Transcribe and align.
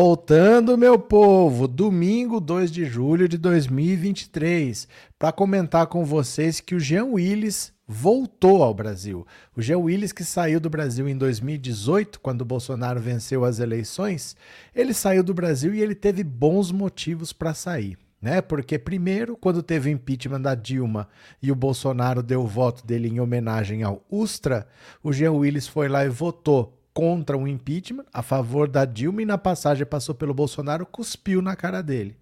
Voltando, 0.00 0.78
meu 0.78 0.96
povo, 0.96 1.66
domingo 1.66 2.38
2 2.38 2.70
de 2.70 2.84
julho 2.84 3.28
de 3.28 3.36
2023, 3.36 4.86
para 5.18 5.32
comentar 5.32 5.88
com 5.88 6.04
vocês 6.04 6.60
que 6.60 6.76
o 6.76 6.78
Jean 6.78 7.06
Willis 7.06 7.72
voltou 7.84 8.62
ao 8.62 8.72
Brasil. 8.72 9.26
O 9.56 9.60
Jean 9.60 9.78
Willis, 9.78 10.12
que 10.12 10.22
saiu 10.22 10.60
do 10.60 10.70
Brasil 10.70 11.08
em 11.08 11.16
2018, 11.16 12.20
quando 12.20 12.42
o 12.42 12.44
Bolsonaro 12.44 13.00
venceu 13.00 13.44
as 13.44 13.58
eleições, 13.58 14.36
ele 14.72 14.94
saiu 14.94 15.24
do 15.24 15.34
Brasil 15.34 15.74
e 15.74 15.82
ele 15.82 15.96
teve 15.96 16.22
bons 16.22 16.70
motivos 16.70 17.32
para 17.32 17.52
sair. 17.52 17.98
Né? 18.22 18.40
Porque, 18.40 18.78
primeiro, 18.78 19.36
quando 19.36 19.64
teve 19.64 19.90
o 19.90 19.92
impeachment 19.92 20.42
da 20.42 20.54
Dilma 20.54 21.08
e 21.42 21.50
o 21.50 21.56
Bolsonaro 21.56 22.22
deu 22.22 22.42
o 22.42 22.46
voto 22.46 22.86
dele 22.86 23.08
em 23.08 23.18
homenagem 23.18 23.82
ao 23.82 24.06
Ustra, 24.08 24.68
o 25.02 25.12
Jean 25.12 25.32
Willis 25.32 25.66
foi 25.66 25.88
lá 25.88 26.04
e 26.04 26.08
votou 26.08 26.77
contra 26.98 27.38
o 27.38 27.46
impeachment, 27.46 28.06
a 28.12 28.22
favor 28.22 28.66
da 28.68 28.84
Dilma, 28.84 29.22
e 29.22 29.24
na 29.24 29.38
passagem 29.38 29.86
passou 29.86 30.16
pelo 30.16 30.34
Bolsonaro, 30.34 30.84
cuspiu 30.84 31.40
na 31.40 31.54
cara 31.54 31.80
dele. 31.80 32.16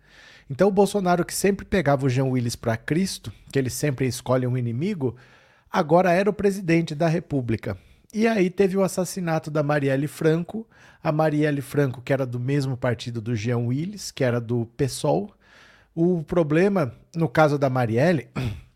Então 0.50 0.68
o 0.68 0.70
Bolsonaro, 0.70 1.24
que 1.24 1.34
sempre 1.34 1.64
pegava 1.64 2.04
o 2.04 2.10
Jean 2.10 2.26
Willis 2.26 2.56
para 2.56 2.76
Cristo, 2.76 3.32
que 3.50 3.58
ele 3.58 3.70
sempre 3.70 4.06
escolhe 4.06 4.46
um 4.46 4.54
inimigo, 4.54 5.16
agora 5.72 6.12
era 6.12 6.28
o 6.28 6.32
presidente 6.34 6.94
da 6.94 7.08
República. 7.08 7.78
E 8.12 8.28
aí 8.28 8.50
teve 8.50 8.76
o 8.76 8.82
assassinato 8.82 9.50
da 9.50 9.62
Marielle 9.62 10.06
Franco, 10.06 10.68
a 11.02 11.10
Marielle 11.10 11.62
Franco, 11.62 12.02
que 12.02 12.12
era 12.12 12.26
do 12.26 12.38
mesmo 12.38 12.76
partido 12.76 13.18
do 13.18 13.34
Jean 13.34 13.60
Willis, 13.60 14.10
que 14.10 14.22
era 14.22 14.38
do 14.38 14.66
PSOL. 14.76 15.32
O 15.94 16.22
problema, 16.22 16.92
no 17.14 17.30
caso 17.30 17.58
da 17.58 17.70
Marielle, 17.70 18.28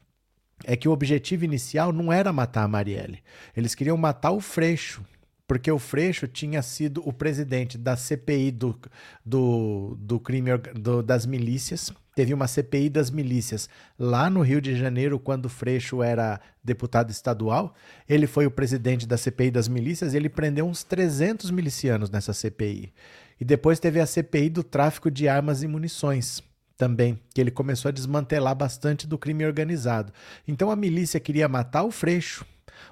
é 0.64 0.74
que 0.76 0.88
o 0.88 0.92
objetivo 0.92 1.44
inicial 1.44 1.92
não 1.92 2.10
era 2.10 2.32
matar 2.32 2.62
a 2.62 2.68
Marielle. 2.68 3.22
Eles 3.54 3.74
queriam 3.74 3.98
matar 3.98 4.30
o 4.30 4.40
Freixo, 4.40 5.04
porque 5.50 5.68
o 5.68 5.80
Freixo 5.80 6.28
tinha 6.28 6.62
sido 6.62 7.02
o 7.04 7.12
presidente 7.12 7.76
da 7.76 7.96
CPI 7.96 8.52
do, 8.52 8.78
do, 9.26 9.96
do 9.98 10.20
crime 10.20 10.56
do, 10.56 11.02
das 11.02 11.26
milícias. 11.26 11.92
Teve 12.14 12.32
uma 12.32 12.46
CPI 12.46 12.88
das 12.88 13.10
milícias 13.10 13.68
lá 13.98 14.30
no 14.30 14.42
Rio 14.42 14.60
de 14.60 14.76
Janeiro, 14.76 15.18
quando 15.18 15.46
o 15.46 15.48
Freixo 15.48 16.04
era 16.04 16.40
deputado 16.62 17.10
estadual. 17.10 17.74
Ele 18.08 18.28
foi 18.28 18.46
o 18.46 18.50
presidente 18.52 19.08
da 19.08 19.16
CPI 19.16 19.50
das 19.50 19.66
milícias 19.66 20.14
e 20.14 20.18
ele 20.18 20.28
prendeu 20.28 20.64
uns 20.64 20.84
300 20.84 21.50
milicianos 21.50 22.10
nessa 22.10 22.32
CPI. 22.32 22.92
E 23.40 23.44
depois 23.44 23.80
teve 23.80 23.98
a 23.98 24.06
CPI 24.06 24.50
do 24.50 24.62
tráfico 24.62 25.10
de 25.10 25.26
armas 25.26 25.64
e 25.64 25.66
munições 25.66 26.44
também, 26.76 27.18
que 27.34 27.40
ele 27.40 27.50
começou 27.50 27.88
a 27.88 27.92
desmantelar 27.92 28.54
bastante 28.54 29.04
do 29.04 29.18
crime 29.18 29.44
organizado. 29.44 30.12
Então 30.46 30.70
a 30.70 30.76
milícia 30.76 31.18
queria 31.18 31.48
matar 31.48 31.82
o 31.82 31.90
Freixo. 31.90 32.46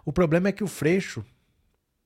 O 0.05 0.13
problema 0.13 0.49
é 0.49 0.53
que 0.53 0.65
o 0.65 0.67
Freixo 0.69 1.25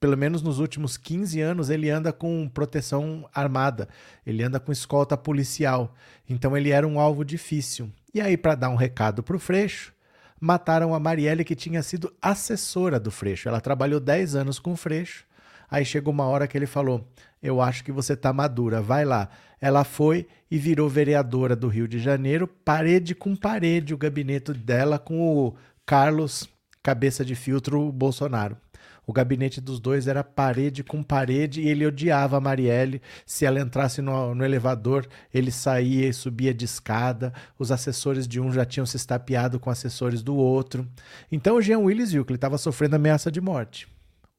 pelo 0.02 0.16
menos 0.16 0.42
nos 0.42 0.58
últimos 0.58 0.96
15 0.96 1.40
anos, 1.40 1.70
ele 1.70 1.88
anda 1.88 2.12
com 2.12 2.48
proteção 2.48 3.24
armada, 3.32 3.88
ele 4.26 4.42
anda 4.42 4.58
com 4.58 4.72
escolta 4.72 5.16
policial. 5.16 5.94
Então 6.28 6.56
ele 6.56 6.70
era 6.70 6.84
um 6.84 6.98
alvo 6.98 7.24
difícil. 7.24 7.88
E 8.12 8.20
aí, 8.20 8.36
para 8.36 8.56
dar 8.56 8.68
um 8.68 8.74
recado 8.74 9.22
para 9.22 9.36
o 9.36 9.38
Freixo, 9.38 9.94
mataram 10.40 10.92
a 10.92 10.98
Marielle, 10.98 11.44
que 11.44 11.54
tinha 11.54 11.84
sido 11.84 12.12
assessora 12.20 12.98
do 12.98 13.12
Freixo. 13.12 13.48
Ela 13.48 13.60
trabalhou 13.60 14.00
10 14.00 14.34
anos 14.34 14.58
com 14.58 14.72
o 14.72 14.76
Freixo. 14.76 15.24
Aí 15.70 15.84
chegou 15.84 16.12
uma 16.12 16.26
hora 16.26 16.48
que 16.48 16.58
ele 16.58 16.66
falou: 16.66 17.06
Eu 17.40 17.60
acho 17.60 17.84
que 17.84 17.92
você 17.92 18.14
está 18.14 18.32
madura, 18.32 18.82
vai 18.82 19.04
lá. 19.04 19.28
Ela 19.60 19.84
foi 19.84 20.26
e 20.50 20.58
virou 20.58 20.88
vereadora 20.88 21.54
do 21.54 21.68
Rio 21.68 21.86
de 21.86 22.00
Janeiro, 22.00 22.48
parede 22.48 23.14
com 23.14 23.36
parede, 23.36 23.94
o 23.94 23.98
gabinete 23.98 24.52
dela 24.52 24.98
com 24.98 25.20
o 25.20 25.54
Carlos, 25.86 26.48
cabeça 26.82 27.24
de 27.24 27.36
filtro 27.36 27.92
Bolsonaro. 27.92 28.56
O 29.06 29.12
gabinete 29.12 29.60
dos 29.60 29.80
dois 29.80 30.06
era 30.06 30.22
parede 30.22 30.84
com 30.84 31.02
parede 31.02 31.60
e 31.60 31.68
ele 31.68 31.86
odiava 31.86 32.36
a 32.36 32.40
Marielle. 32.40 33.02
Se 33.26 33.44
ela 33.44 33.60
entrasse 33.60 34.00
no, 34.00 34.34
no 34.34 34.44
elevador, 34.44 35.06
ele 35.34 35.50
saía 35.50 36.08
e 36.08 36.12
subia 36.12 36.54
de 36.54 36.64
escada. 36.64 37.32
Os 37.58 37.72
assessores 37.72 38.28
de 38.28 38.40
um 38.40 38.52
já 38.52 38.64
tinham 38.64 38.86
se 38.86 38.96
estapeado 38.96 39.58
com 39.58 39.70
assessores 39.70 40.22
do 40.22 40.36
outro. 40.36 40.86
Então 41.30 41.56
o 41.56 41.62
Jean 41.62 41.80
Willis 41.80 42.12
viu 42.12 42.24
que 42.24 42.32
ele 42.32 42.36
estava 42.36 42.58
sofrendo 42.58 42.96
ameaça 42.96 43.30
de 43.30 43.40
morte. 43.40 43.88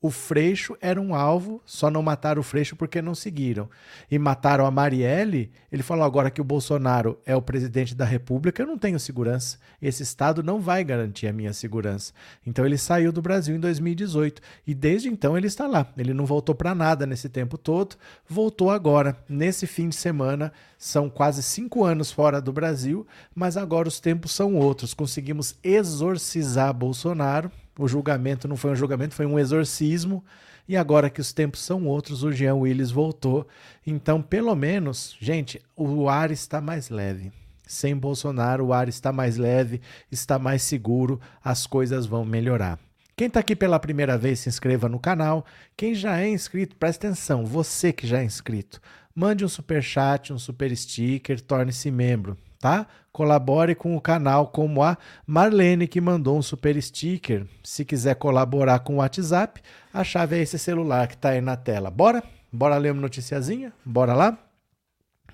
O 0.04 0.12
Freixo 0.12 0.76
era 0.82 1.00
um 1.00 1.16
alvo, 1.16 1.62
só 1.66 1.90
não 1.90 2.04
mataram 2.04 2.42
o 2.42 2.44
Freixo 2.44 2.76
porque 2.76 3.02
não 3.02 3.16
seguiram. 3.16 3.70
E 4.12 4.20
mataram 4.20 4.66
a 4.66 4.70
Marielle. 4.70 5.50
Ele 5.72 5.82
falou 5.82 6.04
agora 6.04 6.30
que 6.30 6.42
o 6.42 6.44
Bolsonaro 6.44 7.18
é 7.26 7.34
o 7.34 7.42
presidente 7.42 7.96
da 7.96 8.04
República, 8.04 8.62
eu 8.62 8.68
não 8.68 8.78
tenho 8.78 9.00
segurança. 9.00 9.58
Esse 9.82 10.04
Estado 10.04 10.44
não 10.44 10.60
vai 10.60 10.84
garantir 10.84 11.28
a 11.28 11.32
minha 11.32 11.54
segurança. 11.54 12.12
Então 12.46 12.66
ele 12.66 12.78
saiu 12.78 13.14
do 13.14 13.22
Brasil 13.22 13.56
em 13.56 13.62
2018 13.62 14.42
e 14.68 14.76
desde 14.76 15.08
então 15.08 15.38
ele 15.38 15.48
está 15.48 15.68
lá. 15.68 15.88
Ele 15.98 16.14
não 16.14 16.26
voltou 16.26 16.54
para 16.54 16.76
nada 16.76 17.06
nesse 17.06 17.30
tempo 17.30 17.58
todo, 17.58 17.96
voltou 18.28 18.72
agora, 18.72 19.16
nesse 19.30 19.66
fim 19.66 19.88
de 19.88 19.96
semana. 19.96 20.52
São 20.78 21.10
quase 21.10 21.42
cinco 21.42 21.86
anos 21.86 22.12
fora 22.12 22.42
do 22.42 22.52
Brasil, 22.52 23.08
mas 23.34 23.56
agora 23.56 23.88
os 23.88 24.02
tempos 24.02 24.34
são 24.34 24.56
outros. 24.56 24.94
Conseguimos 24.94 25.56
exorcizar 25.64 26.74
Bolsonaro 26.74 27.50
o 27.78 27.88
julgamento 27.88 28.48
não 28.48 28.56
foi 28.56 28.72
um 28.72 28.76
julgamento, 28.76 29.16
foi 29.16 29.26
um 29.26 29.40
exorcismo. 29.40 30.24
E 30.68 30.78
agora 30.78 31.10
que 31.10 31.20
os 31.20 31.34
tempos 31.34 31.62
são 31.62 31.86
outros, 31.86 32.24
o 32.24 32.32
Jean 32.32 32.56
Willis 32.56 32.92
voltou. 32.92 33.48
Então, 33.86 34.22
pelo 34.22 34.56
menos, 34.56 35.16
gente, 35.20 35.62
o 35.76 36.08
ar 36.08 36.32
está 36.32 36.62
mais 36.62 36.90
leve. 36.90 37.32
Sem 37.68 37.96
Bolsonaro, 37.96 38.66
o 38.66 38.74
ar 38.74 38.88
está 38.88 39.12
mais 39.12 39.38
leve, 39.38 39.82
está 40.12 40.38
mais 40.38 40.62
seguro, 40.62 41.20
as 41.44 41.66
coisas 41.66 42.06
vão 42.06 42.24
melhorar. 42.24 42.80
Quem 43.16 43.28
está 43.28 43.40
aqui 43.40 43.56
pela 43.56 43.80
primeira 43.80 44.18
vez, 44.18 44.40
se 44.40 44.50
inscreva 44.50 44.88
no 44.90 45.00
canal. 45.00 45.46
Quem 45.76 45.94
já 45.94 46.20
é 46.20 46.30
inscrito, 46.30 46.76
presta 46.76 47.08
atenção, 47.08 47.46
você 47.46 47.92
que 47.92 48.08
já 48.08 48.20
é 48.20 48.24
inscrito, 48.24 48.82
mande 49.14 49.46
um 49.46 49.50
super 49.50 49.84
chat, 49.84 50.32
um 50.32 50.40
super 50.40 50.76
sticker, 50.76 51.40
torne-se 51.42 51.92
membro 51.92 52.38
tá? 52.64 52.88
Colabore 53.12 53.76
com 53.76 53.94
o 53.94 54.00
canal 54.00 54.48
como 54.48 54.82
a 54.82 54.98
Marlene 55.28 55.86
que 55.86 56.00
mandou 56.00 56.38
um 56.38 56.42
super 56.42 56.82
sticker. 56.82 57.46
Se 57.62 57.84
quiser 57.84 58.16
colaborar 58.16 58.80
com 58.80 58.94
o 58.94 58.98
WhatsApp, 59.00 59.62
a 59.94 60.02
chave 60.02 60.38
é 60.38 60.42
esse 60.42 60.58
celular 60.58 61.10
que 61.10 61.16
está 61.16 61.32
aí 61.32 61.42
na 61.42 61.58
tela. 61.58 61.92
Bora? 61.92 62.24
Bora 62.50 62.78
ler 62.78 62.94
uma 62.94 63.02
noticiazinha? 63.02 63.74
Bora 63.84 64.14
lá? 64.14 64.38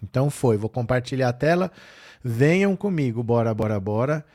Então 0.01 0.31
foi, 0.31 0.57
vou 0.57 0.71
compartilhar 0.71 1.29
a 1.29 1.33
tela. 1.33 1.71
Venham 2.23 2.75
comigo, 2.75 3.21
bora, 3.21 3.53
bora, 3.53 3.79
bora. 3.79 4.25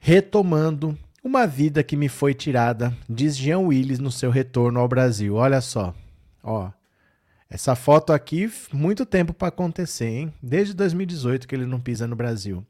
Retomando 0.00 0.98
uma 1.22 1.46
vida 1.46 1.84
que 1.84 1.96
me 1.96 2.08
foi 2.08 2.34
tirada, 2.34 2.92
diz 3.08 3.36
Jean 3.36 3.60
Willis 3.60 4.00
no 4.00 4.10
seu 4.10 4.32
retorno 4.32 4.80
ao 4.80 4.88
Brasil. 4.88 5.36
Olha 5.36 5.60
só. 5.60 5.94
Ó, 6.42 6.68
essa 7.54 7.76
foto 7.76 8.12
aqui, 8.12 8.52
muito 8.72 9.06
tempo 9.06 9.32
para 9.32 9.46
acontecer, 9.46 10.08
hein? 10.08 10.34
Desde 10.42 10.74
2018 10.74 11.46
que 11.46 11.54
ele 11.54 11.66
não 11.66 11.78
pisa 11.78 12.04
no 12.04 12.16
Brasil. 12.16 12.66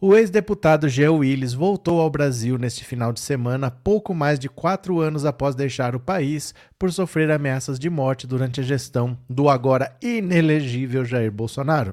O 0.00 0.16
ex-deputado 0.16 0.88
Geo 0.88 1.16
Willis 1.16 1.52
voltou 1.52 2.00
ao 2.00 2.08
Brasil 2.08 2.56
neste 2.56 2.82
final 2.82 3.12
de 3.12 3.20
semana, 3.20 3.70
pouco 3.70 4.14
mais 4.14 4.38
de 4.38 4.48
quatro 4.48 5.00
anos 5.00 5.26
após 5.26 5.54
deixar 5.54 5.94
o 5.94 6.00
país 6.00 6.54
por 6.78 6.90
sofrer 6.90 7.30
ameaças 7.30 7.78
de 7.78 7.90
morte 7.90 8.26
durante 8.26 8.60
a 8.60 8.64
gestão 8.64 9.18
do 9.28 9.50
agora 9.50 9.94
inelegível 10.00 11.04
Jair 11.04 11.30
Bolsonaro. 11.30 11.92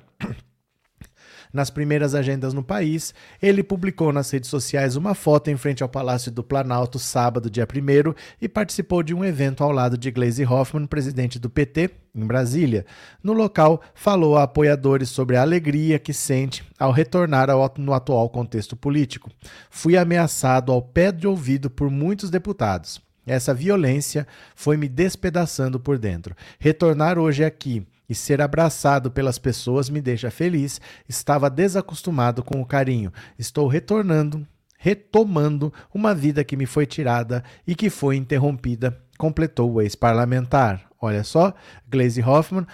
Nas 1.53 1.69
primeiras 1.69 2.13
agendas 2.13 2.53
no 2.53 2.63
país, 2.63 3.13
ele 3.41 3.63
publicou 3.63 4.11
nas 4.11 4.29
redes 4.31 4.49
sociais 4.49 4.95
uma 4.95 5.13
foto 5.13 5.49
em 5.49 5.57
frente 5.57 5.83
ao 5.83 5.89
Palácio 5.89 6.31
do 6.31 6.44
Planalto 6.44 6.99
sábado, 6.99 7.49
dia 7.49 7.65
1 7.65 8.13
e 8.41 8.47
participou 8.47 9.01
de 9.03 9.13
um 9.13 9.23
evento 9.23 9.63
ao 9.63 9.71
lado 9.71 9.97
de 9.97 10.11
Gleisi 10.11 10.45
Hoffmann, 10.45 10.88
presidente 10.88 11.39
do 11.39 11.49
PT, 11.49 11.89
em 12.15 12.25
Brasília. 12.25 12.85
No 13.23 13.33
local, 13.33 13.81
falou 13.94 14.38
a 14.38 14.44
apoiadores 14.44 15.09
sobre 15.09 15.38
a 15.38 15.41
alegria 15.41 15.99
que 15.99 16.13
sente 16.13 16.63
ao 16.79 16.91
retornar 16.91 17.50
ao, 17.50 17.73
no 17.77 17.93
atual 17.93 18.29
contexto 18.29 18.75
político. 18.75 19.31
Fui 19.69 19.97
ameaçado 19.97 20.71
ao 20.71 20.81
pé 20.81 21.11
de 21.11 21.27
ouvido 21.27 21.69
por 21.69 21.89
muitos 21.89 22.29
deputados. 22.29 23.01
Essa 23.25 23.53
violência 23.53 24.25
foi 24.55 24.77
me 24.77 24.88
despedaçando 24.88 25.79
por 25.79 25.97
dentro. 25.97 26.33
Retornar 26.57 27.19
hoje 27.19 27.43
aqui 27.43 27.85
e 28.09 28.15
ser 28.15 28.42
abraçado 28.42 29.12
pelas 29.12 29.38
pessoas 29.38 29.89
me 29.89 30.01
deixa 30.01 30.31
feliz. 30.31 30.80
Estava 31.07 31.50
desacostumado 31.50 32.44
com 32.44 32.62
o 32.62 32.65
carinho. 32.65 33.12
Estou 33.38 33.68
retornando, 33.68 34.48
retomando 34.77 35.74
uma 35.94 36.13
vida 36.15 36.44
que 36.44 36.56
me 36.56 36.65
foi 36.65 36.86
tirada 36.86 37.44
e 37.65 37.75
que 37.75 37.89
foi 37.89 38.15
interrompida, 38.15 38.98
completou 39.18 39.74
o 39.74 39.81
ex-parlamentar. 39.81 40.88
Olha 41.00 41.24
só, 41.24 41.54
Glaze 41.88 42.21
Hoffman. 42.24 42.65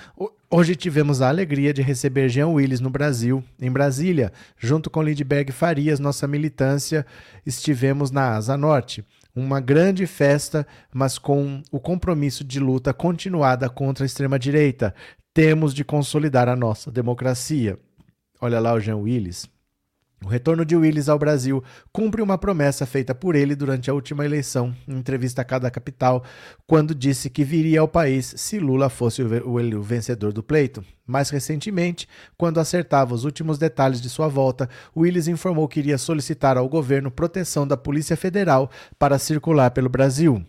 Hoje 0.50 0.76
tivemos 0.76 1.22
a 1.22 1.30
alegria 1.30 1.74
de 1.74 1.82
receber 1.82 2.30
Jean 2.30 2.50
Willis 2.50 2.80
no 2.80 2.90
Brasil, 2.90 3.44
em 3.60 3.72
Brasília, 3.72 4.32
junto 4.56 4.90
com 4.90 5.02
Lindbergh 5.02 5.52
Farias, 5.52 6.00
nossa 6.00 6.28
militância, 6.28 7.06
estivemos 7.44 8.12
na 8.12 8.36
Asa 8.36 8.56
Norte 8.56 9.04
uma 9.36 9.60
grande 9.60 10.06
festa, 10.06 10.66
mas 10.94 11.18
com 11.18 11.62
o 11.72 11.80
compromisso 11.80 12.44
de 12.44 12.60
luta 12.60 12.94
continuada 12.94 13.70
contra 13.70 14.06
a 14.06 14.08
extrema-direita. 14.08 14.94
Temos 15.34 15.74
de 15.74 15.84
consolidar 15.84 16.48
a 16.48 16.56
nossa 16.56 16.92
democracia. 16.92 17.80
Olha 18.40 18.60
lá 18.60 18.72
o 18.72 18.80
Jean 18.80 18.98
Willis. 18.98 19.50
O 20.24 20.28
retorno 20.28 20.64
de 20.64 20.76
Willis 20.76 21.10
ao 21.10 21.18
Brasil 21.18 21.64
cumpre 21.92 22.22
uma 22.22 22.38
promessa 22.38 22.86
feita 22.86 23.16
por 23.16 23.36
ele 23.36 23.56
durante 23.56 23.90
a 23.90 23.96
última 23.96 24.24
eleição, 24.24 24.76
em 24.88 24.96
entrevista 24.96 25.42
a 25.42 25.46
cada 25.46 25.72
capital, 25.72 26.24
quando 26.68 26.94
disse 26.94 27.32
que 27.32 27.44
viria 27.44 27.80
ao 27.80 27.88
país 27.88 28.32
se 28.38 28.60
Lula 28.60 28.90
fosse 28.90 29.24
o 29.24 29.82
vencedor 29.82 30.32
do 30.32 30.44
pleito. 30.44 30.86
Mais 31.06 31.32
recentemente, 31.32 32.08
quando 32.38 32.60
acertava 32.60 33.16
os 33.16 33.26
últimos 33.26 33.58
detalhes 33.58 34.00
de 34.00 34.10
sua 34.12 34.28
volta, 34.28 34.70
Willis 34.96 35.28
informou 35.28 35.68
que 35.68 35.80
iria 35.80 35.98
solicitar 35.98 36.58
ao 36.58 36.70
governo 36.70 37.10
proteção 37.10 37.66
da 37.66 37.76
Polícia 37.76 38.16
Federal 38.16 38.70
para 39.00 39.18
circular 39.18 39.72
pelo 39.72 39.90
Brasil. 39.90 40.46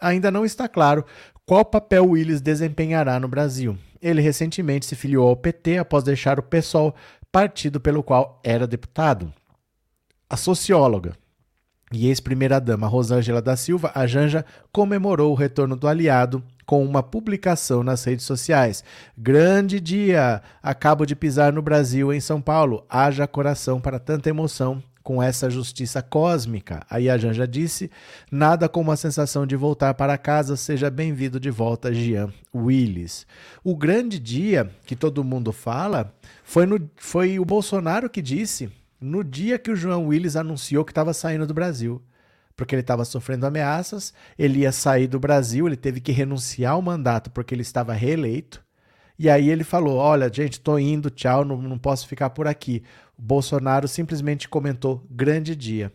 Ainda 0.00 0.30
não 0.30 0.42
está 0.42 0.66
claro 0.66 1.04
qual 1.44 1.66
papel 1.66 2.08
Willis 2.08 2.40
desempenhará 2.40 3.20
no 3.20 3.28
Brasil. 3.28 3.76
Ele 4.02 4.20
recentemente 4.20 4.84
se 4.84 4.96
filiou 4.96 5.28
ao 5.28 5.36
PT 5.36 5.78
após 5.78 6.02
deixar 6.02 6.38
o 6.38 6.42
PSOL 6.42 6.94
partido 7.30 7.80
pelo 7.80 8.02
qual 8.02 8.40
era 8.42 8.66
deputado. 8.66 9.32
A 10.28 10.36
socióloga 10.36 11.16
e 11.92 12.08
ex-primeira-dama 12.08 12.86
Rosângela 12.86 13.40
da 13.40 13.54
Silva, 13.54 13.92
a 13.94 14.06
Janja, 14.06 14.44
comemorou 14.72 15.30
o 15.30 15.36
retorno 15.36 15.76
do 15.76 15.86
aliado 15.86 16.42
com 16.64 16.84
uma 16.84 17.02
publicação 17.02 17.82
nas 17.82 18.02
redes 18.04 18.24
sociais. 18.24 18.82
Grande 19.16 19.78
dia! 19.78 20.42
Acabo 20.62 21.04
de 21.04 21.14
pisar 21.14 21.52
no 21.52 21.60
Brasil, 21.60 22.12
em 22.12 22.20
São 22.20 22.40
Paulo. 22.40 22.84
Haja 22.88 23.26
coração 23.26 23.80
para 23.80 23.98
tanta 23.98 24.30
emoção 24.30 24.82
com 25.02 25.22
essa 25.22 25.50
justiça 25.50 26.00
cósmica. 26.02 26.84
Aí 26.88 27.10
a 27.10 27.18
Janja 27.18 27.46
disse: 27.46 27.90
nada 28.30 28.68
como 28.68 28.92
a 28.92 28.96
sensação 28.96 29.46
de 29.46 29.56
voltar 29.56 29.94
para 29.94 30.16
casa. 30.16 30.56
Seja 30.56 30.90
bem-vindo 30.90 31.40
de 31.40 31.50
volta, 31.50 31.92
Jean 31.92 32.32
Willis. 32.54 33.26
O 33.64 33.76
grande 33.76 34.18
dia 34.18 34.70
que 34.86 34.96
todo 34.96 35.24
mundo 35.24 35.52
fala 35.52 36.14
foi, 36.44 36.66
no, 36.66 36.90
foi 36.96 37.38
o 37.38 37.44
Bolsonaro 37.44 38.08
que 38.08 38.22
disse 38.22 38.70
no 39.00 39.24
dia 39.24 39.58
que 39.58 39.70
o 39.70 39.76
João 39.76 40.06
Willis 40.06 40.36
anunciou 40.36 40.84
que 40.84 40.92
estava 40.92 41.12
saindo 41.12 41.46
do 41.46 41.54
Brasil. 41.54 42.00
Porque 42.54 42.74
ele 42.74 42.82
estava 42.82 43.04
sofrendo 43.04 43.46
ameaças, 43.46 44.12
ele 44.38 44.60
ia 44.60 44.72
sair 44.72 45.06
do 45.06 45.18
Brasil, 45.18 45.66
ele 45.66 45.76
teve 45.76 46.00
que 46.00 46.12
renunciar 46.12 46.74
ao 46.74 46.82
mandato 46.82 47.30
porque 47.30 47.54
ele 47.54 47.62
estava 47.62 47.92
reeleito. 47.92 48.62
E 49.18 49.28
aí 49.28 49.50
ele 49.50 49.64
falou: 49.64 49.96
Olha, 49.96 50.32
gente, 50.32 50.60
tô 50.60 50.78
indo, 50.78 51.10
tchau, 51.10 51.44
não, 51.44 51.60
não 51.60 51.78
posso 51.78 52.06
ficar 52.06 52.30
por 52.30 52.46
aqui. 52.46 52.82
O 53.18 53.22
Bolsonaro 53.22 53.86
simplesmente 53.86 54.48
comentou 54.48 55.06
grande 55.10 55.54
dia 55.54 55.92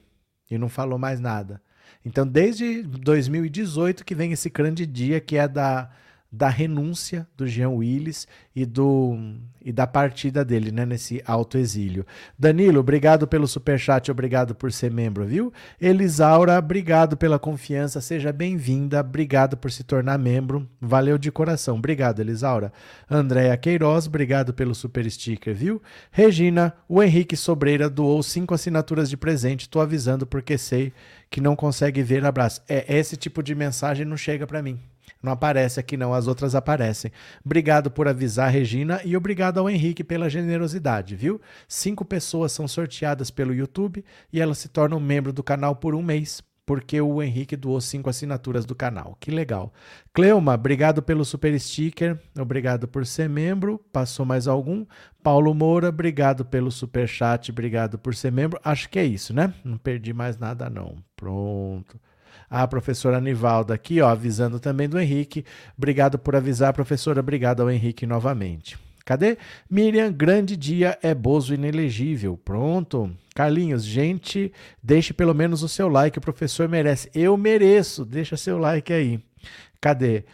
e 0.49 0.57
não 0.57 0.69
falou 0.69 0.97
mais 0.97 1.19
nada. 1.19 1.61
Então, 2.05 2.25
desde 2.25 2.83
2018 2.83 4.05
que 4.05 4.15
vem 4.15 4.31
esse 4.31 4.49
grande 4.49 4.85
dia 4.85 5.19
que 5.19 5.35
é 5.35 5.47
da 5.47 5.89
da 6.31 6.49
renúncia 6.49 7.27
do 7.37 7.47
Jean 7.47 7.69
Willis 7.69 8.27
e, 8.55 8.65
do, 8.65 9.17
e 9.63 9.71
da 9.71 9.87
partida 9.87 10.43
dele, 10.43 10.71
né, 10.71 10.85
nesse 10.85 11.23
alto 11.25 11.57
exílio. 11.57 12.05
Danilo, 12.37 12.79
obrigado 12.79 13.25
pelo 13.27 13.47
superchat, 13.47 14.11
obrigado 14.11 14.53
por 14.53 14.71
ser 14.71 14.91
membro, 14.91 15.25
viu? 15.25 15.53
Elisaura, 15.79 16.57
obrigado 16.57 17.15
pela 17.15 17.39
confiança, 17.39 18.01
seja 18.01 18.33
bem-vinda, 18.33 18.99
obrigado 18.99 19.55
por 19.55 19.71
se 19.71 19.83
tornar 19.83 20.17
membro, 20.17 20.67
valeu 20.81 21.17
de 21.17 21.31
coração, 21.31 21.77
obrigado, 21.77 22.19
Elisaura. 22.19 22.73
Andréa 23.09 23.55
Queiroz, 23.55 24.07
obrigado 24.07 24.53
pelo 24.53 24.75
super 24.75 25.09
sticker, 25.09 25.55
viu? 25.55 25.81
Regina, 26.11 26.73
o 26.89 27.01
Henrique 27.01 27.37
Sobreira 27.37 27.89
doou 27.89 28.21
cinco 28.21 28.53
assinaturas 28.53 29.09
de 29.09 29.15
presente, 29.15 29.69
tô 29.69 29.79
avisando 29.79 30.27
porque 30.27 30.57
sei 30.57 30.91
que 31.29 31.41
não 31.41 31.55
consegue 31.55 32.01
ver 32.01 32.25
abraço. 32.25 32.61
É, 32.67 32.97
esse 32.97 33.17
tipo 33.17 33.41
de 33.43 33.53
mensagem 33.53 34.05
não 34.05 34.17
chega 34.17 34.45
para 34.47 34.61
mim. 34.61 34.79
Não 35.21 35.31
aparece 35.31 35.79
aqui 35.79 35.97
não, 35.97 36.13
as 36.13 36.27
outras 36.27 36.53
aparecem. 36.53 37.11
Obrigado 37.43 37.89
por 37.89 38.07
avisar, 38.07 38.51
Regina, 38.51 39.01
e 39.03 39.15
obrigado 39.15 39.57
ao 39.59 39.69
Henrique 39.69 40.03
pela 40.03 40.29
generosidade, 40.29 41.15
viu? 41.15 41.41
Cinco 41.67 42.05
pessoas 42.05 42.51
são 42.51 42.67
sorteadas 42.67 43.31
pelo 43.31 43.53
YouTube 43.53 44.03
e 44.31 44.39
elas 44.39 44.57
se 44.59 44.69
tornam 44.69 44.99
membro 44.99 45.33
do 45.33 45.43
canal 45.43 45.75
por 45.75 45.95
um 45.95 46.03
mês, 46.03 46.41
porque 46.67 46.99
o 46.99 47.23
Henrique 47.23 47.55
doou 47.55 47.79
cinco 47.79 48.09
assinaturas 48.09 48.65
do 48.65 48.75
canal. 48.75 49.15
Que 49.21 49.31
legal. 49.31 49.73
Cleuma, 50.13 50.53
obrigado 50.53 51.01
pelo 51.01 51.23
super 51.23 51.57
sticker, 51.57 52.19
obrigado 52.37 52.89
por 52.89 53.05
ser 53.05 53.29
membro. 53.29 53.79
Passou 53.91 54.25
mais 54.25 54.49
algum? 54.49 54.85
Paulo 55.23 55.53
Moura, 55.53 55.87
obrigado 55.87 56.43
pelo 56.43 56.69
super 56.69 57.07
chat, 57.07 57.51
obrigado 57.51 57.97
por 57.97 58.13
ser 58.13 58.33
membro. 58.33 58.59
Acho 58.61 58.89
que 58.89 58.99
é 58.99 59.05
isso, 59.05 59.33
né? 59.33 59.53
Não 59.63 59.77
perdi 59.77 60.11
mais 60.11 60.37
nada 60.37 60.69
não. 60.69 60.97
Pronto. 61.15 61.97
A 62.49 62.67
professora 62.67 63.21
Nivalda 63.21 63.73
aqui, 63.73 64.01
ó, 64.01 64.09
avisando 64.09 64.59
também 64.59 64.89
do 64.89 64.99
Henrique. 64.99 65.45
Obrigado 65.77 66.19
por 66.19 66.35
avisar, 66.35 66.73
professora. 66.73 67.21
Obrigado 67.21 67.61
ao 67.61 67.71
Henrique 67.71 68.05
novamente. 68.05 68.77
Cadê? 69.07 69.37
Miriam, 69.69 70.11
grande 70.11 70.57
dia 70.57 70.99
é 71.01 71.15
Bozo 71.15 71.53
inelegível. 71.53 72.37
Pronto. 72.43 73.09
Carlinhos, 73.33 73.85
gente, 73.85 74.51
deixe 74.83 75.13
pelo 75.13 75.33
menos 75.33 75.63
o 75.63 75.69
seu 75.69 75.87
like, 75.87 76.17
o 76.17 76.21
professor 76.21 76.67
merece. 76.67 77.09
Eu 77.15 77.37
mereço. 77.37 78.03
Deixa 78.03 78.35
seu 78.35 78.57
like 78.57 78.91
aí. 78.91 79.23
Cadê? 79.79 80.25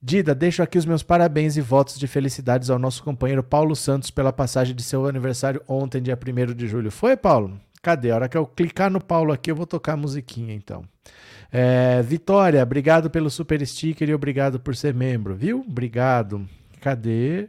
Dida, 0.00 0.32
deixo 0.32 0.62
aqui 0.62 0.78
os 0.78 0.86
meus 0.86 1.02
parabéns 1.02 1.56
e 1.56 1.60
votos 1.60 1.98
de 1.98 2.06
felicidades 2.06 2.70
ao 2.70 2.78
nosso 2.78 3.02
companheiro 3.02 3.42
Paulo 3.42 3.74
Santos 3.74 4.12
pela 4.12 4.32
passagem 4.32 4.76
de 4.76 4.84
seu 4.84 5.08
aniversário 5.08 5.60
ontem, 5.66 6.00
dia 6.00 6.16
1 6.16 6.54
de 6.54 6.68
julho. 6.68 6.92
Foi, 6.92 7.16
Paulo? 7.16 7.58
Cadê? 7.82 8.12
A 8.12 8.14
hora 8.14 8.28
que 8.28 8.36
eu 8.36 8.46
clicar 8.46 8.92
no 8.92 9.02
Paulo 9.02 9.32
aqui, 9.32 9.50
eu 9.50 9.56
vou 9.56 9.66
tocar 9.66 9.94
a 9.94 9.96
musiquinha, 9.96 10.54
então. 10.54 10.84
É, 11.50 12.00
Vitória, 12.00 12.62
obrigado 12.62 13.10
pelo 13.10 13.28
super 13.28 13.66
sticker 13.66 14.08
e 14.08 14.14
obrigado 14.14 14.60
por 14.60 14.76
ser 14.76 14.94
membro, 14.94 15.34
viu? 15.34 15.64
Obrigado. 15.68 16.48
Cadê? 16.84 17.48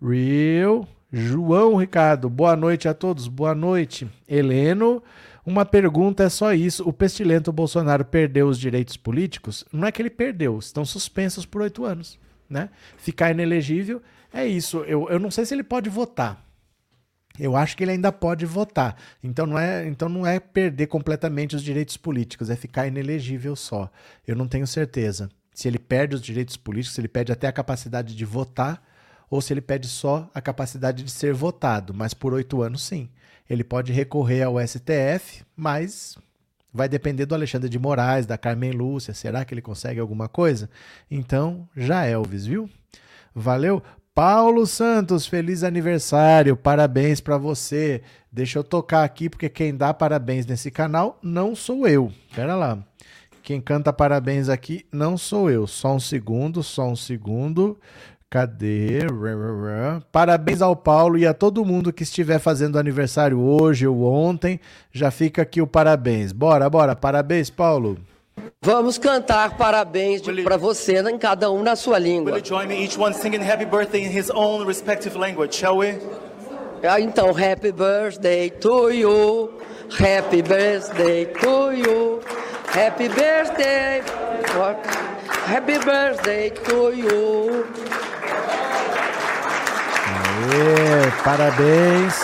Real. 0.00 0.86
João 1.12 1.74
Ricardo, 1.74 2.30
boa 2.30 2.54
noite 2.54 2.86
a 2.86 2.94
todos. 2.94 3.26
Boa 3.26 3.52
noite. 3.52 4.08
Heleno, 4.28 5.02
uma 5.44 5.64
pergunta 5.64 6.22
é 6.22 6.28
só 6.28 6.54
isso. 6.54 6.88
O 6.88 6.92
pestilento 6.92 7.52
Bolsonaro 7.52 8.04
perdeu 8.04 8.46
os 8.46 8.60
direitos 8.60 8.96
políticos? 8.96 9.64
Não 9.72 9.88
é 9.88 9.90
que 9.90 10.00
ele 10.00 10.08
perdeu, 10.08 10.56
estão 10.60 10.84
suspensos 10.84 11.44
por 11.44 11.62
oito 11.62 11.84
anos. 11.84 12.16
Né? 12.48 12.70
Ficar 12.96 13.32
inelegível 13.32 14.00
é 14.32 14.46
isso. 14.46 14.78
Eu, 14.84 15.08
eu 15.10 15.18
não 15.18 15.32
sei 15.32 15.44
se 15.44 15.52
ele 15.52 15.64
pode 15.64 15.90
votar. 15.90 16.46
Eu 17.40 17.56
acho 17.56 17.76
que 17.76 17.82
ele 17.82 17.90
ainda 17.90 18.12
pode 18.12 18.46
votar. 18.46 18.96
Então 19.20 19.46
não 19.46 19.58
é, 19.58 19.84
então 19.88 20.08
não 20.08 20.24
é 20.24 20.38
perder 20.38 20.86
completamente 20.86 21.56
os 21.56 21.62
direitos 21.64 21.96
políticos, 21.96 22.50
é 22.50 22.54
ficar 22.54 22.86
inelegível 22.86 23.56
só. 23.56 23.90
Eu 24.24 24.36
não 24.36 24.46
tenho 24.46 24.64
certeza 24.64 25.28
se 25.56 25.66
ele 25.66 25.78
perde 25.78 26.14
os 26.14 26.20
direitos 26.20 26.54
políticos, 26.54 26.94
se 26.94 27.00
ele 27.00 27.08
perde 27.08 27.32
até 27.32 27.46
a 27.46 27.52
capacidade 27.52 28.14
de 28.14 28.24
votar 28.26 28.82
ou 29.30 29.40
se 29.40 29.54
ele 29.54 29.62
perde 29.62 29.88
só 29.88 30.30
a 30.34 30.40
capacidade 30.42 31.02
de 31.02 31.10
ser 31.10 31.32
votado. 31.32 31.94
Mas 31.94 32.12
por 32.12 32.34
oito 32.34 32.60
anos, 32.60 32.82
sim. 32.82 33.08
Ele 33.48 33.64
pode 33.64 33.90
recorrer 33.90 34.42
ao 34.42 34.60
STF, 34.60 35.46
mas 35.56 36.18
vai 36.70 36.90
depender 36.90 37.24
do 37.24 37.34
Alexandre 37.34 37.70
de 37.70 37.78
Moraes, 37.78 38.26
da 38.26 38.36
Carmen 38.36 38.70
Lúcia. 38.70 39.14
Será 39.14 39.46
que 39.46 39.54
ele 39.54 39.62
consegue 39.62 39.98
alguma 39.98 40.28
coisa? 40.28 40.68
Então, 41.10 41.66
já 41.74 42.04
Elvis, 42.04 42.44
viu? 42.44 42.68
Valeu. 43.34 43.82
Paulo 44.14 44.66
Santos, 44.66 45.26
feliz 45.26 45.64
aniversário, 45.64 46.54
parabéns 46.54 47.18
para 47.18 47.38
você. 47.38 48.02
Deixa 48.30 48.58
eu 48.58 48.64
tocar 48.64 49.04
aqui 49.04 49.30
porque 49.30 49.48
quem 49.48 49.74
dá 49.74 49.94
parabéns 49.94 50.44
nesse 50.44 50.70
canal 50.70 51.18
não 51.22 51.56
sou 51.56 51.88
eu. 51.88 52.12
Pera 52.34 52.54
lá. 52.54 52.84
Quem 53.46 53.60
canta 53.60 53.92
parabéns 53.92 54.48
aqui 54.48 54.84
não 54.90 55.16
sou 55.16 55.48
eu. 55.48 55.68
Só 55.68 55.94
um 55.94 56.00
segundo, 56.00 56.64
só 56.64 56.88
um 56.88 56.96
segundo. 56.96 57.78
Cadê? 58.28 58.98
Parabéns 60.10 60.60
ao 60.60 60.74
Paulo 60.74 61.16
e 61.16 61.24
a 61.24 61.32
todo 61.32 61.64
mundo 61.64 61.92
que 61.92 62.02
estiver 62.02 62.40
fazendo 62.40 62.76
aniversário 62.76 63.38
hoje 63.38 63.86
ou 63.86 64.02
ontem. 64.02 64.58
Já 64.90 65.12
fica 65.12 65.42
aqui 65.42 65.62
o 65.62 65.66
parabéns. 65.66 66.32
Bora, 66.32 66.68
bora. 66.68 66.96
Parabéns, 66.96 67.48
Paulo. 67.48 67.96
Vamos 68.60 68.98
cantar 68.98 69.56
parabéns 69.56 70.22
para 70.42 70.56
você 70.56 70.98
em 71.08 71.16
cada 71.16 71.48
um 71.48 71.62
na 71.62 71.76
sua 71.76 72.00
língua. 72.00 72.32
Will 72.32 72.40
you 72.40 72.44
join 72.44 72.66
me 72.66 72.82
each 72.82 72.98
one 72.98 73.14
singing 73.14 73.48
happy 73.48 73.64
birthday 73.64 74.04
in 74.04 74.10
his 74.10 74.28
own 74.28 74.66
respective 74.66 75.16
language, 75.16 75.54
shall 75.54 75.76
we? 75.76 75.94
Ah, 76.82 77.00
então, 77.00 77.32
happy 77.32 77.70
birthday 77.70 78.50
to 78.50 78.90
you. 78.90 79.52
Happy 79.96 80.42
birthday 80.42 81.26
to 81.26 81.72
you. 81.72 82.20
Happy 82.76 83.08
birthday. 83.08 84.02
Happy 85.46 85.78
birthday 85.78 86.50
to 86.50 86.92
you. 86.92 87.64
Aê, 90.04 91.10
parabéns. 91.24 92.14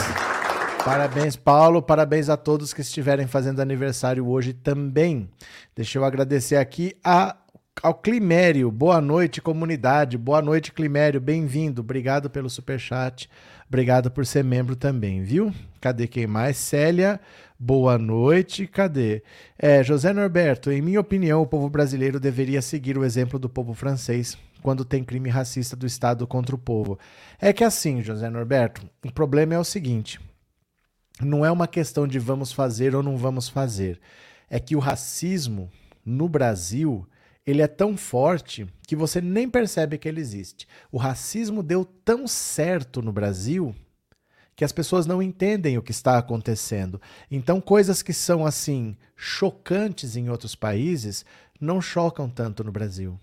Parabéns, 0.84 1.36
Paulo. 1.36 1.80
Parabéns 1.80 2.28
a 2.28 2.36
todos 2.36 2.74
que 2.74 2.82
estiverem 2.82 3.26
fazendo 3.26 3.60
aniversário 3.62 4.28
hoje 4.28 4.52
também. 4.52 5.26
Deixa 5.74 5.98
eu 5.98 6.04
agradecer 6.04 6.56
aqui 6.56 6.94
a, 7.02 7.34
ao 7.82 7.94
Climério. 7.94 8.70
Boa 8.70 9.00
noite, 9.00 9.40
comunidade. 9.40 10.18
Boa 10.18 10.42
noite, 10.42 10.70
Climério. 10.70 11.18
Bem-vindo. 11.18 11.80
Obrigado 11.80 12.28
pelo 12.28 12.50
superchat. 12.50 13.26
Obrigado 13.66 14.10
por 14.10 14.26
ser 14.26 14.44
membro 14.44 14.76
também, 14.76 15.22
viu? 15.22 15.50
Cadê 15.80 16.06
quem 16.06 16.26
mais? 16.26 16.58
Célia, 16.58 17.18
boa 17.62 17.96
noite. 17.96 18.66
Cadê? 18.66 19.22
É, 19.56 19.84
José 19.84 20.12
Norberto, 20.12 20.72
em 20.72 20.82
minha 20.82 21.00
opinião, 21.00 21.42
o 21.42 21.46
povo 21.46 21.70
brasileiro 21.70 22.18
deveria 22.18 22.60
seguir 22.60 22.98
o 22.98 23.04
exemplo 23.04 23.38
do 23.38 23.48
povo 23.48 23.72
francês 23.72 24.36
quando 24.60 24.84
tem 24.84 25.04
crime 25.04 25.28
racista 25.28 25.76
do 25.76 25.86
Estado 25.86 26.26
contra 26.26 26.54
o 26.54 26.58
povo. 26.58 26.98
É 27.40 27.52
que 27.52 27.64
assim, 27.64 28.02
José 28.02 28.28
Norberto, 28.28 28.82
o 29.04 29.12
problema 29.12 29.54
é 29.54 29.58
o 29.58 29.64
seguinte 29.64 30.20
não 31.20 31.44
é 31.44 31.50
uma 31.50 31.68
questão 31.68 32.06
de 32.06 32.18
vamos 32.18 32.52
fazer 32.52 32.94
ou 32.94 33.02
não 33.02 33.16
vamos 33.16 33.48
fazer. 33.48 34.00
É 34.50 34.58
que 34.58 34.76
o 34.76 34.78
racismo 34.78 35.70
no 36.04 36.28
Brasil 36.28 37.06
ele 37.44 37.62
é 37.62 37.66
tão 37.66 37.96
forte 37.96 38.66
que 38.86 38.94
você 38.94 39.20
nem 39.20 39.48
percebe 39.48 39.98
que 39.98 40.08
ele 40.08 40.20
existe. 40.20 40.66
O 40.90 40.96
racismo 40.96 41.62
deu 41.62 41.84
tão 41.84 42.26
certo 42.26 43.02
no 43.02 43.12
Brasil 43.12 43.74
que 44.54 44.64
as 44.64 44.72
pessoas 44.72 45.06
não 45.06 45.22
entendem 45.22 45.78
o 45.78 45.82
que 45.82 45.90
está 45.90 46.18
acontecendo. 46.18 47.00
Então, 47.30 47.60
coisas 47.60 48.02
que 48.02 48.12
são 48.12 48.44
assim 48.44 48.96
chocantes 49.16 50.16
em 50.16 50.28
outros 50.28 50.54
países 50.54 51.24
não 51.60 51.80
chocam 51.80 52.28
tanto 52.28 52.62
no 52.64 52.72
Brasil. 52.72 53.18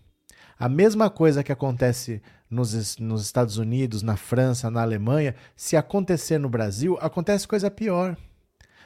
A 0.58 0.68
mesma 0.68 1.10
coisa 1.10 1.44
que 1.44 1.52
acontece 1.52 2.22
nos, 2.50 2.98
nos 2.98 3.22
Estados 3.24 3.58
Unidos, 3.58 4.02
na 4.02 4.18
França, 4.18 4.70
na 4.70 4.82
Alemanha, 4.82 5.36
se 5.56 5.78
acontecer 5.78 6.38
no 6.38 6.50
Brasil, 6.50 6.98
acontece 7.00 7.48
coisa 7.48 7.70
pior. 7.70 8.18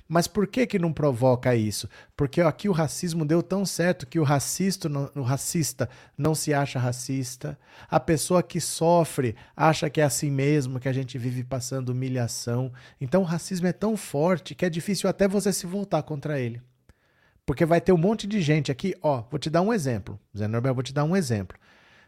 Mas 0.07 0.27
por 0.27 0.47
que 0.47 0.67
que 0.67 0.77
não 0.77 0.91
provoca 0.91 1.55
isso? 1.55 1.87
Porque 2.15 2.41
aqui 2.41 2.67
o 2.67 2.73
racismo 2.73 3.25
deu 3.25 3.41
tão 3.41 3.65
certo 3.65 4.05
que 4.05 4.19
o 4.19 4.23
racista, 4.23 4.89
o 5.15 5.21
racista 5.21 5.89
não 6.17 6.35
se 6.35 6.53
acha 6.53 6.77
racista. 6.77 7.57
A 7.89 7.99
pessoa 7.99 8.43
que 8.43 8.59
sofre 8.59 9.35
acha 9.55 9.89
que 9.89 10.01
é 10.01 10.03
assim 10.03 10.29
mesmo, 10.29 10.79
que 10.79 10.89
a 10.89 10.93
gente 10.93 11.17
vive 11.17 11.43
passando 11.43 11.89
humilhação. 11.89 12.71
Então 12.99 13.21
o 13.21 13.25
racismo 13.25 13.67
é 13.67 13.73
tão 13.73 13.95
forte 13.95 14.53
que 14.53 14.65
é 14.65 14.69
difícil 14.69 15.09
até 15.09 15.27
você 15.27 15.53
se 15.53 15.65
voltar 15.65 16.03
contra 16.03 16.39
ele. 16.39 16.61
Porque 17.45 17.65
vai 17.65 17.81
ter 17.81 17.91
um 17.91 17.97
monte 17.97 18.27
de 18.27 18.41
gente 18.41 18.71
aqui, 18.71 18.95
ó, 19.01 19.23
vou 19.29 19.39
te 19.39 19.49
dar 19.49 19.61
um 19.61 19.73
exemplo. 19.73 20.19
Zé 20.37 20.47
Norberto, 20.47 20.75
vou 20.75 20.83
te 20.83 20.93
dar 20.93 21.03
um 21.03 21.15
exemplo. 21.15 21.57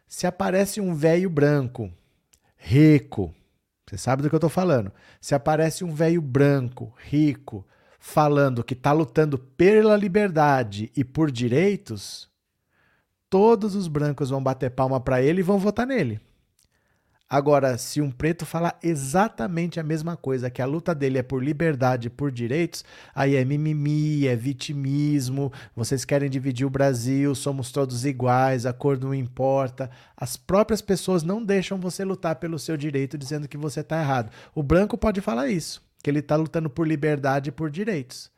Se 0.07 0.27
aparece 0.27 0.79
um 0.79 0.93
velho 0.93 1.29
branco, 1.29 1.91
rico, 2.55 3.33
você 3.85 3.97
sabe 3.97 4.23
do 4.23 4.29
que 4.29 4.35
eu 4.35 4.39
tô 4.39 4.49
falando. 4.49 4.91
Se 5.21 5.35
aparece 5.35 5.83
um 5.83 5.93
velho 5.93 6.21
branco, 6.21 6.93
rico, 6.97 7.65
falando 8.07 8.63
que 8.63 8.75
está 8.75 8.91
lutando 8.91 9.35
pela 9.35 9.97
liberdade 9.97 10.91
e 10.95 11.03
por 11.03 11.31
direitos, 11.31 12.29
todos 13.27 13.73
os 13.73 13.87
brancos 13.87 14.29
vão 14.29 14.41
bater 14.41 14.69
palma 14.69 14.99
para 14.99 15.23
ele 15.23 15.39
e 15.39 15.43
vão 15.43 15.57
votar 15.57 15.87
nele. 15.87 16.21
Agora, 17.27 17.79
se 17.79 18.01
um 18.01 18.11
preto 18.11 18.45
falar 18.45 18.77
exatamente 18.83 19.79
a 19.79 19.83
mesma 19.83 20.15
coisa, 20.15 20.51
que 20.51 20.61
a 20.61 20.67
luta 20.67 20.93
dele 20.93 21.17
é 21.17 21.23
por 21.23 21.43
liberdade 21.43 22.07
por 22.07 22.31
direitos, 22.31 22.85
aí 23.13 23.35
é 23.35 23.43
mimimi, 23.43 24.27
é 24.27 24.35
vitimismo, 24.35 25.51
vocês 25.75 26.05
querem 26.05 26.29
dividir 26.29 26.67
o 26.67 26.69
Brasil, 26.69 27.33
somos 27.33 27.71
todos 27.71 28.05
iguais, 28.05 28.67
a 28.67 28.71
cor 28.71 28.99
não 28.99 29.15
importa. 29.15 29.89
As 30.15 30.37
próprias 30.37 30.79
pessoas 30.79 31.23
não 31.23 31.43
deixam 31.43 31.79
você 31.79 32.05
lutar 32.05 32.35
pelo 32.35 32.59
seu 32.59 32.77
direito 32.77 33.17
dizendo 33.17 33.47
que 33.47 33.57
você 33.57 33.79
está 33.79 33.99
errado. 33.99 34.31
O 34.53 34.61
branco 34.61 34.95
pode 34.95 35.21
falar 35.21 35.49
isso 35.49 35.83
que 36.05 36.09
ele 36.11 36.19
está 36.19 36.35
lutando 36.35 36.69
por 36.69 36.87
liberdade 36.87 37.49
e 37.49 37.51
por 37.51 37.71
direitos. 37.71 38.29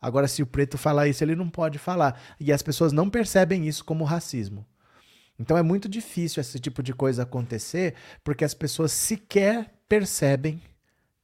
Agora, 0.00 0.26
se 0.26 0.42
o 0.42 0.46
preto 0.46 0.76
falar 0.76 1.06
isso, 1.06 1.22
ele 1.22 1.36
não 1.36 1.48
pode 1.48 1.78
falar. 1.78 2.20
E 2.40 2.52
as 2.52 2.62
pessoas 2.62 2.90
não 2.90 3.08
percebem 3.08 3.68
isso 3.68 3.84
como 3.84 4.02
racismo. 4.02 4.66
Então 5.38 5.56
é 5.56 5.62
muito 5.62 5.88
difícil 5.88 6.40
esse 6.40 6.58
tipo 6.58 6.82
de 6.82 6.92
coisa 6.92 7.22
acontecer, 7.22 7.94
porque 8.24 8.44
as 8.44 8.54
pessoas 8.54 8.90
sequer 8.90 9.72
percebem 9.88 10.60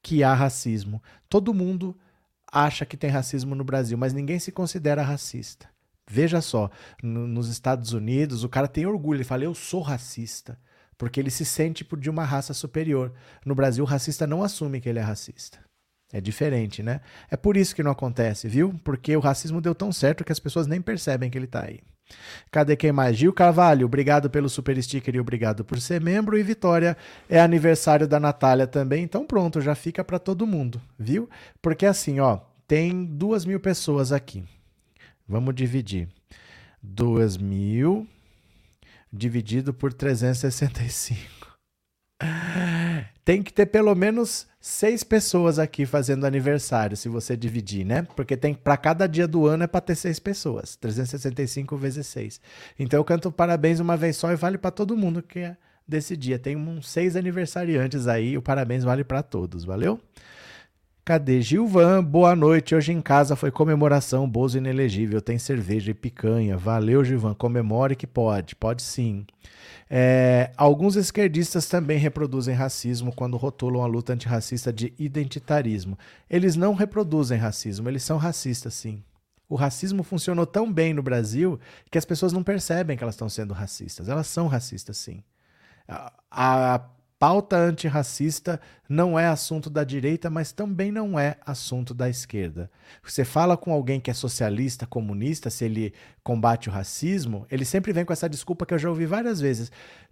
que 0.00 0.22
há 0.22 0.32
racismo. 0.34 1.02
Todo 1.28 1.52
mundo 1.52 1.98
acha 2.46 2.86
que 2.86 2.96
tem 2.96 3.10
racismo 3.10 3.56
no 3.56 3.64
Brasil, 3.64 3.98
mas 3.98 4.12
ninguém 4.12 4.38
se 4.38 4.52
considera 4.52 5.02
racista. 5.02 5.68
Veja 6.08 6.40
só, 6.40 6.70
no, 7.02 7.26
nos 7.26 7.48
Estados 7.48 7.92
Unidos, 7.92 8.44
o 8.44 8.48
cara 8.48 8.68
tem 8.68 8.86
orgulho, 8.86 9.16
ele 9.16 9.24
fala: 9.24 9.42
Eu 9.42 9.52
sou 9.52 9.80
racista, 9.80 10.56
porque 10.96 11.18
ele 11.18 11.28
se 11.28 11.44
sente 11.44 11.84
de 11.98 12.08
uma 12.08 12.24
raça 12.24 12.54
superior. 12.54 13.12
No 13.44 13.56
Brasil, 13.56 13.82
o 13.82 13.86
racista 13.86 14.28
não 14.28 14.44
assume 14.44 14.80
que 14.80 14.88
ele 14.88 15.00
é 15.00 15.02
racista. 15.02 15.66
É 16.12 16.20
diferente, 16.20 16.82
né? 16.82 17.00
É 17.30 17.36
por 17.36 17.56
isso 17.56 17.74
que 17.74 17.82
não 17.82 17.90
acontece, 17.90 18.48
viu? 18.48 18.74
Porque 18.82 19.14
o 19.16 19.20
racismo 19.20 19.60
deu 19.60 19.74
tão 19.74 19.92
certo 19.92 20.24
que 20.24 20.32
as 20.32 20.38
pessoas 20.38 20.66
nem 20.66 20.80
percebem 20.80 21.30
que 21.30 21.36
ele 21.36 21.46
tá 21.46 21.64
aí. 21.64 21.80
Cadê 22.50 22.76
quem 22.76 22.92
mais? 22.92 23.16
Gil 23.16 23.32
Carvalho, 23.32 23.84
obrigado 23.84 24.30
pelo 24.30 24.48
super 24.48 24.82
sticker 24.82 25.14
e 25.14 25.20
obrigado 25.20 25.64
por 25.64 25.78
ser 25.80 26.00
membro. 26.00 26.38
E 26.38 26.42
Vitória, 26.42 26.96
é 27.28 27.38
aniversário 27.38 28.08
da 28.08 28.18
Natália 28.18 28.66
também, 28.66 29.04
então 29.04 29.26
pronto, 29.26 29.60
já 29.60 29.74
fica 29.74 30.02
para 30.02 30.18
todo 30.18 30.46
mundo, 30.46 30.80
viu? 30.98 31.28
Porque 31.60 31.84
assim, 31.84 32.20
ó, 32.20 32.38
tem 32.66 33.04
duas 33.04 33.44
mil 33.44 33.60
pessoas 33.60 34.10
aqui. 34.10 34.42
Vamos 35.28 35.54
dividir. 35.54 36.08
Duas 36.82 37.36
mil 37.36 38.06
dividido 39.12 39.74
por 39.74 39.92
365. 39.92 41.58
Tem 43.24 43.42
que 43.42 43.52
ter 43.52 43.66
pelo 43.66 43.94
menos 43.94 44.46
seis 44.60 45.04
pessoas 45.04 45.58
aqui 45.58 45.86
fazendo 45.86 46.26
aniversário, 46.26 46.96
se 46.96 47.08
você 47.08 47.36
dividir, 47.36 47.84
né? 47.84 48.06
Porque 48.16 48.36
tem 48.36 48.54
para 48.54 48.76
cada 48.76 49.06
dia 49.06 49.26
do 49.26 49.46
ano 49.46 49.64
é 49.64 49.66
para 49.66 49.80
ter 49.80 49.94
seis 49.94 50.18
pessoas, 50.18 50.76
365 50.76 51.76
vezes 51.76 52.06
seis. 52.06 52.40
Então 52.78 52.98
eu 52.98 53.04
canto 53.04 53.30
parabéns 53.30 53.80
uma 53.80 53.96
vez 53.96 54.16
só 54.16 54.32
e 54.32 54.36
vale 54.36 54.58
para 54.58 54.70
todo 54.70 54.96
mundo 54.96 55.22
que 55.22 55.40
é 55.40 55.56
desse 55.86 56.16
dia. 56.16 56.38
Tem 56.38 56.56
uns 56.56 56.88
seis 56.88 57.16
aniversariantes 57.16 58.06
aí, 58.06 58.36
o 58.36 58.42
parabéns 58.42 58.84
vale 58.84 59.04
para 59.04 59.22
todos, 59.22 59.64
valeu? 59.64 60.00
Cadê 61.08 61.40
Gilvan? 61.40 62.04
Boa 62.04 62.36
noite. 62.36 62.74
Hoje 62.74 62.92
em 62.92 63.00
casa 63.00 63.34
foi 63.34 63.50
comemoração 63.50 64.28
Bozo 64.28 64.58
inelegível. 64.58 65.22
Tem 65.22 65.38
cerveja 65.38 65.90
e 65.90 65.94
picanha. 65.94 66.54
Valeu, 66.54 67.02
Gilvan. 67.02 67.32
Comemore 67.32 67.96
que 67.96 68.06
pode. 68.06 68.54
Pode 68.54 68.82
sim. 68.82 69.24
É, 69.90 70.52
alguns 70.56 70.96
esquerdistas 70.96 71.66
também 71.66 71.98
reproduzem 71.98 72.54
racismo 72.54 73.14
quando 73.14 73.36
rotulam 73.36 73.82
a 73.82 73.86
luta 73.86 74.12
antirracista 74.12 74.72
de 74.72 74.92
identitarismo. 74.98 75.98
Eles 76.28 76.56
não 76.56 76.74
reproduzem 76.74 77.38
racismo, 77.38 77.88
eles 77.88 78.02
são 78.02 78.18
racistas, 78.18 78.74
sim. 78.74 79.02
O 79.48 79.54
racismo 79.54 80.02
funcionou 80.02 80.44
tão 80.44 80.70
bem 80.70 80.92
no 80.92 81.02
Brasil 81.02 81.58
que 81.90 81.96
as 81.96 82.04
pessoas 82.04 82.32
não 82.32 82.42
percebem 82.42 82.96
que 82.96 83.02
elas 83.02 83.14
estão 83.14 83.30
sendo 83.30 83.54
racistas. 83.54 84.08
Elas 84.08 84.26
são 84.26 84.46
racistas, 84.46 84.98
sim. 84.98 85.22
A, 85.88 86.12
a 86.30 86.80
pauta 87.18 87.56
antirracista 87.56 88.60
não 88.88 89.18
é 89.18 89.26
assunto 89.26 89.68
da 89.68 89.82
direita, 89.84 90.30
mas 90.30 90.52
também 90.52 90.92
não 90.92 91.18
é 91.18 91.36
assunto 91.44 91.92
da 91.92 92.08
esquerda. 92.08 92.70
Você 93.02 93.24
fala 93.24 93.56
com 93.56 93.72
alguém 93.72 94.00
que 94.00 94.10
é 94.10 94.14
socialista, 94.14 94.86
comunista, 94.86 95.50
se 95.50 95.64
ele 95.64 95.92
combate 96.22 96.68
o 96.68 96.72
racismo, 96.72 97.46
ele 97.50 97.64
sempre 97.64 97.92
vem 97.92 98.04
com 98.04 98.12
essa 98.12 98.28
desculpa 98.28 98.64
que 98.64 98.72
eu 98.72 98.78
já 98.78 98.88
ouvi 98.88 99.04
várias 99.04 99.40
vezes. 99.40 99.70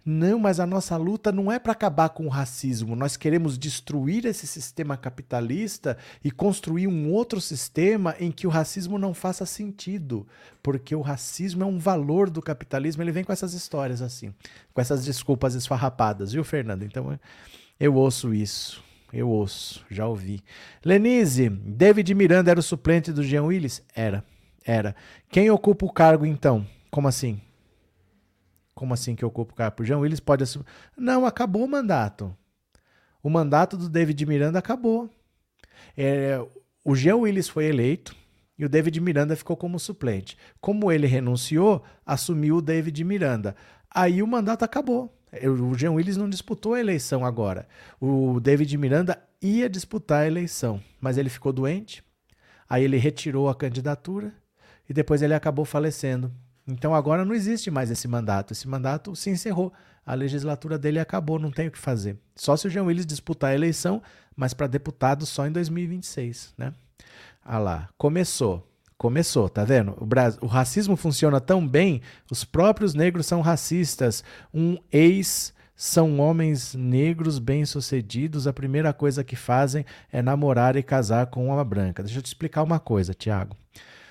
Não, 0.09 0.39
mas 0.39 0.57
a 0.61 0.65
nossa 0.65 0.95
luta 0.95 1.33
não 1.33 1.51
é 1.51 1.59
para 1.59 1.73
acabar 1.73 2.07
com 2.07 2.27
o 2.27 2.29
racismo. 2.29 2.95
Nós 2.95 3.17
queremos 3.17 3.57
destruir 3.57 4.25
esse 4.25 4.47
sistema 4.47 4.95
capitalista 4.95 5.97
e 6.23 6.31
construir 6.31 6.87
um 6.87 7.11
outro 7.11 7.41
sistema 7.41 8.15
em 8.17 8.31
que 8.31 8.47
o 8.47 8.49
racismo 8.49 8.97
não 8.97 9.13
faça 9.13 9.45
sentido, 9.45 10.25
porque 10.63 10.95
o 10.95 11.01
racismo 11.01 11.61
é 11.61 11.65
um 11.65 11.77
valor 11.77 12.29
do 12.29 12.41
capitalismo. 12.41 13.03
Ele 13.03 13.11
vem 13.11 13.25
com 13.25 13.33
essas 13.33 13.53
histórias 13.53 14.01
assim, 14.01 14.33
com 14.73 14.79
essas 14.79 15.03
desculpas 15.03 15.55
esfarrapadas, 15.55 16.31
viu, 16.31 16.45
Fernando? 16.45 16.83
Então 16.83 17.19
eu 17.77 17.93
ouço 17.93 18.33
isso. 18.33 18.81
Eu 19.11 19.27
ouço, 19.27 19.85
já 19.91 20.07
ouvi. 20.07 20.41
Lenise, 20.85 21.49
David 21.49 22.15
Miranda 22.15 22.49
era 22.49 22.61
o 22.61 22.63
suplente 22.63 23.11
do 23.11 23.25
Jean 23.25 23.43
Willis? 23.43 23.83
Era, 23.93 24.23
era. 24.63 24.95
Quem 25.29 25.51
ocupa 25.51 25.85
o 25.85 25.91
cargo 25.91 26.25
então? 26.25 26.65
Como 26.89 27.09
assim? 27.09 27.41
Como 28.77 28.93
assim 28.93 29.15
que 29.15 29.25
ocupa 29.25 29.53
o 29.53 29.55
cargo? 29.55 29.81
O 29.81 29.85
Jean 29.85 29.97
Willis 29.97 30.19
pode 30.19 30.43
assumir. 30.43 30.67
Não, 30.95 31.25
acabou 31.25 31.65
o 31.65 31.67
mandato. 31.67 32.37
O 33.23 33.29
mandato 33.29 33.75
do 33.75 33.89
David 33.89 34.23
Miranda 34.27 34.59
acabou. 34.59 35.09
É, 35.97 36.39
o 36.85 36.95
Jean 36.95 37.15
Willis 37.15 37.49
foi 37.49 37.65
eleito 37.65 38.15
e 38.55 38.63
o 38.63 38.69
David 38.69 39.01
Miranda 39.01 39.35
ficou 39.35 39.57
como 39.57 39.79
suplente. 39.79 40.37
Como 40.61 40.91
ele 40.91 41.07
renunciou, 41.07 41.83
assumiu 42.05 42.57
o 42.57 42.61
David 42.61 43.03
Miranda. 43.03 43.55
Aí 43.89 44.21
o 44.21 44.27
mandato 44.27 44.63
acabou. 44.63 45.11
O 45.43 45.73
Jean 45.73 45.93
Willis 45.93 46.15
não 46.15 46.29
disputou 46.29 46.75
a 46.75 46.79
eleição 46.79 47.25
agora. 47.25 47.67
O 47.99 48.39
David 48.39 48.77
Miranda 48.77 49.19
ia 49.41 49.67
disputar 49.67 50.21
a 50.21 50.27
eleição, 50.27 50.79
mas 51.01 51.17
ele 51.17 51.29
ficou 51.29 51.51
doente. 51.51 52.03
Aí 52.69 52.83
ele 52.83 52.97
retirou 52.97 53.49
a 53.49 53.55
candidatura 53.55 54.31
e 54.87 54.93
depois 54.93 55.23
ele 55.23 55.33
acabou 55.33 55.65
falecendo. 55.65 56.31
Então 56.67 56.93
agora 56.93 57.23
não 57.23 57.33
existe 57.33 57.71
mais 57.71 57.89
esse 57.89 58.07
mandato. 58.07 58.51
Esse 58.51 58.67
mandato 58.67 59.15
se 59.15 59.29
encerrou. 59.29 59.71
A 60.05 60.13
legislatura 60.13 60.77
dele 60.77 60.99
acabou, 60.99 61.39
não 61.39 61.51
tem 61.51 61.67
o 61.67 61.71
que 61.71 61.77
fazer. 61.77 62.17
Só 62.35 62.55
se 62.55 62.67
o 62.67 62.69
Jean 62.69 62.83
Willis 62.83 63.05
disputar 63.05 63.51
a 63.51 63.55
eleição, 63.55 64.01
mas 64.35 64.53
para 64.53 64.67
deputado 64.67 65.25
só 65.25 65.47
em 65.47 65.51
2026, 65.51 66.53
né? 66.57 66.73
Ah 67.43 67.57
lá, 67.57 67.89
começou. 67.97 68.65
Começou, 68.97 69.47
tá 69.47 69.63
vendo? 69.63 69.95
O, 69.97 70.05
Brasil, 70.05 70.39
o 70.41 70.47
racismo 70.47 70.95
funciona 70.95 71.39
tão 71.39 71.65
bem, 71.65 72.01
os 72.31 72.43
próprios 72.43 72.95
negros 72.95 73.27
são 73.27 73.41
racistas. 73.41 74.23
Um 74.51 74.77
ex 74.91 75.53
são 75.75 76.19
homens 76.19 76.73
negros 76.73 77.37
bem-sucedidos, 77.37 78.47
a 78.47 78.53
primeira 78.53 78.91
coisa 78.91 79.23
que 79.23 79.35
fazem 79.35 79.85
é 80.11 80.23
namorar 80.23 80.75
e 80.75 80.81
casar 80.81 81.27
com 81.27 81.47
uma 81.47 81.63
branca. 81.63 82.01
Deixa 82.01 82.17
eu 82.17 82.23
te 82.23 82.27
explicar 82.27 82.63
uma 82.63 82.79
coisa, 82.79 83.13
Tiago. 83.13 83.55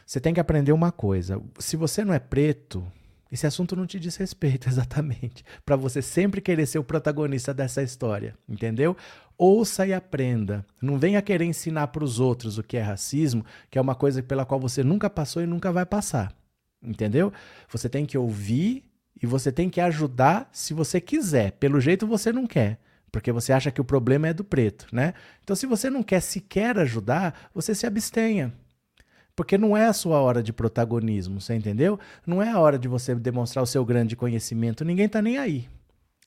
Você 0.06 0.20
tem 0.20 0.32
que 0.32 0.38
aprender 0.38 0.70
uma 0.70 0.92
coisa. 0.92 1.42
Se 1.58 1.76
você 1.76 2.04
não 2.04 2.14
é 2.14 2.20
preto, 2.20 2.86
esse 3.30 3.44
assunto 3.44 3.74
não 3.74 3.86
te 3.86 3.98
diz 3.98 4.14
respeito 4.14 4.68
exatamente. 4.70 5.44
Para 5.64 5.74
você 5.74 6.00
sempre 6.00 6.40
querer 6.40 6.64
ser 6.64 6.78
o 6.78 6.84
protagonista 6.84 7.52
dessa 7.52 7.82
história, 7.82 8.36
entendeu? 8.48 8.96
Ouça 9.36 9.84
e 9.84 9.92
aprenda. 9.92 10.64
Não 10.80 10.96
venha 10.96 11.20
querer 11.20 11.44
ensinar 11.44 11.88
para 11.88 12.04
os 12.04 12.20
outros 12.20 12.56
o 12.56 12.62
que 12.62 12.76
é 12.76 12.82
racismo, 12.82 13.44
que 13.68 13.78
é 13.78 13.80
uma 13.80 13.96
coisa 13.96 14.22
pela 14.22 14.46
qual 14.46 14.60
você 14.60 14.84
nunca 14.84 15.10
passou 15.10 15.42
e 15.42 15.46
nunca 15.46 15.72
vai 15.72 15.84
passar. 15.84 16.32
Entendeu? 16.80 17.32
Você 17.68 17.88
tem 17.88 18.06
que 18.06 18.16
ouvir 18.16 18.84
e 19.20 19.26
você 19.26 19.50
tem 19.50 19.68
que 19.68 19.80
ajudar 19.80 20.48
se 20.52 20.72
você 20.72 21.00
quiser. 21.00 21.52
Pelo 21.52 21.80
jeito 21.80 22.06
você 22.06 22.32
não 22.32 22.46
quer, 22.46 22.78
porque 23.10 23.32
você 23.32 23.52
acha 23.52 23.72
que 23.72 23.80
o 23.80 23.84
problema 23.84 24.28
é 24.28 24.32
do 24.32 24.44
preto, 24.44 24.86
né? 24.92 25.14
Então, 25.42 25.56
se 25.56 25.66
você 25.66 25.90
não 25.90 26.02
quer 26.02 26.20
sequer 26.20 26.78
ajudar, 26.78 27.50
você 27.52 27.74
se 27.74 27.86
abstenha. 27.86 28.54
Porque 29.36 29.58
não 29.58 29.76
é 29.76 29.86
a 29.86 29.92
sua 29.92 30.18
hora 30.18 30.42
de 30.42 30.50
protagonismo, 30.50 31.42
você 31.42 31.54
entendeu? 31.54 32.00
Não 32.26 32.42
é 32.42 32.50
a 32.50 32.58
hora 32.58 32.78
de 32.78 32.88
você 32.88 33.14
demonstrar 33.14 33.62
o 33.62 33.66
seu 33.66 33.84
grande 33.84 34.16
conhecimento. 34.16 34.82
Ninguém 34.82 35.08
tá 35.08 35.20
nem 35.20 35.36
aí. 35.36 35.68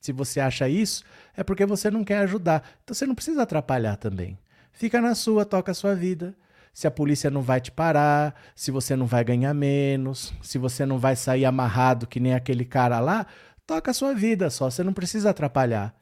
Se 0.00 0.12
você 0.12 0.38
acha 0.38 0.68
isso, 0.68 1.04
é 1.36 1.42
porque 1.42 1.66
você 1.66 1.90
não 1.90 2.04
quer 2.04 2.18
ajudar. 2.18 2.62
Então 2.84 2.94
você 2.94 3.04
não 3.04 3.14
precisa 3.14 3.42
atrapalhar 3.42 3.96
também. 3.96 4.38
Fica 4.72 5.00
na 5.00 5.16
sua, 5.16 5.44
toca 5.44 5.72
a 5.72 5.74
sua 5.74 5.94
vida. 5.94 6.34
Se 6.72 6.86
a 6.86 6.90
polícia 6.90 7.28
não 7.30 7.42
vai 7.42 7.60
te 7.60 7.72
parar, 7.72 8.34
se 8.54 8.70
você 8.70 8.94
não 8.94 9.06
vai 9.06 9.24
ganhar 9.24 9.52
menos, 9.52 10.32
se 10.40 10.56
você 10.56 10.86
não 10.86 10.96
vai 10.96 11.16
sair 11.16 11.44
amarrado 11.44 12.06
que 12.06 12.20
nem 12.20 12.32
aquele 12.32 12.64
cara 12.64 13.00
lá, 13.00 13.26
toca 13.66 13.90
a 13.90 13.94
sua 13.94 14.14
vida 14.14 14.48
só, 14.50 14.70
você 14.70 14.84
não 14.84 14.92
precisa 14.92 15.30
atrapalhar. 15.30 15.99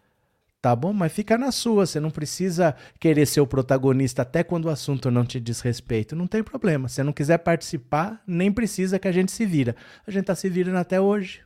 Tá 0.61 0.75
bom? 0.75 0.93
Mas 0.93 1.13
fica 1.13 1.39
na 1.39 1.53
sua, 1.53 1.87
você 1.87 2.01
não 2.01 2.11
precisa 2.11 2.75
querer 2.99 3.27
ser 3.27 3.41
o 3.41 3.47
protagonista 3.47 4.23
até 4.23 4.43
quando 4.43 4.65
o 4.65 4.71
assunto 4.71 5.11
não 5.11 5.25
te 5.25 5.39
diz 5.39 5.61
respeito. 5.61 6.17
Não 6.17 6.27
tem 6.27 6.43
problema. 6.43 6.89
Se 6.89 7.03
não 7.03 7.13
quiser 7.13 7.39
participar, 7.39 8.21
nem 8.27 8.51
precisa 8.51 8.99
que 8.99 9.07
a 9.07 9.13
gente 9.13 9.31
se 9.31 9.47
vira. 9.47 9.77
A 10.07 10.11
gente 10.11 10.25
tá 10.25 10.35
se 10.35 10.49
virando 10.49 10.79
até 10.79 11.01
hoje 11.01 11.43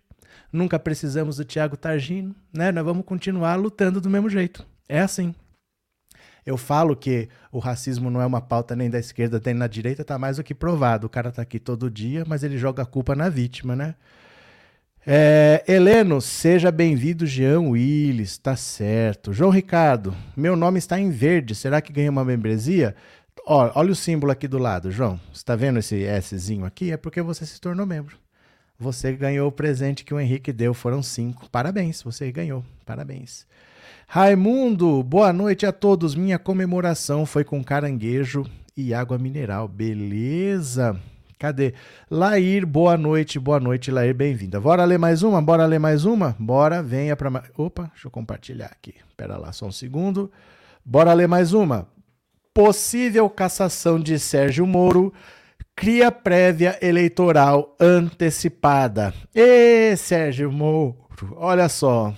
nunca 0.53 0.79
precisamos 0.79 1.37
do 1.37 1.45
Tiago 1.45 1.77
Targino, 1.77 2.35
né? 2.53 2.71
Nós 2.71 2.85
vamos 2.85 3.05
continuar 3.05 3.57
lutando 3.57 4.01
do 4.01 4.11
mesmo 4.11 4.29
jeito. 4.29 4.67
É 4.89 5.01
assim. 5.01 5.35
Eu 6.45 6.57
falo 6.57 6.97
que 6.97 7.29
o 7.53 7.59
racismo 7.59 8.11
não 8.11 8.21
é 8.21 8.27
uma 8.27 8.41
pauta 8.41 8.75
nem 8.75 8.91
da 8.91 8.99
esquerda 8.99 9.41
nem 9.45 9.57
da 9.57 9.69
direita, 9.69 10.05
tá 10.05 10.19
mais 10.19 10.37
do 10.37 10.45
que 10.45 10.55
provado. 10.55 11.07
O 11.07 11.11
cara 11.11 11.31
tá 11.31 11.41
aqui 11.41 11.59
todo 11.59 11.91
dia, 11.91 12.25
mas 12.27 12.43
ele 12.43 12.59
joga 12.59 12.83
a 12.83 12.87
culpa 12.87 13.15
na 13.15 13.29
vítima, 13.29 13.77
né? 13.77 13.95
É, 15.05 15.65
Heleno, 15.67 16.21
seja 16.21 16.71
bem-vindo, 16.71 17.27
Jean 17.27 17.63
Willis, 17.63 18.39
tá 18.39 18.55
certo. 18.55 19.33
João 19.33 19.51
Ricardo, 19.51 20.15
meu 20.37 20.55
nome 20.55 20.79
está 20.79 20.97
em 21.01 21.11
verde, 21.11 21.57
será 21.57 21.81
que 21.81 21.93
ganhei 21.93 22.09
uma 22.09 22.25
membresia? 22.25 22.95
Ó, 23.45 23.73
olha 23.75 23.91
o 23.91 23.97
símbolo 23.97 24.31
aqui 24.31 24.47
do 24.47 24.59
lado, 24.59 24.93
João. 24.93 25.19
Você 25.33 25.45
tá 25.45 25.57
vendo 25.57 25.81
esse 25.81 26.07
Szinho 26.21 26.65
aqui? 26.65 26.93
É 26.93 26.97
porque 26.97 27.21
você 27.21 27.45
se 27.45 27.61
tornou 27.61 27.85
membro. 27.85 28.17
Você 28.79 29.13
ganhou 29.13 29.49
o 29.49 29.53
presente 29.53 30.05
que 30.05 30.15
o 30.15 30.21
Henrique 30.21 30.53
deu, 30.53 30.73
foram 30.73 31.03
cinco. 31.03 31.51
Parabéns, 31.51 32.01
você 32.01 32.31
ganhou. 32.31 32.65
Parabéns. 32.87 33.45
Raimundo, 34.07 35.03
boa 35.03 35.33
noite 35.33 35.67
a 35.67 35.73
todos. 35.73 36.15
Minha 36.15 36.39
comemoração 36.39 37.27
foi 37.27 37.43
com 37.43 37.65
caranguejo 37.65 38.47
e 38.77 38.95
água 38.95 39.19
mineral. 39.19 39.67
Beleza? 39.67 40.97
Cadê? 41.43 41.75
Lair, 42.09 42.65
boa 42.65 42.97
noite, 42.97 43.37
boa 43.37 43.59
noite, 43.59 43.91
Lair, 43.91 44.15
bem-vinda. 44.15 44.61
Bora 44.61 44.85
ler 44.85 44.97
mais 44.97 45.25
uma? 45.25 45.43
Bora 45.43 45.67
ler 45.67 45.81
mais 45.81 46.05
uma? 46.05 46.37
Bora, 46.39 46.81
venha 46.81 47.17
para. 47.17 47.43
Opa, 47.57 47.91
deixa 47.93 48.07
eu 48.07 48.13
compartilhar 48.13 48.67
aqui. 48.67 48.95
Pera 49.17 49.37
lá, 49.37 49.51
só 49.51 49.67
um 49.67 49.73
segundo. 49.73 50.31
Bora 50.85 51.13
ler 51.13 51.27
mais 51.27 51.53
uma. 51.53 51.89
Possível 52.55 53.29
cassação 53.29 53.99
de 53.99 54.21
Sérgio 54.21 54.65
Moro 54.65 55.13
Cria 55.75 56.13
prévia 56.13 56.79
eleitoral 56.81 57.75
antecipada. 57.81 59.13
E 59.35 59.97
Sérgio 59.97 60.53
Moro, 60.53 60.97
olha 61.35 61.69
só. 61.69 62.15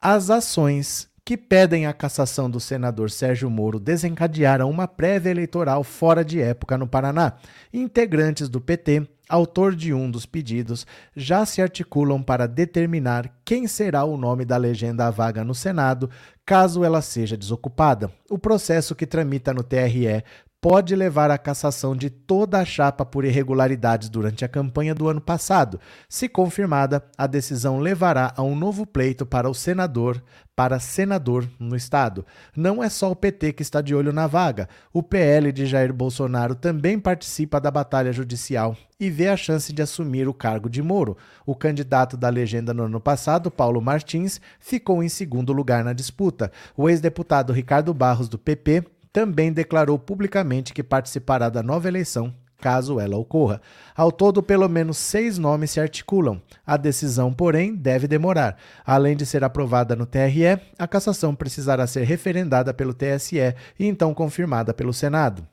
As 0.00 0.30
ações 0.30 1.07
que 1.28 1.36
pedem 1.36 1.84
a 1.84 1.92
cassação 1.92 2.50
do 2.50 2.58
senador 2.58 3.10
Sérgio 3.10 3.50
Moro 3.50 3.78
desencadearam 3.78 4.70
uma 4.70 4.88
prévia 4.88 5.28
eleitoral 5.28 5.84
fora 5.84 6.24
de 6.24 6.40
época 6.40 6.78
no 6.78 6.88
Paraná. 6.88 7.34
Integrantes 7.70 8.48
do 8.48 8.62
PT, 8.62 9.06
autor 9.28 9.74
de 9.74 9.92
um 9.92 10.10
dos 10.10 10.24
pedidos, 10.24 10.86
já 11.14 11.44
se 11.44 11.60
articulam 11.60 12.22
para 12.22 12.48
determinar 12.48 13.30
quem 13.44 13.68
será 13.68 14.04
o 14.04 14.16
nome 14.16 14.46
da 14.46 14.56
legenda 14.56 15.06
à 15.06 15.10
vaga 15.10 15.44
no 15.44 15.54
Senado, 15.54 16.08
caso 16.46 16.82
ela 16.82 17.02
seja 17.02 17.36
desocupada. 17.36 18.10
O 18.30 18.38
processo 18.38 18.94
que 18.94 19.06
tramita 19.06 19.52
no 19.52 19.62
TRE 19.62 20.24
pode 20.60 20.96
levar 20.96 21.30
à 21.30 21.38
cassação 21.38 21.94
de 21.94 22.10
toda 22.10 22.58
a 22.58 22.64
chapa 22.64 23.04
por 23.04 23.24
irregularidades 23.24 24.08
durante 24.08 24.44
a 24.44 24.48
campanha 24.48 24.94
do 24.94 25.08
ano 25.08 25.20
passado. 25.20 25.80
Se 26.08 26.28
confirmada, 26.28 27.04
a 27.16 27.26
decisão 27.26 27.78
levará 27.78 28.32
a 28.36 28.42
um 28.42 28.56
novo 28.56 28.84
pleito 28.84 29.24
para 29.24 29.48
o 29.48 29.54
senador, 29.54 30.22
para 30.56 30.80
senador 30.80 31.48
no 31.60 31.76
estado. 31.76 32.26
Não 32.56 32.82
é 32.82 32.88
só 32.88 33.10
o 33.12 33.16
PT 33.16 33.52
que 33.52 33.62
está 33.62 33.80
de 33.80 33.94
olho 33.94 34.12
na 34.12 34.26
vaga. 34.26 34.68
O 34.92 35.00
PL 35.00 35.52
de 35.52 35.64
Jair 35.64 35.92
Bolsonaro 35.92 36.56
também 36.56 36.98
participa 36.98 37.60
da 37.60 37.70
batalha 37.70 38.12
judicial 38.12 38.76
e 38.98 39.08
vê 39.08 39.28
a 39.28 39.36
chance 39.36 39.72
de 39.72 39.80
assumir 39.80 40.26
o 40.26 40.34
cargo 40.34 40.68
de 40.68 40.82
Moro. 40.82 41.16
O 41.46 41.54
candidato 41.54 42.16
da 42.16 42.28
legenda 42.28 42.74
no 42.74 42.82
ano 42.82 43.00
passado, 43.00 43.48
Paulo 43.48 43.80
Martins, 43.80 44.40
ficou 44.58 45.04
em 45.04 45.08
segundo 45.08 45.52
lugar 45.52 45.84
na 45.84 45.92
disputa. 45.92 46.50
O 46.76 46.88
ex-deputado 46.88 47.52
Ricardo 47.52 47.94
Barros 47.94 48.28
do 48.28 48.36
PP 48.36 48.97
também 49.12 49.52
declarou 49.52 49.98
publicamente 49.98 50.72
que 50.72 50.82
participará 50.82 51.48
da 51.48 51.62
nova 51.62 51.88
eleição 51.88 52.34
caso 52.58 52.98
ela 53.00 53.16
ocorra. 53.16 53.60
Ao 53.96 54.12
todo, 54.12 54.42
pelo 54.42 54.68
menos 54.68 54.98
seis 54.98 55.38
nomes 55.38 55.70
se 55.70 55.80
articulam. 55.80 56.42
A 56.66 56.76
decisão, 56.76 57.32
porém, 57.32 57.74
deve 57.74 58.06
demorar. 58.06 58.56
Além 58.84 59.16
de 59.16 59.24
ser 59.24 59.44
aprovada 59.44 59.96
no 59.96 60.04
TRE, 60.04 60.60
a 60.78 60.86
cassação 60.86 61.34
precisará 61.34 61.86
ser 61.86 62.04
referendada 62.04 62.74
pelo 62.74 62.94
TSE 62.94 63.38
e 63.78 63.86
então 63.86 64.12
confirmada 64.12 64.74
pelo 64.74 64.92
Senado. 64.92 65.46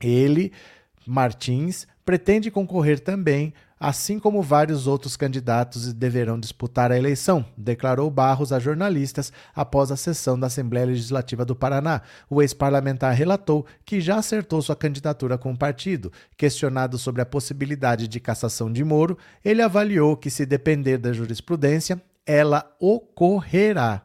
Ele, 0.00 0.52
Martins, 1.06 1.86
pretende 2.04 2.50
concorrer 2.50 2.98
também 2.98 3.54
assim 3.82 4.20
como 4.20 4.40
vários 4.40 4.86
outros 4.86 5.16
candidatos 5.16 5.92
deverão 5.92 6.38
disputar 6.38 6.92
a 6.92 6.96
eleição, 6.96 7.44
declarou 7.58 8.08
Barros 8.08 8.52
a 8.52 8.60
jornalistas 8.60 9.32
após 9.52 9.90
a 9.90 9.96
sessão 9.96 10.38
da 10.38 10.46
Assembleia 10.46 10.86
Legislativa 10.86 11.44
do 11.44 11.56
Paraná. 11.56 12.00
O 12.30 12.40
ex-parlamentar 12.40 13.12
relatou 13.12 13.66
que 13.84 14.00
já 14.00 14.18
acertou 14.18 14.62
sua 14.62 14.76
candidatura 14.76 15.36
com 15.36 15.50
o 15.50 15.58
partido. 15.58 16.12
Questionado 16.36 16.96
sobre 16.96 17.22
a 17.22 17.26
possibilidade 17.26 18.06
de 18.06 18.20
cassação 18.20 18.72
de 18.72 18.84
Moro, 18.84 19.18
ele 19.44 19.60
avaliou 19.60 20.16
que, 20.16 20.30
se 20.30 20.46
depender 20.46 20.96
da 20.96 21.12
jurisprudência, 21.12 22.00
ela 22.24 22.70
ocorrerá 22.78 24.02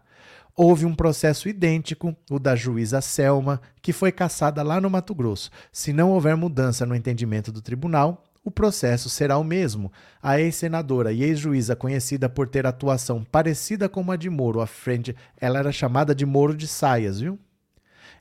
houve 0.57 0.87
um 0.87 0.95
processo 0.95 1.47
idêntico, 1.47 2.17
o 2.31 2.39
da 2.39 2.55
juíza 2.55 2.99
Selma, 2.99 3.61
que 3.79 3.93
foi 3.93 4.11
cassada 4.11 4.63
lá 4.63 4.81
no 4.81 4.89
Mato 4.89 5.13
Grosso. 5.13 5.51
Se 5.71 5.93
não 5.93 6.09
houver 6.09 6.35
mudança 6.35 6.83
no 6.83 6.95
entendimento 6.95 7.51
do 7.51 7.61
tribunal, 7.61 8.23
o 8.47 8.51
processo 8.51 9.09
será 9.09 9.37
o 9.37 9.43
mesmo. 9.43 9.91
A 10.23 10.39
ex-senadora 10.39 11.11
e 11.11 11.21
ex-juíza 11.21 11.75
conhecida 11.75 12.29
por 12.29 12.47
ter 12.47 12.65
atuação 12.65 13.21
parecida 13.21 13.89
com 13.89 14.09
a 14.09 14.15
de 14.15 14.29
Moro 14.29 14.61
à 14.61 14.65
frente, 14.65 15.13
ela 15.35 15.59
era 15.59 15.69
chamada 15.69 16.15
de 16.15 16.25
Moro 16.25 16.55
de 16.55 16.65
Saias, 16.65 17.19
viu? 17.19 17.37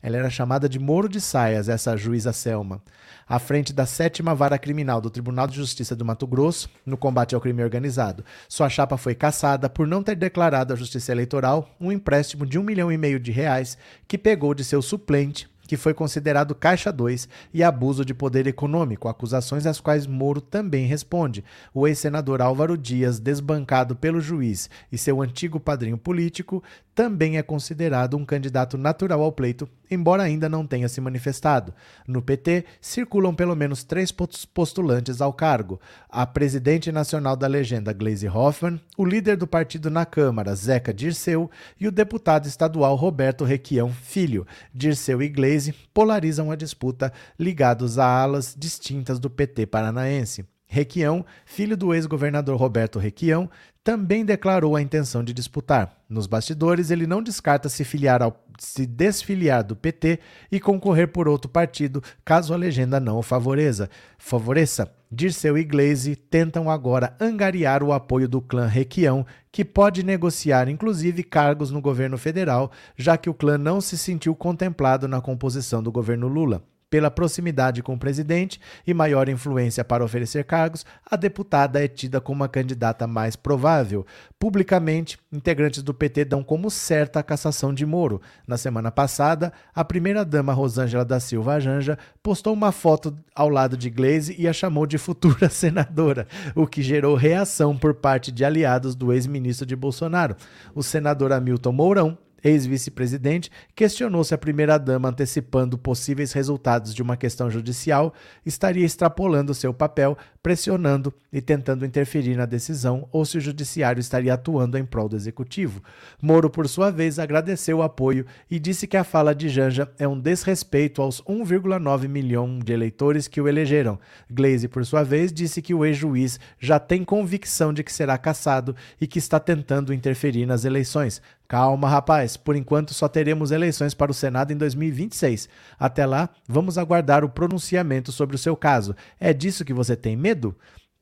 Ela 0.03 0.17
era 0.17 0.29
chamada 0.29 0.69
de 0.69 0.81
Moro 0.81 1.09
de 1.09 1.21
Saias, 1.21 1.69
essa 1.69 1.97
juíza 1.97 2.33
Selma, 2.33 2.83
à 3.29 3.39
frente 3.39 3.73
da 3.73 3.87
sétima 3.87 4.35
vara 4.35 4.59
criminal 4.59 5.01
do 5.01 5.11
Tribunal 5.11 5.47
de 5.47 5.55
Justiça 5.55 5.95
do 5.95 6.05
Mato 6.05 6.27
Grosso, 6.27 6.69
no 6.85 6.97
combate 6.97 7.37
ao 7.37 7.41
crime 7.41 7.63
organizado. 7.63 8.25
Sua 8.49 8.69
chapa 8.69 8.97
foi 8.97 9.15
cassada 9.15 9.71
por 9.71 9.87
não 9.87 10.03
ter 10.03 10.17
declarado 10.17 10.73
à 10.73 10.77
Justiça 10.77 11.13
Eleitoral 11.13 11.71
um 11.81 11.93
empréstimo 11.93 12.45
de 12.45 12.59
um 12.59 12.65
milhão 12.65 12.91
e 12.91 12.99
meio 12.99 13.21
de 13.21 13.31
reais 13.31 13.79
que 14.09 14.19
pegou 14.19 14.55
de 14.55 14.65
seu 14.65 14.83
suplente 14.83 15.49
que 15.67 15.77
foi 15.77 15.93
considerado 15.93 16.55
Caixa 16.55 16.93
2 16.93 17.29
e 17.53 17.63
abuso 17.63 18.05
de 18.05 18.15
poder 18.15 18.47
econômico, 18.47 19.09
acusações 19.09 19.67
às 19.67 19.81
quais 19.81 20.07
Moro 20.07 20.41
também 20.41 20.87
responde. 20.87 21.45
O 21.75 21.87
ex-senador 21.87 22.41
Álvaro 22.41 22.79
Dias, 22.79 23.19
desbancado 23.19 23.97
pelo 23.97 24.21
juiz 24.21 24.71
e 24.91 24.97
seu 24.97 25.21
antigo 25.21 25.59
padrinho 25.59 25.99
político, 25.99 26.63
também 26.95 27.37
é 27.37 27.43
considerado 27.43 28.17
um 28.17 28.25
candidato 28.25 28.79
natural 28.79 29.21
ao 29.21 29.31
pleito, 29.31 29.69
embora 29.91 30.23
ainda 30.23 30.49
não 30.49 30.67
tenha 30.67 30.89
se 30.89 30.99
manifestado. 30.99 31.75
No 32.09 32.23
PT, 32.23 32.65
circulam 32.81 33.35
pelo 33.35 33.55
menos 33.55 33.85
três 33.85 34.11
postulantes 34.11 35.21
ao 35.21 35.31
cargo: 35.31 35.79
a 36.09 36.27
presidente 36.27 36.91
nacional 36.91 37.37
da 37.37 37.47
legenda 37.47 37.93
Glaze 37.93 38.27
Hoffmann, 38.27 38.81
o 38.97 39.05
líder 39.05 39.37
do 39.37 39.47
partido 39.47 39.91
na 39.91 40.07
Câmara, 40.07 40.55
Zeca 40.55 40.95
Dirceu, 40.95 41.51
e 41.79 41.87
o 41.87 41.93
deputado 41.93 42.47
estadual 42.47 42.97
Roberto 42.97 43.45
Requião 43.45 43.91
Filho. 43.91 44.47
Dirceu 44.73 45.21
e 45.21 45.29
Glaze 45.29 45.56
polarizam 45.93 46.51
a 46.51 46.57
disputa, 46.57 47.13
ligados 47.39 47.99
a 47.99 48.07
alas 48.07 48.55
distintas 48.57 49.19
do 49.19 49.31
PT 49.31 49.67
paranaense. 49.67 50.45
Requião, 50.77 51.25
filho 51.47 51.75
do 51.75 51.95
ex-governador 51.95 52.59
Roberto 52.59 52.99
Requião, 52.99 53.49
também 53.83 54.27
declarou 54.27 54.77
a 54.77 54.83
intenção 54.83 55.25
de 55.25 55.33
disputar. 55.33 55.97
Nos 56.07 56.27
bastidores, 56.27 56.91
ele 56.91 57.07
não 57.07 57.23
descarta 57.23 57.67
se, 57.71 57.83
ao, 58.21 58.45
se 58.59 58.85
desfiliar 58.85 59.65
do 59.65 59.75
PT 59.75 60.19
e 60.53 60.61
concorrer 60.61 61.09
por 61.09 61.29
outro 61.29 61.51
partido, 61.51 62.03
caso 62.23 62.53
a 62.53 62.59
legenda 62.59 63.01
não 63.01 63.17
o 63.17 63.23
favoreça. 63.23 63.89
favoreça. 64.19 64.93
Dirceu 65.11 65.57
e 65.57 65.65
Glaze 65.65 66.15
tentam 66.15 66.69
agora 66.69 67.17
angariar 67.19 67.83
o 67.83 67.93
apoio 67.93 68.29
do 68.29 68.43
clã 68.43 68.67
Requião, 68.67 69.25
que 69.51 69.65
pode 69.65 70.03
negociar 70.03 70.69
inclusive 70.69 71.23
cargos 71.23 71.71
no 71.71 71.81
governo 71.81 72.19
federal, 72.19 72.71
já 72.99 73.17
que 73.17 73.31
o 73.31 73.35
clã 73.35 73.57
não 73.57 73.81
se 73.81 73.97
sentiu 73.97 74.35
contemplado 74.35 75.09
na 75.09 75.23
composição 75.23 75.83
do 75.83 75.91
governo 75.91 76.29
Lula. 76.29 76.63
Pela 76.89 77.11
proximidade 77.11 77.83
com 77.83 77.95
o 77.95 77.99
presidente 77.99 78.61
e 78.87 78.95
maior 78.95 79.29
influência 79.29 79.85
para 79.85 80.05
oferecer 80.05 80.45
cargos, 80.45 80.87
a 81.05 81.17
deputada 81.17 81.85
é 81.85 81.89
tida 81.89 82.21
como 82.21 82.45
a 82.45 82.49
candidata 82.49 83.09
mais 83.09 83.35
provável. 83.35 84.07
Publicamente, 84.39 85.19
integrantes 85.33 85.83
do 85.83 85.93
PT 85.93 86.27
dão 86.27 86.45
como 86.45 86.71
certa 86.71 87.19
a 87.19 87.25
cassação 87.25 87.75
de 87.75 87.85
Moro. 87.85 88.23
Na 88.47 88.57
semana 88.57 88.93
passada, 88.93 89.53
a 89.75 89.85
primeira-dama 89.85 90.53
Rosângela 90.53 91.05
da 91.05 91.19
Silva 91.19 91.59
Janja 91.59 91.99
postou 92.23 92.53
uma 92.53 92.71
foto 92.71 93.19
ao 93.35 93.49
lado 93.49 93.77
de 93.77 93.91
Glaze 93.91 94.37
e 94.39 94.47
a 94.47 94.53
chamou 94.53 94.87
de 94.87 94.97
futura 94.97 95.49
senadora, 95.51 96.29
o 96.55 96.69
que 96.69 96.83
gerou 96.83 97.17
reação 97.17 97.77
por 97.77 97.95
parte 97.95 98.31
de 98.31 98.45
aliados 98.45 98.95
do 98.95 99.13
ex-ministro 99.13 99.67
de 99.67 99.75
Bolsonaro. 99.75 100.37
O 100.73 100.85
senador 100.85 101.33
Hamilton 101.33 101.73
Mourão 101.73 102.19
ex-vice-presidente, 102.47 103.51
questionou 103.75 104.23
se 104.23 104.35
a 104.35 104.39
primeira-dama, 104.39 105.09
antecipando 105.09 105.77
possíveis 105.77 106.33
resultados 106.33 106.95
de 106.95 107.03
uma 107.03 107.17
questão 107.17 107.51
judicial, 107.51 108.15
estaria 108.45 108.85
extrapolando 108.85 109.55
seu 109.55 109.75
papel, 109.75 110.17
pressionando 110.47 111.13
e 111.33 111.41
tentando 111.41 111.85
interferir 111.85 112.37
na 112.37 112.47
decisão, 112.47 113.09
ou 113.11 113.25
se 113.25 113.37
o 113.37 113.41
judiciário 113.41 113.99
estaria 113.99 114.33
atuando 114.33 114.79
em 114.79 114.85
prol 114.85 115.09
do 115.09 115.17
executivo. 115.17 115.83
Moro, 116.23 116.49
por 116.49 116.69
sua 116.69 116.89
vez, 116.89 117.19
agradeceu 117.19 117.79
o 117.79 117.83
apoio 117.83 118.25
e 118.49 118.61
disse 118.61 118.87
que 118.87 118.97
a 118.97 119.03
fala 119.03 119.35
de 119.35 119.49
Janja 119.49 119.91
é 119.99 120.07
um 120.07 120.17
desrespeito 120.17 121.03
aos 121.03 121.21
1,9 121.23 122.07
milhão 122.07 122.61
de 122.61 122.73
eleitores 122.73 123.27
que 123.27 123.41
o 123.41 123.49
elegeram. 123.49 123.99
Glaze, 124.31 124.69
por 124.69 124.87
sua 124.87 125.03
vez, 125.03 125.33
disse 125.33 125.61
que 125.61 125.75
o 125.75 125.85
ex-juiz 125.85 126.39
já 126.61 126.79
tem 126.79 127.03
convicção 127.03 127.73
de 127.73 127.83
que 127.83 127.93
será 127.93 128.17
cassado 128.17 128.77
e 129.01 129.07
que 129.09 129.19
está 129.19 129.41
tentando 129.41 129.93
interferir 129.93 130.47
nas 130.47 130.65
eleições. 130.65 131.21
Calma, 131.49 131.89
rapaz. 131.89 132.37
Por 132.37 132.57
enquanto 132.57 132.93
só 132.93 133.09
teremos 133.09 133.53
eleições 133.53 133.95
para 133.95 134.11
o 134.11 134.15
Senado 134.15 134.53
em 134.53 134.57
2026. 134.57 135.49
Até 135.79 136.05
lá, 136.05 136.29
vamos 136.49 136.77
aguardar 136.77 137.25
o 137.25 137.29
pronunciamento 137.29 138.11
sobre 138.11 138.35
o 138.35 138.39
seu 138.39 138.57
caso. 138.57 138.97
É 139.21 139.33
disso 139.33 139.65
que 139.65 139.73
você 139.73 139.95
tem 139.95 140.17
medo? 140.17 140.36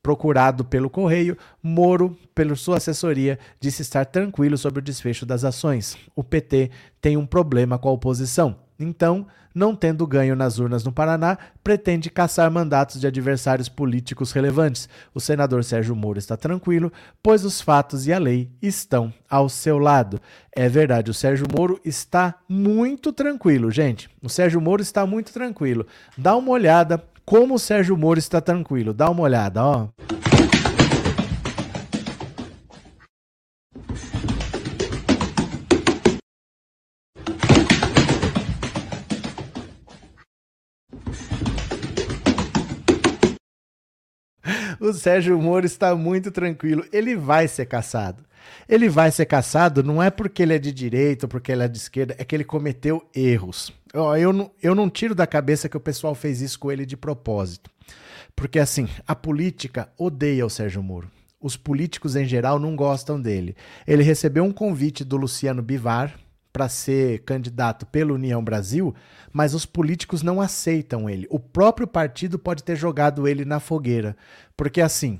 Procurado 0.01 0.63
pelo 0.63 0.89
Correio, 0.89 1.35
Moro, 1.63 2.15
pela 2.35 2.55
sua 2.55 2.77
assessoria, 2.77 3.39
disse 3.59 3.81
estar 3.81 4.05
tranquilo 4.05 4.57
sobre 4.57 4.79
o 4.79 4.83
desfecho 4.83 5.25
das 5.25 5.43
ações. 5.43 5.97
O 6.15 6.23
PT 6.23 6.69
tem 7.01 7.17
um 7.17 7.25
problema 7.25 7.79
com 7.79 7.89
a 7.89 7.91
oposição. 7.91 8.55
Então, 8.79 9.25
não 9.55 9.73
tendo 9.73 10.05
ganho 10.05 10.35
nas 10.35 10.59
urnas 10.59 10.83
no 10.83 10.91
Paraná, 10.91 11.37
pretende 11.63 12.09
caçar 12.09 12.51
mandatos 12.51 12.99
de 12.99 13.07
adversários 13.07 13.69
políticos 13.69 14.33
relevantes. 14.33 14.89
O 15.13 15.21
senador 15.21 15.63
Sérgio 15.63 15.95
Moro 15.95 16.19
está 16.19 16.35
tranquilo, 16.35 16.91
pois 17.23 17.45
os 17.45 17.61
fatos 17.61 18.05
e 18.05 18.11
a 18.11 18.19
lei 18.19 18.51
estão 18.61 19.13
ao 19.29 19.47
seu 19.47 19.79
lado. 19.79 20.19
É 20.53 20.67
verdade, 20.67 21.09
o 21.09 21.13
Sérgio 21.13 21.47
Moro 21.49 21.79
está 21.85 22.35
muito 22.49 23.13
tranquilo, 23.13 23.71
gente. 23.71 24.09
O 24.21 24.27
Sérgio 24.27 24.59
Moro 24.59 24.81
está 24.81 25.05
muito 25.05 25.31
tranquilo. 25.31 25.87
Dá 26.17 26.35
uma 26.35 26.51
olhada 26.51 27.01
como 27.25 27.55
o 27.55 27.59
Sérgio 27.59 27.97
Moro 27.97 28.19
está 28.19 28.39
tranquilo. 28.39 28.93
Dá 28.93 29.09
uma 29.09 29.23
olhada, 29.23 29.63
ó. 29.65 29.87
O 44.89 44.93
Sérgio 44.93 45.39
Moro 45.41 45.65
está 45.65 45.95
muito 45.95 46.31
tranquilo. 46.31 46.85
Ele 46.91 47.15
vai 47.15 47.47
ser 47.47 47.65
caçado. 47.65 48.23
Ele 48.67 48.87
vai 48.87 49.11
ser 49.11 49.25
caçado 49.25 49.83
não 49.83 50.01
é 50.01 50.09
porque 50.09 50.43
ele 50.43 50.53
é 50.53 50.59
de 50.59 50.71
direita 50.71 51.25
ou 51.25 51.29
porque 51.29 51.51
ele 51.51 51.63
é 51.63 51.67
de 51.67 51.77
esquerda, 51.77 52.15
é 52.17 52.23
que 52.23 52.35
ele 52.35 52.43
cometeu 52.43 53.03
erros. 53.13 53.73
Eu 53.93 54.33
não, 54.33 54.51
eu 54.61 54.75
não 54.75 54.89
tiro 54.89 55.15
da 55.15 55.25
cabeça 55.25 55.69
que 55.69 55.77
o 55.77 55.79
pessoal 55.79 56.13
fez 56.13 56.41
isso 56.41 56.59
com 56.59 56.71
ele 56.71 56.85
de 56.85 56.97
propósito. 56.97 57.71
Porque, 58.35 58.59
assim, 58.59 58.89
a 59.07 59.15
política 59.15 59.89
odeia 59.97 60.45
o 60.45 60.49
Sérgio 60.49 60.83
Moro. 60.83 61.09
Os 61.39 61.55
políticos 61.55 62.15
em 62.15 62.25
geral 62.25 62.59
não 62.59 62.75
gostam 62.75 63.21
dele. 63.21 63.55
Ele 63.87 64.03
recebeu 64.03 64.43
um 64.43 64.51
convite 64.51 65.05
do 65.05 65.15
Luciano 65.15 65.61
Bivar, 65.61 66.13
para 66.55 66.69
ser 66.69 67.19
candidato 67.25 67.85
pela 67.85 68.13
União 68.13 68.41
Brasil, 68.41 68.95
mas 69.33 69.53
os 69.53 69.65
políticos 69.65 70.23
não 70.23 70.39
aceitam 70.39 71.09
ele. 71.09 71.27
O 71.29 71.37
próprio 71.37 71.85
partido 71.85 72.39
pode 72.39 72.63
ter 72.63 72.77
jogado 72.77 73.27
ele 73.27 73.43
na 73.43 73.59
fogueira, 73.59 74.15
porque 74.55 74.79
assim, 74.79 75.19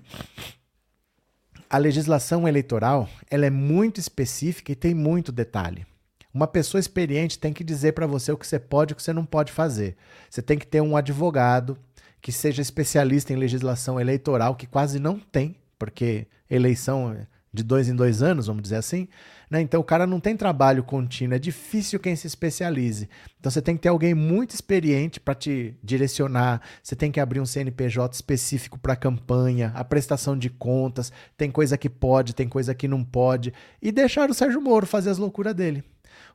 a 1.69 1.77
legislação 1.77 2.47
eleitoral, 2.47 3.09
ela 3.29 3.45
é 3.45 3.49
muito 3.49 3.99
específica 3.99 4.71
e 4.71 4.77
tem 4.77 4.93
muito 4.93 5.29
detalhe. 5.29 5.85
Uma 6.33 6.47
pessoa 6.47 6.79
experiente 6.79 7.37
tem 7.37 7.51
que 7.51 7.65
dizer 7.65 7.91
para 7.91 8.07
você 8.07 8.31
o 8.31 8.37
que 8.37 8.47
você 8.47 8.57
pode 8.57 8.91
e 8.91 8.93
o 8.93 8.95
que 8.95 9.03
você 9.03 9.11
não 9.11 9.25
pode 9.25 9.51
fazer. 9.51 9.97
Você 10.29 10.41
tem 10.41 10.57
que 10.57 10.65
ter 10.65 10.79
um 10.79 10.95
advogado 10.95 11.77
que 12.21 12.31
seja 12.31 12.61
especialista 12.61 13.33
em 13.33 13.35
legislação 13.35 13.99
eleitoral, 13.99 14.55
que 14.55 14.67
quase 14.67 14.99
não 14.99 15.19
tem, 15.19 15.57
porque 15.77 16.27
eleição 16.49 17.11
é 17.11 17.27
de 17.55 17.63
dois 17.63 17.89
em 17.89 17.95
dois 17.95 18.21
anos, 18.21 18.47
vamos 18.47 18.61
dizer 18.61 18.75
assim. 18.75 19.07
Né? 19.49 19.61
Então 19.61 19.79
o 19.79 19.83
cara 19.83 20.05
não 20.05 20.19
tem 20.19 20.35
trabalho 20.35 20.83
contínuo, 20.83 21.35
é 21.35 21.39
difícil 21.39 21.99
quem 21.99 22.15
se 22.15 22.27
especialize. 22.27 23.09
Então 23.39 23.51
você 23.51 23.61
tem 23.61 23.75
que 23.75 23.83
ter 23.83 23.89
alguém 23.89 24.13
muito 24.13 24.51
experiente 24.51 25.19
para 25.19 25.33
te 25.33 25.75
direcionar, 25.83 26.61
você 26.83 26.95
tem 26.95 27.11
que 27.11 27.19
abrir 27.19 27.39
um 27.39 27.45
CNPJ 27.45 28.13
específico 28.13 28.77
para 28.77 28.95
campanha, 28.95 29.71
a 29.75 29.83
prestação 29.83 30.37
de 30.37 30.49
contas, 30.49 31.11
tem 31.37 31.49
coisa 31.49 31.77
que 31.77 31.89
pode, 31.89 32.35
tem 32.35 32.47
coisa 32.47 32.75
que 32.75 32.87
não 32.87 33.03
pode, 33.03 33.53
e 33.81 33.91
deixar 33.91 34.29
o 34.29 34.33
Sérgio 34.33 34.61
Moro 34.61 34.85
fazer 34.85 35.09
as 35.09 35.17
loucuras 35.17 35.53
dele. 35.53 35.83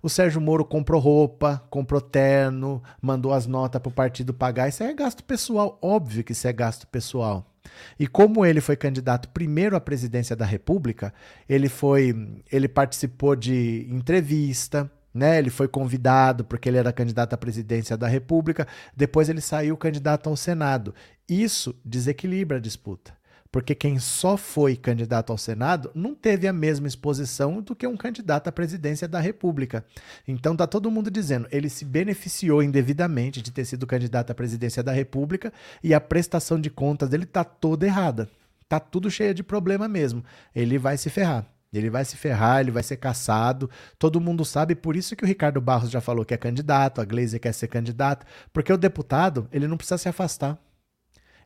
O 0.02 0.08
Sérgio 0.08 0.40
Moro 0.40 0.64
comprou 0.64 1.00
roupa, 1.00 1.62
comprou 1.68 2.00
terno, 2.00 2.82
mandou 3.02 3.32
as 3.32 3.46
notas 3.46 3.80
para 3.80 3.90
o 3.90 3.92
partido 3.92 4.32
pagar. 4.32 4.68
Isso 4.68 4.82
é 4.82 4.92
gasto 4.94 5.22
pessoal, 5.22 5.78
óbvio 5.82 6.24
que 6.24 6.32
isso 6.32 6.48
é 6.48 6.52
gasto 6.52 6.86
pessoal. 6.86 7.49
E 7.98 8.06
como 8.06 8.44
ele 8.44 8.60
foi 8.60 8.76
candidato 8.76 9.28
primeiro 9.28 9.76
à 9.76 9.80
presidência 9.80 10.34
da 10.34 10.44
República, 10.44 11.12
ele 11.48 11.68
foi, 11.68 12.42
ele 12.50 12.68
participou 12.68 13.36
de 13.36 13.86
entrevista, 13.90 14.90
né? 15.12 15.38
Ele 15.38 15.50
foi 15.50 15.68
convidado 15.68 16.44
porque 16.44 16.68
ele 16.68 16.78
era 16.78 16.92
candidato 16.92 17.34
à 17.34 17.36
presidência 17.36 17.96
da 17.96 18.06
República, 18.06 18.66
depois 18.96 19.28
ele 19.28 19.40
saiu 19.40 19.76
candidato 19.76 20.28
ao 20.28 20.36
Senado. 20.36 20.94
Isso 21.28 21.78
desequilibra 21.84 22.56
a 22.56 22.60
disputa 22.60 23.19
porque 23.52 23.74
quem 23.74 23.98
só 23.98 24.36
foi 24.36 24.76
candidato 24.76 25.30
ao 25.30 25.38
Senado 25.38 25.90
não 25.94 26.14
teve 26.14 26.46
a 26.46 26.52
mesma 26.52 26.86
exposição 26.86 27.60
do 27.60 27.74
que 27.74 27.86
um 27.86 27.96
candidato 27.96 28.48
à 28.48 28.52
presidência 28.52 29.08
da 29.08 29.18
República. 29.18 29.84
Então 30.26 30.54
tá 30.54 30.66
todo 30.66 30.90
mundo 30.90 31.10
dizendo, 31.10 31.48
ele 31.50 31.68
se 31.68 31.84
beneficiou 31.84 32.62
indevidamente 32.62 33.42
de 33.42 33.50
ter 33.50 33.64
sido 33.64 33.86
candidato 33.86 34.30
à 34.30 34.34
presidência 34.34 34.82
da 34.82 34.92
República 34.92 35.52
e 35.82 35.92
a 35.92 36.00
prestação 36.00 36.60
de 36.60 36.70
contas 36.70 37.08
dele 37.08 37.26
tá 37.26 37.42
toda 37.42 37.86
errada. 37.86 38.28
Tá 38.68 38.78
tudo 38.78 39.10
cheio 39.10 39.34
de 39.34 39.42
problema 39.42 39.88
mesmo. 39.88 40.24
Ele 40.54 40.78
vai 40.78 40.96
se 40.96 41.10
ferrar. 41.10 41.44
Ele 41.72 41.90
vai 41.90 42.04
se 42.04 42.16
ferrar, 42.16 42.60
ele 42.60 42.70
vai 42.70 42.82
ser 42.82 42.96
caçado. 42.96 43.70
Todo 43.98 44.20
mundo 44.20 44.44
sabe, 44.44 44.74
por 44.74 44.96
isso 44.96 45.14
que 45.14 45.24
o 45.24 45.26
Ricardo 45.26 45.60
Barros 45.60 45.90
já 45.90 46.00
falou 46.00 46.24
que 46.24 46.34
é 46.34 46.36
candidato, 46.36 47.00
a 47.00 47.04
Gleisi 47.04 47.38
quer 47.38 47.52
ser 47.52 47.68
candidato, 47.68 48.26
porque 48.52 48.72
o 48.72 48.76
deputado, 48.76 49.48
ele 49.52 49.68
não 49.68 49.76
precisa 49.76 49.98
se 49.98 50.08
afastar 50.08 50.58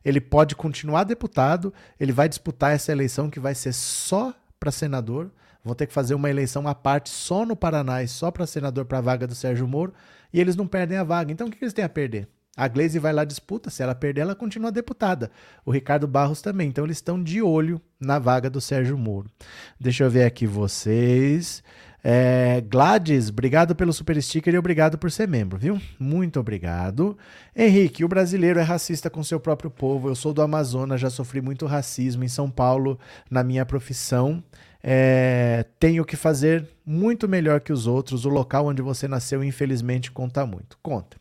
ele 0.05 0.21
pode 0.21 0.55
continuar 0.55 1.03
deputado, 1.03 1.73
ele 1.99 2.11
vai 2.11 2.29
disputar 2.29 2.73
essa 2.73 2.91
eleição 2.91 3.29
que 3.29 3.39
vai 3.39 3.55
ser 3.55 3.73
só 3.73 4.33
para 4.59 4.71
senador. 4.71 5.31
Vão 5.63 5.73
ter 5.73 5.87
que 5.87 5.93
fazer 5.93 6.13
uma 6.13 6.29
eleição 6.29 6.67
à 6.67 6.75
parte 6.75 7.09
só 7.09 7.43
no 7.43 7.55
Paraná 7.55 8.03
e 8.03 8.07
só 8.07 8.29
para 8.29 8.45
senador 8.45 8.85
para 8.85 8.99
a 8.99 9.01
vaga 9.01 9.25
do 9.25 9.33
Sérgio 9.33 9.67
Moro, 9.67 9.91
e 10.31 10.39
eles 10.39 10.55
não 10.55 10.67
perdem 10.67 10.99
a 10.99 11.03
vaga. 11.03 11.31
Então 11.31 11.47
o 11.47 11.51
que 11.51 11.57
eles 11.63 11.73
têm 11.73 11.83
a 11.83 11.89
perder? 11.89 12.27
A 12.55 12.69
Glaze 12.69 12.99
vai 12.99 13.11
lá 13.11 13.25
disputa, 13.25 13.69
se 13.69 13.83
ela 13.83 13.93
perder, 13.93 14.21
ela 14.21 14.35
continua 14.35 14.71
deputada. 14.71 15.29
O 15.65 15.71
Ricardo 15.71 16.07
Barros 16.07 16.41
também. 16.41 16.69
Então 16.69 16.85
eles 16.85 16.97
estão 16.97 17.21
de 17.21 17.41
olho 17.41 17.81
na 17.99 18.17
vaga 18.17 18.49
do 18.49 18.61
Sérgio 18.61 18.97
Moro. 18.97 19.29
Deixa 19.77 20.05
eu 20.05 20.09
ver 20.09 20.23
aqui 20.23 20.47
vocês. 20.47 21.61
É, 22.07 22.61
Gladys, 22.61 23.29
obrigado 23.29 23.75
pelo 23.75 23.91
super 23.91 24.21
sticker 24.21 24.53
e 24.53 24.57
obrigado 24.59 24.95
por 24.95 25.09
ser 25.09 25.27
membro, 25.27 25.57
viu? 25.57 25.81
Muito 25.97 26.39
obrigado. 26.39 27.17
Henrique, 27.55 28.05
o 28.05 28.07
brasileiro 28.07 28.59
é 28.59 28.61
racista 28.61 29.09
com 29.09 29.23
seu 29.23 29.39
próprio 29.39 29.71
povo. 29.71 30.07
Eu 30.07 30.13
sou 30.13 30.31
do 30.31 30.43
Amazonas, 30.43 31.01
já 31.01 31.09
sofri 31.09 31.41
muito 31.41 31.65
racismo 31.65 32.23
em 32.23 32.27
São 32.27 32.47
Paulo 32.47 32.99
na 33.27 33.43
minha 33.43 33.65
profissão. 33.65 34.43
É, 34.83 35.65
tenho 35.79 36.05
que 36.05 36.15
fazer 36.15 36.69
muito 36.85 37.27
melhor 37.27 37.59
que 37.59 37.73
os 37.73 37.87
outros. 37.87 38.23
O 38.23 38.29
local 38.29 38.67
onde 38.67 38.83
você 38.83 39.07
nasceu, 39.07 39.43
infelizmente, 39.43 40.11
conta 40.11 40.45
muito. 40.45 40.77
Conta. 40.83 41.17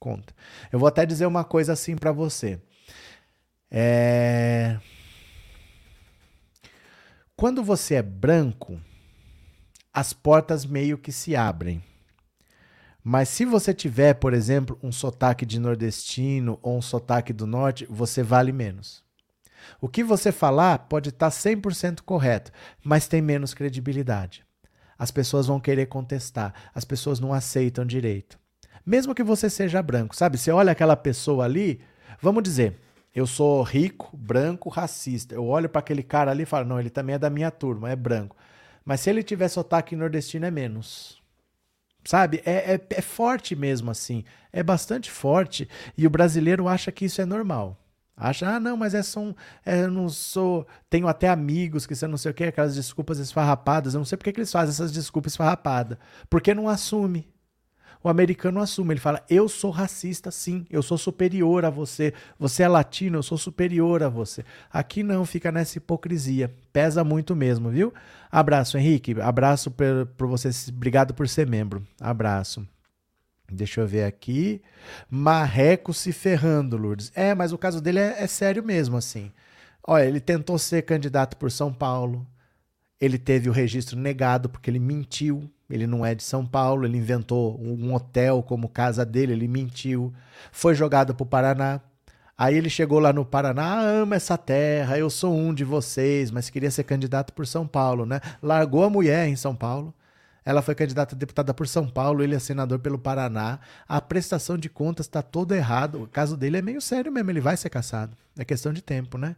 Conta. 0.00 0.32
Eu 0.72 0.78
vou 0.78 0.88
até 0.88 1.04
dizer 1.04 1.26
uma 1.26 1.44
coisa 1.44 1.74
assim 1.74 1.94
para 1.94 2.10
você. 2.10 2.58
É... 3.70 4.78
Quando 7.36 7.62
você 7.62 7.96
é 7.96 8.02
branco, 8.02 8.80
as 9.94 10.12
portas 10.12 10.66
meio 10.66 10.98
que 10.98 11.12
se 11.12 11.36
abrem. 11.36 11.80
Mas 13.02 13.28
se 13.28 13.44
você 13.44 13.72
tiver, 13.72 14.14
por 14.14 14.34
exemplo, 14.34 14.76
um 14.82 14.90
sotaque 14.90 15.46
de 15.46 15.60
nordestino 15.60 16.58
ou 16.60 16.76
um 16.78 16.82
sotaque 16.82 17.32
do 17.32 17.46
norte, 17.46 17.86
você 17.88 18.20
vale 18.20 18.50
menos. 18.50 19.04
O 19.80 19.88
que 19.88 20.02
você 20.02 20.32
falar 20.32 20.78
pode 20.80 21.10
estar 21.10 21.28
100% 21.28 22.00
correto, 22.00 22.50
mas 22.82 23.06
tem 23.06 23.22
menos 23.22 23.54
credibilidade. 23.54 24.44
As 24.98 25.10
pessoas 25.10 25.46
vão 25.46 25.60
querer 25.60 25.86
contestar, 25.86 26.52
as 26.74 26.84
pessoas 26.84 27.20
não 27.20 27.32
aceitam 27.32 27.86
direito. 27.86 28.38
Mesmo 28.84 29.14
que 29.14 29.22
você 29.22 29.48
seja 29.48 29.82
branco, 29.82 30.16
sabe? 30.16 30.38
Você 30.38 30.50
olha 30.50 30.72
aquela 30.72 30.96
pessoa 30.96 31.44
ali, 31.44 31.80
vamos 32.20 32.42
dizer, 32.42 32.80
eu 33.14 33.26
sou 33.26 33.62
rico, 33.62 34.14
branco, 34.16 34.68
racista. 34.68 35.34
Eu 35.34 35.46
olho 35.46 35.68
para 35.68 35.78
aquele 35.78 36.02
cara 36.02 36.32
ali 36.32 36.42
e 36.42 36.46
falo, 36.46 36.66
não, 36.66 36.80
ele 36.80 36.90
também 36.90 37.14
é 37.14 37.18
da 37.18 37.30
minha 37.30 37.50
turma, 37.50 37.90
é 37.90 37.96
branco. 37.96 38.36
Mas 38.84 39.00
se 39.00 39.10
ele 39.10 39.22
tiver 39.22 39.48
sotaque 39.48 39.96
nordestino, 39.96 40.46
é 40.46 40.50
menos. 40.50 41.22
Sabe? 42.04 42.42
É, 42.44 42.74
é, 42.74 42.86
é 42.90 43.00
forte 43.00 43.56
mesmo 43.56 43.90
assim. 43.90 44.24
É 44.52 44.62
bastante 44.62 45.10
forte. 45.10 45.68
E 45.96 46.06
o 46.06 46.10
brasileiro 46.10 46.68
acha 46.68 46.92
que 46.92 47.06
isso 47.06 47.20
é 47.20 47.24
normal. 47.24 47.80
Acha, 48.16 48.48
ah, 48.48 48.60
não, 48.60 48.76
mas 48.76 48.94
é 48.94 49.02
só 49.02 49.20
um, 49.20 49.34
é, 49.66 49.82
eu 49.82 49.90
não 49.90 50.08
sou. 50.08 50.66
Tenho 50.88 51.08
até 51.08 51.28
amigos 51.28 51.84
que 51.84 51.96
você 51.96 52.06
não 52.06 52.16
sei 52.16 52.30
o 52.30 52.34
que, 52.34 52.44
aquelas 52.44 52.74
desculpas 52.74 53.18
esfarrapadas. 53.18 53.94
Eu 53.94 53.98
não 53.98 54.04
sei 54.04 54.16
por 54.16 54.24
que 54.24 54.38
eles 54.38 54.52
fazem 54.52 54.70
essas 54.70 54.92
desculpas 54.92 55.32
esfarrapadas. 55.32 55.98
Porque 56.30 56.54
não 56.54 56.68
assume. 56.68 57.33
O 58.04 58.10
americano 58.10 58.60
assume, 58.60 58.92
ele 58.92 59.00
fala: 59.00 59.24
Eu 59.30 59.48
sou 59.48 59.70
racista, 59.70 60.30
sim, 60.30 60.66
eu 60.68 60.82
sou 60.82 60.98
superior 60.98 61.64
a 61.64 61.70
você. 61.70 62.12
Você 62.38 62.62
é 62.62 62.68
latino, 62.68 63.16
eu 63.16 63.22
sou 63.22 63.38
superior 63.38 64.02
a 64.02 64.10
você. 64.10 64.44
Aqui 64.70 65.02
não, 65.02 65.24
fica 65.24 65.50
nessa 65.50 65.78
hipocrisia. 65.78 66.54
Pesa 66.70 67.02
muito 67.02 67.34
mesmo, 67.34 67.70
viu? 67.70 67.94
Abraço, 68.30 68.76
Henrique. 68.76 69.18
Abraço 69.22 69.70
por, 69.70 70.04
por 70.18 70.28
você. 70.28 70.50
Obrigado 70.68 71.14
por 71.14 71.26
ser 71.26 71.46
membro. 71.46 71.82
Abraço. 71.98 72.68
Deixa 73.50 73.80
eu 73.80 73.86
ver 73.86 74.04
aqui. 74.04 74.60
Marreco 75.08 75.94
se 75.94 76.12
ferrando, 76.12 76.76
Lourdes. 76.76 77.10
É, 77.14 77.34
mas 77.34 77.54
o 77.54 77.58
caso 77.58 77.80
dele 77.80 78.00
é, 78.00 78.22
é 78.22 78.26
sério 78.26 78.62
mesmo, 78.62 78.98
assim. 78.98 79.32
Olha, 79.82 80.04
ele 80.04 80.20
tentou 80.20 80.58
ser 80.58 80.82
candidato 80.82 81.38
por 81.38 81.50
São 81.50 81.72
Paulo. 81.72 82.26
Ele 83.00 83.16
teve 83.16 83.48
o 83.48 83.52
registro 83.52 83.98
negado 83.98 84.50
porque 84.50 84.68
ele 84.68 84.78
mentiu 84.78 85.50
ele 85.68 85.86
não 85.86 86.04
é 86.04 86.14
de 86.14 86.22
São 86.22 86.44
Paulo, 86.44 86.86
ele 86.86 86.98
inventou 86.98 87.58
um 87.60 87.94
hotel 87.94 88.42
como 88.42 88.68
casa 88.68 89.04
dele, 89.04 89.32
ele 89.32 89.48
mentiu. 89.48 90.12
Foi 90.52 90.74
jogado 90.74 91.14
para 91.14 91.22
o 91.22 91.26
Paraná. 91.26 91.80
Aí 92.36 92.56
ele 92.56 92.68
chegou 92.68 92.98
lá 92.98 93.12
no 93.12 93.24
Paraná, 93.24 93.62
ah, 93.62 93.80
ama 93.82 94.16
essa 94.16 94.36
terra, 94.36 94.98
eu 94.98 95.08
sou 95.08 95.32
um 95.32 95.54
de 95.54 95.62
vocês, 95.64 96.32
mas 96.32 96.50
queria 96.50 96.70
ser 96.70 96.82
candidato 96.82 97.32
por 97.32 97.46
São 97.46 97.66
Paulo, 97.66 98.04
né? 98.04 98.20
Largou 98.42 98.82
a 98.82 98.90
mulher 98.90 99.28
em 99.28 99.36
São 99.36 99.54
Paulo. 99.54 99.94
Ela 100.44 100.60
foi 100.60 100.74
candidata 100.74 101.14
a 101.14 101.18
deputada 101.18 101.54
por 101.54 101.66
São 101.66 101.88
Paulo, 101.88 102.22
ele 102.22 102.34
é 102.34 102.38
senador 102.38 102.78
pelo 102.80 102.98
Paraná. 102.98 103.60
A 103.88 104.00
prestação 104.00 104.58
de 104.58 104.68
contas 104.68 105.06
está 105.06 105.22
todo 105.22 105.54
errado. 105.54 106.02
O 106.02 106.06
caso 106.06 106.36
dele 106.36 106.58
é 106.58 106.62
meio 106.62 106.80
sério 106.82 107.10
mesmo, 107.10 107.30
ele 107.30 107.40
vai 107.40 107.56
ser 107.56 107.70
caçado. 107.70 108.16
É 108.36 108.44
questão 108.44 108.72
de 108.72 108.82
tempo, 108.82 109.16
né? 109.16 109.36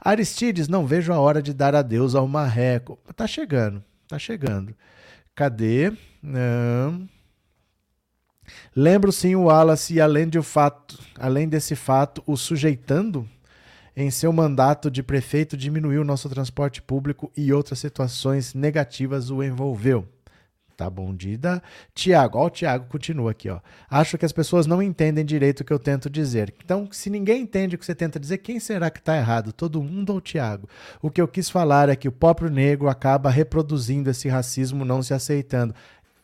Aristides, 0.00 0.68
não 0.68 0.86
vejo 0.86 1.12
a 1.12 1.18
hora 1.18 1.42
de 1.42 1.52
dar 1.52 1.74
adeus 1.74 2.14
ao 2.14 2.28
marreco. 2.28 2.98
Tá 3.16 3.26
chegando, 3.26 3.82
tá 4.06 4.18
chegando. 4.18 4.74
Cadê? 5.34 5.92
Não. 6.22 7.08
Lembro 8.74 9.10
sim 9.10 9.34
o 9.34 9.44
Wallace, 9.44 9.94
e 9.94 10.00
além, 10.00 10.28
de 10.28 10.40
fato, 10.42 10.98
além 11.18 11.48
desse 11.48 11.74
fato, 11.74 12.22
o 12.26 12.36
sujeitando 12.36 13.28
em 13.96 14.10
seu 14.10 14.32
mandato 14.32 14.90
de 14.90 15.02
prefeito 15.02 15.56
diminuiu 15.56 16.04
nosso 16.04 16.28
transporte 16.28 16.82
público 16.82 17.32
e 17.36 17.52
outras 17.52 17.78
situações 17.78 18.52
negativas 18.54 19.30
o 19.30 19.42
envolveu. 19.42 20.06
Tá 20.76 20.90
bom, 20.90 21.14
Dida. 21.14 21.62
Tiago, 21.94 22.38
ó, 22.38 22.46
o 22.46 22.50
Tiago 22.50 22.86
continua 22.86 23.30
aqui, 23.30 23.48
ó. 23.48 23.60
Acho 23.88 24.18
que 24.18 24.24
as 24.24 24.32
pessoas 24.32 24.66
não 24.66 24.82
entendem 24.82 25.24
direito 25.24 25.60
o 25.60 25.64
que 25.64 25.72
eu 25.72 25.78
tento 25.78 26.10
dizer. 26.10 26.52
Então, 26.64 26.88
se 26.90 27.08
ninguém 27.08 27.42
entende 27.42 27.76
o 27.76 27.78
que 27.78 27.86
você 27.86 27.94
tenta 27.94 28.18
dizer, 28.18 28.38
quem 28.38 28.58
será 28.58 28.90
que 28.90 28.98
está 28.98 29.16
errado? 29.16 29.52
Todo 29.52 29.82
mundo 29.82 30.10
ou 30.10 30.16
o 30.16 30.20
Tiago? 30.20 30.68
O 31.00 31.10
que 31.10 31.20
eu 31.20 31.28
quis 31.28 31.48
falar 31.48 31.88
é 31.88 31.94
que 31.94 32.08
o 32.08 32.12
próprio 32.12 32.50
negro 32.50 32.88
acaba 32.88 33.30
reproduzindo 33.30 34.10
esse 34.10 34.28
racismo, 34.28 34.84
não 34.84 35.00
se 35.00 35.14
aceitando. 35.14 35.74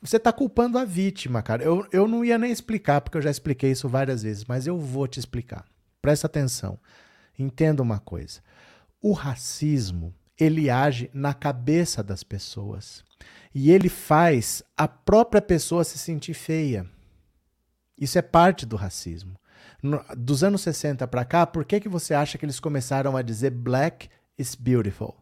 Você 0.03 0.17
está 0.17 0.33
culpando 0.33 0.79
a 0.79 0.85
vítima, 0.85 1.43
cara. 1.43 1.63
Eu, 1.63 1.87
eu 1.93 2.09
não 2.09 2.25
ia 2.25 2.39
nem 2.39 2.51
explicar, 2.51 3.01
porque 3.03 3.19
eu 3.19 3.23
já 3.23 3.31
expliquei 3.31 3.71
isso 3.71 3.89
várias 3.89 4.25
vezes, 4.25 4.45
mas 4.47 4.67
eu 4.67 4.79
vou 4.79 5.07
te 5.07 5.21
explicar. 5.21 5.65
Presta 6.03 6.27
atenção. 6.27 6.77
Entenda 7.39 7.83
uma 7.83 8.01
coisa. 8.01 8.41
O 9.01 9.13
racismo, 9.13 10.13
ele 10.39 10.69
age 10.69 11.09
na 11.15 11.33
cabeça 11.33 12.03
das 12.03 12.25
pessoas 12.25 13.05
e 13.55 13.71
ele 13.71 13.89
faz 13.89 14.63
a 14.77 14.87
própria 14.87 15.43
pessoa 15.43 15.85
se 15.85 15.99
sentir 15.99 16.35
feia. 16.35 16.87
Isso 17.99 18.19
é 18.19 18.23
parte 18.23 18.65
do 18.65 18.77
racismo. 18.77 19.39
No, 19.83 20.03
dos 20.17 20.45
anos 20.45 20.61
60 20.63 21.07
para 21.09 21.25
cá, 21.25 21.47
por 21.47 21.65
que, 21.65 21.81
que 21.81 21.89
você 21.89 22.15
acha 22.15 22.39
que 22.39 22.45
eles 22.45 22.61
começaram 22.61 23.17
a 23.17 23.23
dizer 23.23 23.51
black 23.51 24.09
is 24.39 24.55
beautiful? 24.55 25.17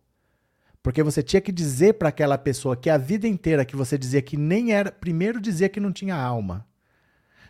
Porque 0.83 1.03
você 1.03 1.23
tinha 1.23 1.41
que 1.41 1.53
dizer 1.53 1.95
para 1.95 2.09
aquela 2.09 2.39
pessoa 2.39 2.77
que 2.77 2.89
a 2.89 2.97
vida 2.97 3.27
inteira 3.27 3.65
que 3.65 3.77
você 3.77 3.99
dizia 3.99 4.23
que 4.23 4.37
nem 4.37 4.73
era, 4.73 4.93
primeiro 4.93 5.41
dizia 5.41 5.69
que 5.69 5.81
não 5.81 5.93
tinha 5.93 6.15
alma. 6.15 6.67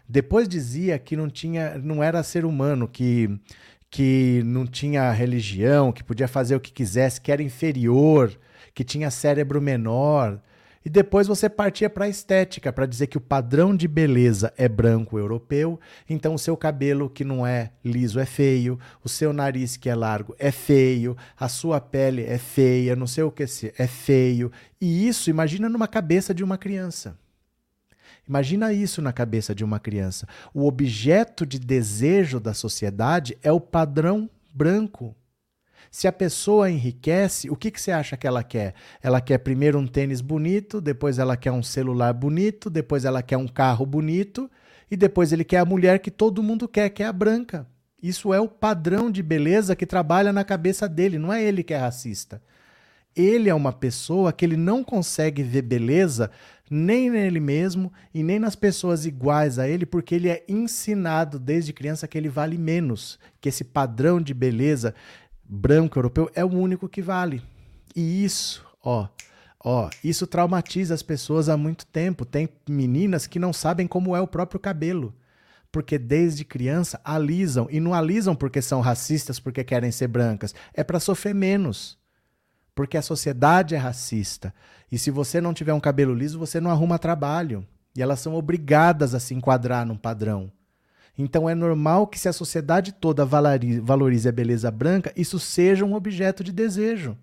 Depois 0.09 0.49
dizia 0.49 0.99
que 0.99 1.17
não 1.17 1.29
tinha, 1.29 1.77
não 1.79 2.03
era 2.03 2.23
ser 2.23 2.45
humano, 2.45 2.89
que 2.89 3.39
que 3.91 4.43
não 4.45 4.67
tinha 4.67 5.11
religião, 5.13 5.93
que 5.93 6.05
podia 6.05 6.29
fazer 6.29 6.55
o 6.55 6.61
que 6.61 6.73
quisesse, 6.73 7.21
que 7.21 7.33
era 7.33 7.43
inferior, 7.43 8.39
que 8.75 8.85
tinha 8.85 9.11
cérebro 9.11 9.61
menor, 9.61 10.43
e 10.85 10.89
depois 10.89 11.27
você 11.27 11.49
partia 11.49 11.91
para 11.91 12.05
a 12.05 12.09
estética, 12.09 12.73
para 12.73 12.87
dizer 12.87 13.09
que 13.09 13.19
o 13.19 13.21
padrão 13.21 13.77
de 13.77 13.89
beleza 13.89 14.53
é 14.57 14.69
branco 14.69 15.19
europeu, 15.19 15.79
então 16.09 16.35
o 16.35 16.39
seu 16.39 16.57
cabelo 16.57 17.11
que 17.11 17.25
não 17.25 17.47
é 17.47 17.73
liso 17.85 18.21
é 18.21 18.27
feio, 18.27 18.79
o 19.03 19.09
seu 19.09 19.33
nariz 19.33 19.77
que 19.77 19.89
é 19.89 19.95
largo 19.95 20.35
é 20.39 20.51
feio, 20.51 21.17
a 21.39 21.49
sua 21.49 21.81
pele 21.81 22.25
é 22.25 22.39
feia, 22.39 22.97
não 22.97 23.07
sei 23.07 23.25
o 23.25 23.31
que 23.31 23.45
é 23.77 23.87
feio. 23.87 24.53
E 24.81 25.09
isso, 25.09 25.31
imagina 25.31 25.69
numa 25.69 25.89
cabeça 25.89 26.33
de 26.33 26.45
uma 26.45 26.57
criança. 26.57 27.17
Imagina 28.29 28.73
isso 28.73 29.01
na 29.01 29.13
cabeça 29.13 29.55
de 29.55 29.65
uma 29.65 29.81
criança. 29.81 30.29
O 30.53 30.67
objeto 30.67 31.47
de 31.47 31.59
desejo 31.59 32.39
da 32.39 32.53
sociedade 32.53 33.39
é 33.43 33.51
o 33.51 33.61
padrão 33.61 34.29
branco. 34.55 35.17
Se 35.91 36.07
a 36.07 36.13
pessoa 36.13 36.71
enriquece, 36.71 37.51
o 37.51 37.57
que, 37.57 37.71
que 37.71 37.81
você 37.81 37.91
acha 37.91 38.17
que 38.17 38.27
ela 38.27 38.43
quer? 38.43 38.75
Ela 39.03 39.21
quer 39.21 39.39
primeiro 39.39 39.79
um 39.79 39.87
tênis 39.87 40.21
bonito, 40.21 40.81
depois 40.81 41.19
ela 41.19 41.37
quer 41.37 41.53
um 41.53 41.63
celular 41.63 42.13
bonito, 42.13 42.69
depois 42.69 43.05
ela 43.05 43.23
quer 43.23 43.37
um 43.37 43.49
carro 43.49 43.87
bonito, 43.87 44.51
e 44.91 44.97
depois 44.97 45.33
ele 45.33 45.45
quer 45.45 45.59
a 45.59 45.65
mulher 45.65 45.99
que 45.99 46.11
todo 46.11 46.43
mundo 46.43 46.69
quer, 46.69 46.91
que 46.91 47.03
é 47.03 47.07
a 47.07 47.13
branca. 47.13 47.67
Isso 48.03 48.33
é 48.33 48.41
o 48.41 48.49
padrão 48.49 49.11
de 49.11 49.23
beleza 49.23 49.75
que 49.75 49.87
trabalha 49.87 50.33
na 50.33 50.45
cabeça 50.45 50.89
dele, 50.89 51.19
não 51.19 51.33
é 51.33 51.43
ele 51.43 51.63
que 51.63 51.75
é 51.75 51.79
racista. 51.79 52.41
Ele 53.17 53.49
é 53.49 53.55
uma 53.55 53.73
pessoa 53.73 54.33
que 54.33 54.45
ele 54.45 54.57
não 54.57 54.85
consegue 54.85 55.43
ver 55.43 55.63
beleza 55.63 56.31
nem 56.71 57.11
nele 57.11 57.41
mesmo 57.41 57.93
e 58.13 58.23
nem 58.23 58.39
nas 58.39 58.55
pessoas 58.55 59.07
iguais 59.07 59.59
a 59.59 59.67
ele, 59.69 59.87
porque 59.87 60.15
ele 60.15 60.29
é 60.29 60.45
ensinado 60.49 61.39
desde 61.39 61.73
criança 61.73 62.07
que 62.07 62.17
ele 62.17 62.29
vale 62.29 62.59
menos, 62.59 63.19
que 63.41 63.49
esse 63.49 63.65
padrão 63.65 64.21
de 64.21 64.35
beleza 64.35 64.95
branco 65.49 65.99
europeu 65.99 66.31
é 66.35 66.45
o 66.45 66.49
único 66.49 66.89
que 66.89 67.01
vale. 67.01 67.43
E 67.97 68.25
isso, 68.25 68.65
ó, 68.83 69.09
ó, 69.65 69.89
isso 70.05 70.27
traumatiza 70.27 70.95
as 70.95 71.03
pessoas 71.03 71.49
há 71.49 71.57
muito 71.57 71.87
tempo. 71.87 72.25
Tem 72.25 72.49
meninas 72.69 73.27
que 73.27 73.39
não 73.39 73.53
sabem 73.53 73.87
como 73.87 74.15
é 74.15 74.21
o 74.21 74.27
próprio 74.27 74.61
cabelo. 74.61 75.15
Porque 75.73 75.99
desde 75.99 76.45
criança 76.45 77.01
alisam. 77.05 77.67
E 77.71 77.81
não 77.81 77.95
alisam 77.95 78.37
porque 78.37 78.61
são 78.61 78.81
racistas, 78.81 79.41
porque 79.41 79.65
querem 79.65 79.91
ser 79.91 80.09
brancas. 80.09 80.55
É 80.75 80.85
para 80.85 81.01
sofrer 81.01 81.35
menos. 81.35 81.99
Porque 82.75 82.97
a 82.97 83.03
sociedade 83.03 83.75
é 83.75 83.79
racista. 83.79 84.55
E 84.91 84.99
se 84.99 85.11
você 85.11 85.41
não 85.41 85.53
tiver 85.53 85.73
um 85.73 85.81
cabelo 85.81 86.15
liso, 86.15 86.39
você 86.39 86.61
não 86.61 86.71
arruma 86.71 86.99
trabalho. 86.99 87.67
E 87.97 88.03
elas 88.03 88.21
são 88.21 88.35
obrigadas 88.35 89.15
a 89.15 89.21
se 89.21 89.35
enquadrar 89.35 89.85
num 89.85 89.97
padrão. 89.97 90.53
Então 91.21 91.51
é 91.51 91.55
normal 91.55 92.07
que, 92.07 92.17
se 92.17 92.29
a 92.29 92.33
sociedade 92.33 92.93
toda 92.93 93.27
valorize 93.27 94.29
a 94.29 94.33
beleza 94.33 94.71
branca, 94.71 95.13
isso 95.17 95.41
seja 95.41 95.85
um 95.85 95.95
objeto 95.95 96.45
de 96.45 96.53
desejo. 96.53 97.19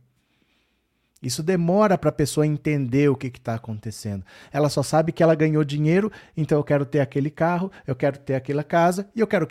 Isso 1.23 1.41
demora 1.41 1.97
para 1.97 2.09
a 2.09 2.13
pessoa 2.13 2.45
entender 2.45 3.09
o 3.09 3.15
que 3.15 3.27
está 3.27 3.55
acontecendo. 3.55 4.23
Ela 4.51 4.69
só 4.69 4.83
sabe 4.83 5.13
que 5.13 5.23
ela 5.23 5.33
ganhou 5.33 5.63
dinheiro, 5.63 6.11
então 6.35 6.57
eu 6.57 6.63
quero 6.63 6.85
ter 6.85 6.99
aquele 6.99 7.31
carro, 7.31 7.71
eu 7.87 7.95
quero 7.95 8.19
ter 8.19 8.35
aquela 8.35 8.63
casa 8.63 9.09
e 9.15 9.21
eu 9.21 9.25
quero 9.25 9.47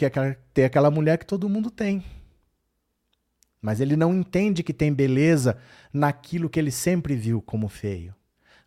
ter 0.53 0.65
aquela 0.65 0.91
mulher 0.91 1.19
que 1.19 1.27
todo 1.27 1.49
mundo 1.49 1.71
tem. 1.71 2.05
Mas 3.63 3.81
ele 3.81 3.97
não 3.97 4.15
entende 4.15 4.63
que 4.63 4.75
tem 4.75 4.93
beleza 4.93 5.57
naquilo 5.91 6.51
que 6.51 6.61
ele 6.61 6.71
sempre 6.71 7.17
viu 7.17 7.41
como 7.41 7.67
feio. 7.67 8.15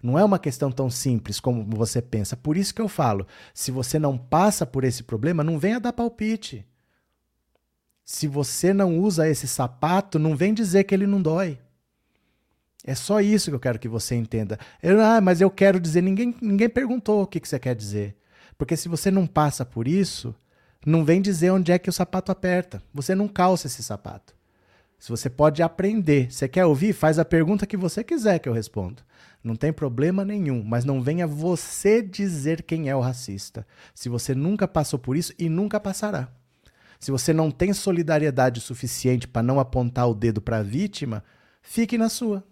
Não 0.01 0.17
é 0.17 0.23
uma 0.23 0.37
questão 0.37 0.71
tão 0.71 0.89
simples 0.89 1.39
como 1.39 1.65
você 1.75 2.01
pensa. 2.01 2.37
Por 2.37 2.55
isso 2.55 2.73
que 2.73 2.81
eu 2.81 2.87
falo: 2.87 3.25
se 3.53 3.71
você 3.71 3.97
não 3.97 4.17
passa 4.17 4.65
por 4.65 4.83
esse 4.83 5.03
problema, 5.03 5.43
não 5.43 5.57
venha 5.57 5.79
dar 5.79 5.93
palpite. 5.93 6.65
Se 8.05 8.27
você 8.27 8.73
não 8.73 8.97
usa 8.99 9.27
esse 9.27 9.47
sapato, 9.47 10.17
não 10.17 10.35
vem 10.35 10.53
dizer 10.53 10.85
que 10.85 10.95
ele 10.95 11.07
não 11.07 11.21
dói. 11.21 11.59
É 12.85 12.95
só 12.95 13.19
isso 13.19 13.49
que 13.51 13.55
eu 13.55 13.59
quero 13.59 13.79
que 13.79 13.87
você 13.89 14.15
entenda. 14.15 14.57
Eu, 14.81 15.01
ah, 15.01 15.19
mas 15.19 15.41
eu 15.41 15.51
quero 15.51 15.79
dizer. 15.79 16.01
Ninguém, 16.01 16.33
ninguém 16.41 16.69
perguntou 16.69 17.23
o 17.23 17.27
que, 17.27 17.39
que 17.39 17.49
você 17.49 17.59
quer 17.59 17.75
dizer. 17.75 18.15
Porque 18.57 18.77
se 18.77 18.87
você 18.87 19.11
não 19.11 19.27
passa 19.27 19.65
por 19.65 19.87
isso, 19.87 20.33
não 20.85 21.03
vem 21.03 21.21
dizer 21.21 21.51
onde 21.51 21.71
é 21.71 21.77
que 21.77 21.89
o 21.89 21.93
sapato 21.93 22.31
aperta. 22.31 22.81
Você 22.93 23.13
não 23.13 23.27
calça 23.27 23.67
esse 23.67 23.83
sapato. 23.83 24.33
Se 24.97 25.09
você 25.09 25.29
pode 25.29 25.61
aprender, 25.61 26.31
você 26.31 26.47
quer 26.47 26.65
ouvir, 26.65 26.93
faz 26.93 27.19
a 27.19 27.25
pergunta 27.25 27.67
que 27.67 27.77
você 27.77 28.03
quiser 28.03 28.39
que 28.39 28.47
eu 28.49 28.53
respondo. 28.53 29.03
Não 29.47 29.55
tem 29.55 29.71
problema 29.71 30.25
nenhum, 30.25 30.61
mas 30.61 30.83
não 30.83 31.01
venha 31.01 31.25
você 31.25 32.01
dizer 32.01 32.63
quem 32.63 32.89
é 32.89 32.95
o 32.95 32.99
racista. 32.99 33.65
Se 33.95 34.09
você 34.09 34.35
nunca 34.35 34.67
passou 34.67 34.99
por 34.99 35.15
isso 35.15 35.33
e 35.39 35.47
nunca 35.47 35.79
passará. 35.79 36.27
Se 36.99 37.11
você 37.11 37.31
não 37.31 37.49
tem 37.49 37.71
solidariedade 37.71 38.59
suficiente 38.59 39.25
para 39.25 39.41
não 39.41 39.57
apontar 39.57 40.09
o 40.09 40.13
dedo 40.13 40.41
para 40.41 40.57
a 40.57 40.63
vítima, 40.63 41.23
fique 41.61 41.97
na 41.97 42.09
sua. 42.09 42.43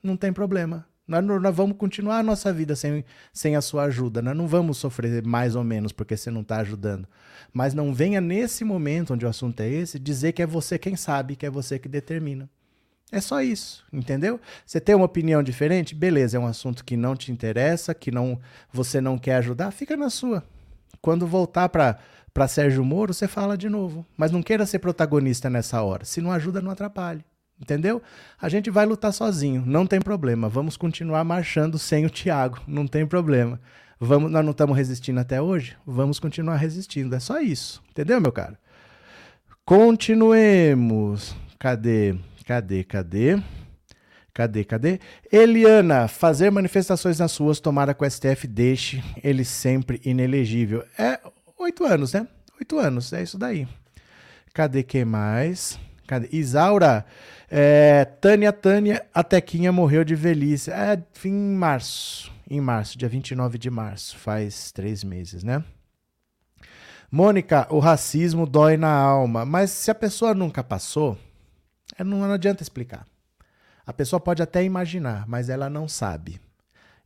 Não 0.00 0.16
tem 0.16 0.32
problema. 0.32 0.86
Nós, 1.08 1.24
nós, 1.24 1.54
vamos 1.54 1.76
continuar 1.76 2.18
a 2.18 2.22
nossa 2.22 2.52
vida 2.52 2.76
sem, 2.76 3.04
sem 3.32 3.56
a 3.56 3.60
sua 3.60 3.84
ajuda. 3.84 4.22
Nós 4.22 4.36
não 4.36 4.46
vamos 4.46 4.78
sofrer 4.78 5.26
mais 5.26 5.56
ou 5.56 5.64
menos 5.64 5.90
porque 5.90 6.16
você 6.16 6.30
não 6.30 6.42
está 6.42 6.58
ajudando. 6.58 7.08
Mas 7.52 7.74
não 7.74 7.92
venha 7.92 8.20
nesse 8.20 8.64
momento 8.64 9.12
onde 9.12 9.26
o 9.26 9.28
assunto 9.28 9.60
é 9.60 9.68
esse 9.68 9.98
dizer 9.98 10.32
que 10.32 10.42
é 10.42 10.46
você 10.46 10.78
quem 10.78 10.94
sabe, 10.94 11.34
que 11.34 11.44
é 11.44 11.50
você 11.50 11.80
que 11.80 11.88
determina. 11.88 12.48
É 13.12 13.20
só 13.20 13.40
isso, 13.40 13.84
entendeu? 13.92 14.40
Você 14.66 14.80
tem 14.80 14.94
uma 14.94 15.04
opinião 15.04 15.42
diferente? 15.42 15.94
Beleza, 15.94 16.36
é 16.36 16.40
um 16.40 16.46
assunto 16.46 16.84
que 16.84 16.96
não 16.96 17.14
te 17.14 17.30
interessa, 17.30 17.94
que 17.94 18.10
não 18.10 18.40
você 18.72 19.00
não 19.00 19.16
quer 19.18 19.36
ajudar, 19.36 19.70
fica 19.70 19.96
na 19.96 20.10
sua. 20.10 20.42
Quando 21.00 21.26
voltar 21.26 21.68
para 21.68 22.48
Sérgio 22.48 22.84
Moro, 22.84 23.14
você 23.14 23.28
fala 23.28 23.56
de 23.56 23.68
novo. 23.68 24.04
Mas 24.16 24.32
não 24.32 24.42
queira 24.42 24.66
ser 24.66 24.78
protagonista 24.80 25.48
nessa 25.48 25.82
hora. 25.82 26.04
Se 26.04 26.20
não 26.20 26.32
ajuda, 26.32 26.60
não 26.60 26.70
atrapalhe. 26.70 27.24
Entendeu? 27.60 28.02
A 28.40 28.48
gente 28.48 28.68
vai 28.68 28.84
lutar 28.84 29.12
sozinho, 29.12 29.62
não 29.64 29.86
tem 29.86 30.00
problema. 30.00 30.48
Vamos 30.48 30.76
continuar 30.76 31.22
marchando 31.22 31.78
sem 31.78 32.04
o 32.04 32.10
Thiago, 32.10 32.60
não 32.66 32.86
tem 32.86 33.06
problema. 33.06 33.60
Vamos, 34.00 34.30
nós 34.30 34.44
não 34.44 34.50
estamos 34.50 34.76
resistindo 34.76 35.20
até 35.20 35.40
hoje? 35.40 35.76
Vamos 35.86 36.18
continuar 36.18 36.56
resistindo. 36.56 37.14
É 37.14 37.20
só 37.20 37.38
isso. 37.38 37.80
Entendeu, 37.90 38.20
meu 38.20 38.32
cara? 38.32 38.58
Continuemos. 39.64 41.34
Cadê? 41.60 42.16
Cadê? 42.44 42.84
Cadê? 42.84 43.42
Cadê? 44.34 44.64
Cadê? 44.64 45.00
Eliana, 45.32 46.08
fazer 46.08 46.50
manifestações 46.50 47.18
nas 47.18 47.34
ruas, 47.36 47.58
tomara 47.58 47.94
que 47.94 48.04
o 48.04 48.10
STF 48.10 48.46
deixe 48.46 49.02
ele 49.22 49.44
sempre 49.44 50.00
inelegível. 50.04 50.84
É 50.98 51.20
oito 51.58 51.84
anos, 51.84 52.12
né? 52.12 52.28
Oito 52.60 52.78
anos, 52.78 53.12
é 53.14 53.22
isso 53.22 53.38
daí. 53.38 53.66
Cadê 54.52 54.82
que 54.82 55.04
mais? 55.04 55.78
Cadê? 56.06 56.28
Isaura, 56.32 57.06
é, 57.50 58.04
Tânia, 58.04 58.52
Tânia, 58.52 59.06
a 59.14 59.24
Tequinha 59.24 59.72
morreu 59.72 60.04
de 60.04 60.14
velhice. 60.14 60.70
É, 60.70 61.02
em 61.24 61.32
março. 61.32 62.30
Em 62.50 62.60
março, 62.60 62.98
dia 62.98 63.08
29 63.08 63.56
de 63.56 63.70
março. 63.70 64.18
Faz 64.18 64.70
três 64.70 65.02
meses, 65.02 65.42
né? 65.42 65.64
Mônica, 67.10 67.66
o 67.70 67.78
racismo 67.78 68.46
dói 68.46 68.76
na 68.76 68.92
alma. 68.92 69.46
Mas 69.46 69.70
se 69.70 69.90
a 69.90 69.94
pessoa 69.94 70.34
nunca 70.34 70.62
passou, 70.62 71.16
não, 72.02 72.18
não 72.18 72.32
adianta 72.32 72.62
explicar. 72.62 73.06
A 73.86 73.92
pessoa 73.92 74.18
pode 74.18 74.42
até 74.42 74.64
imaginar, 74.64 75.26
mas 75.28 75.48
ela 75.48 75.68
não 75.68 75.86
sabe. 75.86 76.40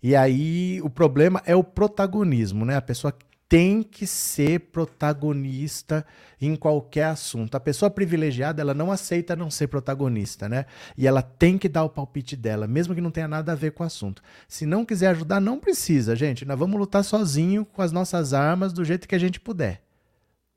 E 0.03 0.15
aí 0.15 0.81
o 0.83 0.89
problema 0.89 1.43
é 1.45 1.57
o 1.57 1.65
protagonismo, 1.65 2.65
né? 2.65 2.77
A 2.77 2.83
pessoa 2.83 3.13
tem 3.49 3.83
que 3.83 4.07
ser 4.07 4.61
protagonista 4.61 6.05
em 6.41 6.55
qualquer 6.55 7.07
assunto. 7.07 7.57
A 7.57 7.61
pessoa 7.61 7.91
privilegiada, 7.91 8.61
ela 8.61 8.75
não 8.75 8.93
aceita 8.93 9.35
não 9.35 9.51
ser 9.51 9.69
protagonista, 9.69 10.49
né? 10.49 10.67
E 10.97 11.07
ela 11.07 11.23
tem 11.23 11.57
que 11.57 11.69
dar 11.69 11.83
o 11.83 11.89
palpite 11.89 12.37
dela, 12.37 12.67
mesmo 12.67 12.95
que 12.95 13.01
não 13.01 13.11
tenha 13.11 13.27
nada 13.27 13.53
a 13.53 13.55
ver 13.55 13.73
com 13.73 13.83
o 13.83 13.87
assunto. 13.87 14.23
Se 14.47 14.67
não 14.67 14.85
quiser 14.85 15.09
ajudar, 15.09 15.41
não 15.41 15.59
precisa, 15.59 16.15
gente. 16.15 16.45
Nós 16.45 16.59
vamos 16.59 16.79
lutar 16.79 17.03
sozinho 17.03 17.65
com 17.65 17.81
as 17.81 17.91
nossas 17.91 18.35
armas 18.35 18.73
do 18.73 18.85
jeito 18.85 19.09
que 19.09 19.15
a 19.15 19.21
gente 19.21 19.41
puder. 19.41 19.83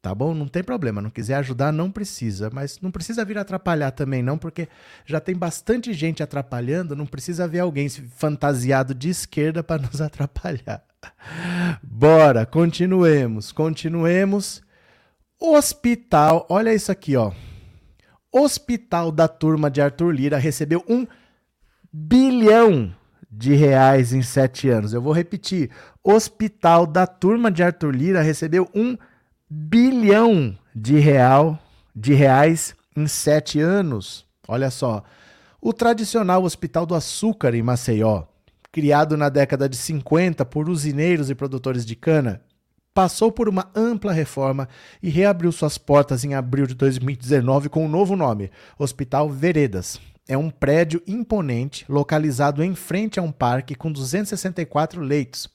Tá 0.02 0.16
bom? 0.16 0.34
Não 0.34 0.48
tem 0.48 0.64
problema. 0.64 1.00
Não 1.00 1.12
quiser 1.12 1.36
ajudar, 1.36 1.72
não 1.72 1.92
precisa. 1.92 2.50
Mas 2.52 2.80
não 2.82 2.90
precisa 2.90 3.24
vir 3.24 3.38
atrapalhar 3.38 3.92
também, 3.92 4.24
não, 4.24 4.38
porque 4.38 4.68
já 5.06 5.20
tem 5.20 5.36
bastante 5.36 5.94
gente 5.94 6.24
atrapalhando. 6.24 6.96
Não 6.96 7.06
precisa 7.06 7.48
ver 7.48 7.60
alguém 7.60 7.88
fantasiado 7.88 8.96
de 8.96 9.10
esquerda 9.10 9.64
para 9.64 9.82
nos 9.86 10.02
atrapalhar. 10.02 10.84
Bora, 11.84 12.48
continuemos, 12.48 13.52
continuemos. 13.52 14.64
Hospital, 15.40 16.48
olha 16.50 16.74
isso 16.74 16.92
aqui, 16.92 17.16
ó. 17.16 17.32
Hospital 18.32 19.12
da 19.12 19.28
turma 19.28 19.70
de 19.70 19.82
Arthur 19.82 20.12
Lira 20.12 20.38
recebeu 20.38 20.84
um 20.90 21.06
bilhão 21.94 22.96
de 23.30 23.54
reais 23.54 24.14
em 24.14 24.24
sete 24.24 24.68
anos. 24.68 24.94
Eu 24.94 25.02
vou 25.02 25.14
repetir. 25.14 25.70
Hospital 26.04 26.88
da 26.88 27.06
turma 27.06 27.52
de 27.52 27.62
Arthur 27.62 27.94
Lira 27.94 28.22
recebeu 28.22 28.68
um 28.74 28.92
bilhão 28.94 29.11
de 30.74 30.98
real 31.00 31.60
de 31.94 32.14
reais 32.14 32.74
em 32.96 33.08
sete 33.08 33.60
anos. 33.60 34.26
Olha 34.48 34.72
só. 34.72 35.04
O 35.62 35.74
tradicional 35.74 36.44
Hospital 36.44 36.86
do 36.86 36.96
Açúcar 36.96 37.54
em 37.54 37.62
Maceió 37.62 38.26
criado 38.72 39.18
na 39.18 39.28
década 39.30 39.68
de 39.68 39.76
50 39.76 40.46
por 40.46 40.70
usineiros 40.70 41.30
e 41.30 41.36
produtores 41.36 41.86
de 41.86 41.96
cana, 41.96 42.42
passou 42.94 43.32
por 43.32 43.50
uma 43.50 43.70
ampla 43.76 44.14
reforma 44.14 44.68
e 45.04 45.10
reabriu 45.10 45.52
suas 45.52 45.78
portas 45.78 46.24
em 46.24 46.34
abril 46.34 46.66
de 46.66 46.74
2019 46.74 47.70
com 47.70 47.86
um 47.86 47.90
novo 47.90 48.16
nome, 48.16 48.50
Hospital 48.80 49.30
Veredas. 49.30 50.00
É 50.28 50.38
um 50.38 50.50
prédio 50.50 51.02
imponente 51.06 51.86
localizado 51.90 52.64
em 52.64 52.74
frente 52.74 53.20
a 53.20 53.24
um 53.24 53.32
parque 53.32 53.76
com 53.76 53.92
264 53.92 55.02
leitos. 55.02 55.50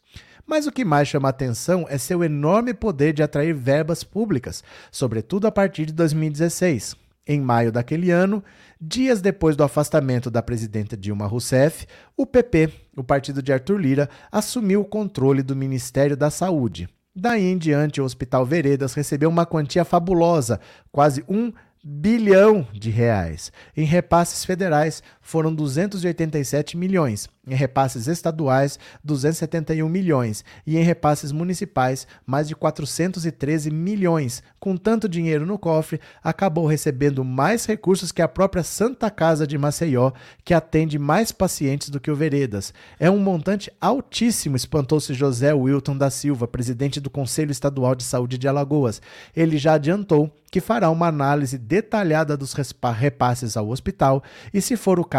Mas 0.46 0.66
o 0.66 0.72
que 0.72 0.85
mais 0.85 1.09
chama 1.09 1.28
atenção 1.28 1.87
é 1.88 1.98
seu 1.98 2.22
enorme 2.22 2.72
poder 2.72 3.12
de 3.12 3.22
atrair 3.22 3.52
verbas 3.52 4.04
públicas, 4.04 4.62
sobretudo 4.92 5.46
a 5.46 5.52
partir 5.52 5.87
de 5.87 5.92
2016. 5.92 6.94
Em 7.26 7.40
maio 7.40 7.72
daquele 7.72 8.12
ano, 8.12 8.42
dias 8.80 9.20
depois 9.20 9.56
do 9.56 9.64
afastamento 9.64 10.30
da 10.30 10.40
presidenta 10.40 10.96
Dilma 10.96 11.26
Rousseff, 11.26 11.85
o 12.16 12.24
PP, 12.24 12.70
o 12.96 13.02
partido 13.02 13.42
de 13.42 13.52
Arthur 13.52 13.78
Lira, 13.78 14.09
assumiu 14.30 14.82
o 14.82 14.85
controle 14.85 15.42
do 15.42 15.56
Ministério 15.56 16.16
da 16.16 16.30
Saúde. 16.30 16.88
Daí 17.12 17.44
em 17.44 17.59
diante, 17.59 18.00
o 18.00 18.04
Hospital 18.04 18.46
Veredas 18.46 18.94
recebeu 18.94 19.28
uma 19.28 19.44
quantia 19.44 19.85
fabulosa, 19.85 20.61
quase 20.92 21.24
um 21.28 21.52
bilhão 21.82 22.66
de 22.72 22.90
reais. 22.90 23.52
Em 23.76 23.85
repasses 23.85 24.44
federais 24.44 25.02
foram 25.26 25.52
287 25.52 26.76
milhões, 26.76 27.28
em 27.44 27.54
repasses 27.54 28.06
estaduais 28.06 28.78
271 29.02 29.88
milhões 29.88 30.44
e 30.64 30.78
em 30.78 30.84
repasses 30.84 31.32
municipais 31.32 32.06
mais 32.24 32.46
de 32.46 32.54
413 32.54 33.68
milhões. 33.72 34.40
Com 34.60 34.76
tanto 34.76 35.08
dinheiro 35.08 35.44
no 35.44 35.58
cofre, 35.58 36.00
acabou 36.22 36.64
recebendo 36.64 37.24
mais 37.24 37.66
recursos 37.66 38.12
que 38.12 38.22
a 38.22 38.28
própria 38.28 38.62
Santa 38.62 39.10
Casa 39.10 39.48
de 39.48 39.58
Maceió, 39.58 40.12
que 40.44 40.54
atende 40.54 40.96
mais 40.96 41.32
pacientes 41.32 41.88
do 41.88 41.98
que 41.98 42.10
o 42.10 42.16
Veredas. 42.16 42.72
É 42.98 43.10
um 43.10 43.18
montante 43.18 43.68
altíssimo, 43.80 44.54
espantou-se 44.54 45.12
José 45.12 45.52
Wilton 45.52 45.96
da 45.96 46.08
Silva, 46.08 46.46
presidente 46.46 47.00
do 47.00 47.10
Conselho 47.10 47.50
Estadual 47.50 47.96
de 47.96 48.04
Saúde 48.04 48.38
de 48.38 48.46
Alagoas. 48.46 49.02
Ele 49.34 49.58
já 49.58 49.74
adiantou 49.74 50.32
que 50.50 50.60
fará 50.60 50.88
uma 50.90 51.08
análise 51.08 51.58
detalhada 51.58 52.36
dos 52.36 52.54
repasses 52.96 53.56
ao 53.56 53.68
hospital 53.68 54.22
e, 54.54 54.60
se 54.60 54.76
for 54.76 54.98
o 54.98 55.04
caso, 55.04 55.15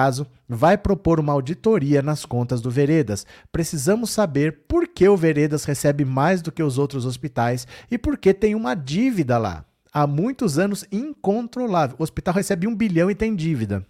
vai 0.48 0.78
propor 0.78 1.20
uma 1.20 1.34
auditoria 1.34 2.02
nas 2.02 2.26
contas 2.26 2.62
do 2.62 2.70
Veredas. 2.70 3.26
Precisamos 3.52 4.12
saber 4.12 4.66
por 4.68 4.88
que 4.88 5.08
o 5.08 5.18
Veredas 5.18 5.66
recebe 5.66 6.06
mais 6.06 6.42
do 6.42 6.52
que 6.52 6.64
os 6.64 6.78
outros 6.78 7.06
hospitais 7.06 7.68
e 7.90 7.98
por 7.98 8.18
que 8.18 8.34
tem 8.34 8.56
uma 8.56 8.76
dívida 8.76 9.38
lá. 9.38 9.66
Há 9.92 10.06
muitos 10.06 10.60
anos 10.60 10.86
incontrolável. 10.92 11.96
O 12.00 12.04
hospital 12.04 12.34
recebe 12.34 12.68
um 12.68 12.76
bilhão 12.76 13.10
e 13.10 13.16
tem 13.16 13.36
dívida. 13.36 13.86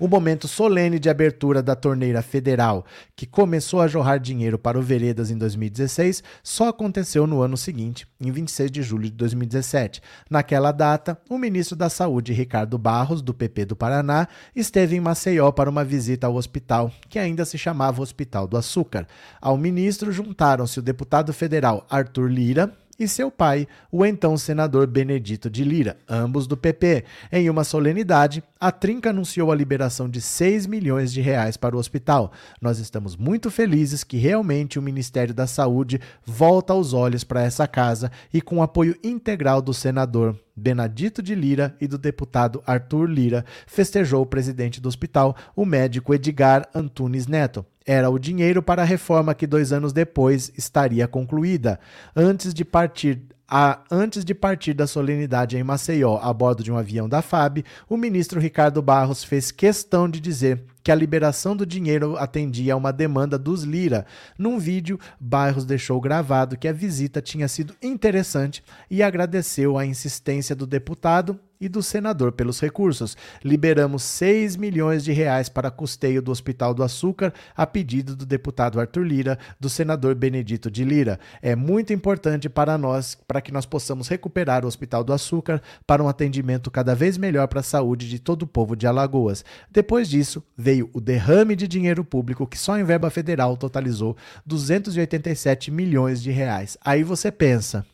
O 0.00 0.06
momento 0.06 0.46
solene 0.46 0.96
de 0.96 1.10
abertura 1.10 1.60
da 1.60 1.74
torneira 1.74 2.22
federal, 2.22 2.86
que 3.16 3.26
começou 3.26 3.80
a 3.80 3.88
jorrar 3.88 4.20
dinheiro 4.20 4.56
para 4.56 4.78
o 4.78 4.82
Veredas 4.82 5.28
em 5.28 5.36
2016, 5.36 6.22
só 6.40 6.68
aconteceu 6.68 7.26
no 7.26 7.42
ano 7.42 7.56
seguinte, 7.56 8.06
em 8.20 8.30
26 8.30 8.70
de 8.70 8.80
julho 8.80 9.10
de 9.10 9.16
2017. 9.16 10.00
Naquela 10.30 10.70
data, 10.70 11.18
o 11.28 11.36
ministro 11.36 11.74
da 11.74 11.88
Saúde, 11.88 12.32
Ricardo 12.32 12.78
Barros, 12.78 13.20
do 13.20 13.34
PP 13.34 13.64
do 13.64 13.74
Paraná, 13.74 14.28
esteve 14.54 14.94
em 14.94 15.00
Maceió 15.00 15.50
para 15.50 15.68
uma 15.68 15.84
visita 15.84 16.28
ao 16.28 16.36
hospital, 16.36 16.92
que 17.08 17.18
ainda 17.18 17.44
se 17.44 17.58
chamava 17.58 18.00
Hospital 18.00 18.46
do 18.46 18.56
Açúcar. 18.56 19.04
Ao 19.40 19.56
ministro 19.56 20.12
juntaram-se 20.12 20.78
o 20.78 20.82
deputado 20.82 21.32
federal 21.32 21.84
Arthur 21.90 22.30
Lira, 22.30 22.72
e 22.98 23.06
seu 23.06 23.30
pai, 23.30 23.68
o 23.92 24.04
então 24.04 24.36
senador 24.36 24.86
Benedito 24.86 25.48
de 25.48 25.62
Lira, 25.62 25.96
ambos 26.08 26.46
do 26.46 26.56
PP. 26.56 27.04
Em 27.30 27.48
uma 27.48 27.62
solenidade, 27.62 28.42
a 28.60 28.72
Trinca 28.72 29.10
anunciou 29.10 29.52
a 29.52 29.54
liberação 29.54 30.08
de 30.08 30.20
6 30.20 30.66
milhões 30.66 31.12
de 31.12 31.20
reais 31.20 31.56
para 31.56 31.76
o 31.76 31.78
hospital. 31.78 32.32
Nós 32.60 32.78
estamos 32.78 33.16
muito 33.16 33.50
felizes 33.50 34.02
que 34.02 34.16
realmente 34.16 34.78
o 34.78 34.82
Ministério 34.82 35.32
da 35.32 35.46
Saúde 35.46 36.00
volta 36.24 36.74
os 36.74 36.92
olhos 36.92 37.22
para 37.22 37.42
essa 37.42 37.68
casa 37.68 38.10
e 38.32 38.40
com 38.40 38.62
apoio 38.62 38.96
integral 39.02 39.62
do 39.62 39.72
senador 39.72 40.36
Benedito 40.56 41.22
de 41.22 41.36
Lira 41.36 41.76
e 41.80 41.86
do 41.86 41.96
deputado 41.96 42.60
Arthur 42.66 43.08
Lira, 43.08 43.44
festejou 43.64 44.22
o 44.22 44.26
presidente 44.26 44.80
do 44.80 44.88
hospital, 44.88 45.36
o 45.54 45.64
médico 45.64 46.12
Edgar 46.12 46.68
Antunes 46.74 47.28
Neto. 47.28 47.64
Era 47.86 48.10
o 48.10 48.18
dinheiro 48.18 48.60
para 48.62 48.82
a 48.82 48.84
reforma 48.84 49.34
que 49.34 49.46
dois 49.46 49.72
anos 49.72 49.92
depois 49.92 50.52
estaria 50.58 51.06
concluída. 51.06 51.78
Antes 52.14 52.52
de 52.52 52.64
partir 52.64 53.22
a, 53.48 53.80
antes 53.90 54.24
de 54.24 54.34
partir 54.34 54.74
da 54.74 54.86
solenidade 54.86 55.56
em 55.56 55.62
Maceió 55.62 56.18
a 56.20 56.32
bordo 56.34 56.62
de 56.62 56.70
um 56.70 56.76
avião 56.76 57.08
da 57.08 57.22
FAB, 57.22 57.64
o 57.88 57.96
ministro 57.96 58.38
Ricardo 58.38 58.82
Barros 58.82 59.24
fez 59.24 59.50
questão 59.50 60.08
de 60.08 60.20
dizer 60.20 60.62
que 60.82 60.92
a 60.92 60.94
liberação 60.94 61.56
do 61.56 61.64
dinheiro 61.64 62.16
atendia 62.18 62.74
a 62.74 62.76
uma 62.76 62.92
demanda 62.92 63.38
dos 63.38 63.62
Lira. 63.62 64.04
Num 64.38 64.58
vídeo, 64.58 65.00
Barros 65.18 65.64
deixou 65.64 65.98
gravado 66.00 66.58
que 66.58 66.68
a 66.68 66.72
visita 66.72 67.22
tinha 67.22 67.48
sido 67.48 67.74
interessante 67.82 68.62
e 68.90 69.02
agradeceu 69.02 69.78
a 69.78 69.86
insistência 69.86 70.54
do 70.54 70.66
deputado 70.66 71.40
e 71.60 71.68
do 71.68 71.82
senador 71.82 72.32
pelos 72.32 72.60
recursos. 72.60 73.16
Liberamos 73.44 74.02
6 74.02 74.56
milhões 74.56 75.04
de 75.04 75.12
reais 75.12 75.48
para 75.48 75.70
custeio 75.70 76.22
do 76.22 76.30
Hospital 76.30 76.74
do 76.74 76.82
Açúcar 76.82 77.32
a 77.56 77.66
pedido 77.66 78.14
do 78.14 78.26
deputado 78.26 78.80
Arthur 78.80 79.02
Lira, 79.02 79.38
do 79.58 79.68
senador 79.68 80.14
Benedito 80.14 80.70
de 80.70 80.84
Lira. 80.84 81.18
É 81.42 81.56
muito 81.56 81.92
importante 81.92 82.48
para 82.48 82.78
nós, 82.78 83.16
para 83.26 83.40
que 83.40 83.52
nós 83.52 83.66
possamos 83.66 84.08
recuperar 84.08 84.64
o 84.64 84.68
Hospital 84.68 85.02
do 85.02 85.12
Açúcar 85.12 85.60
para 85.86 86.02
um 86.02 86.08
atendimento 86.08 86.70
cada 86.70 86.94
vez 86.94 87.16
melhor 87.16 87.48
para 87.48 87.60
a 87.60 87.62
saúde 87.62 88.08
de 88.08 88.18
todo 88.18 88.42
o 88.42 88.46
povo 88.46 88.76
de 88.76 88.86
Alagoas. 88.86 89.44
Depois 89.70 90.08
disso, 90.08 90.42
veio 90.56 90.90
o 90.92 91.00
derrame 91.00 91.56
de 91.56 91.66
dinheiro 91.66 92.04
público 92.04 92.46
que 92.46 92.58
só 92.58 92.78
em 92.78 92.84
verba 92.84 93.10
federal 93.10 93.56
totalizou 93.56 94.16
287 94.46 95.70
milhões 95.70 96.22
de 96.22 96.30
reais. 96.30 96.76
Aí 96.84 97.02
você 97.02 97.30
pensa, 97.30 97.84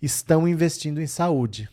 estão 0.00 0.46
investindo 0.46 1.00
em 1.00 1.06
saúde. 1.06 1.68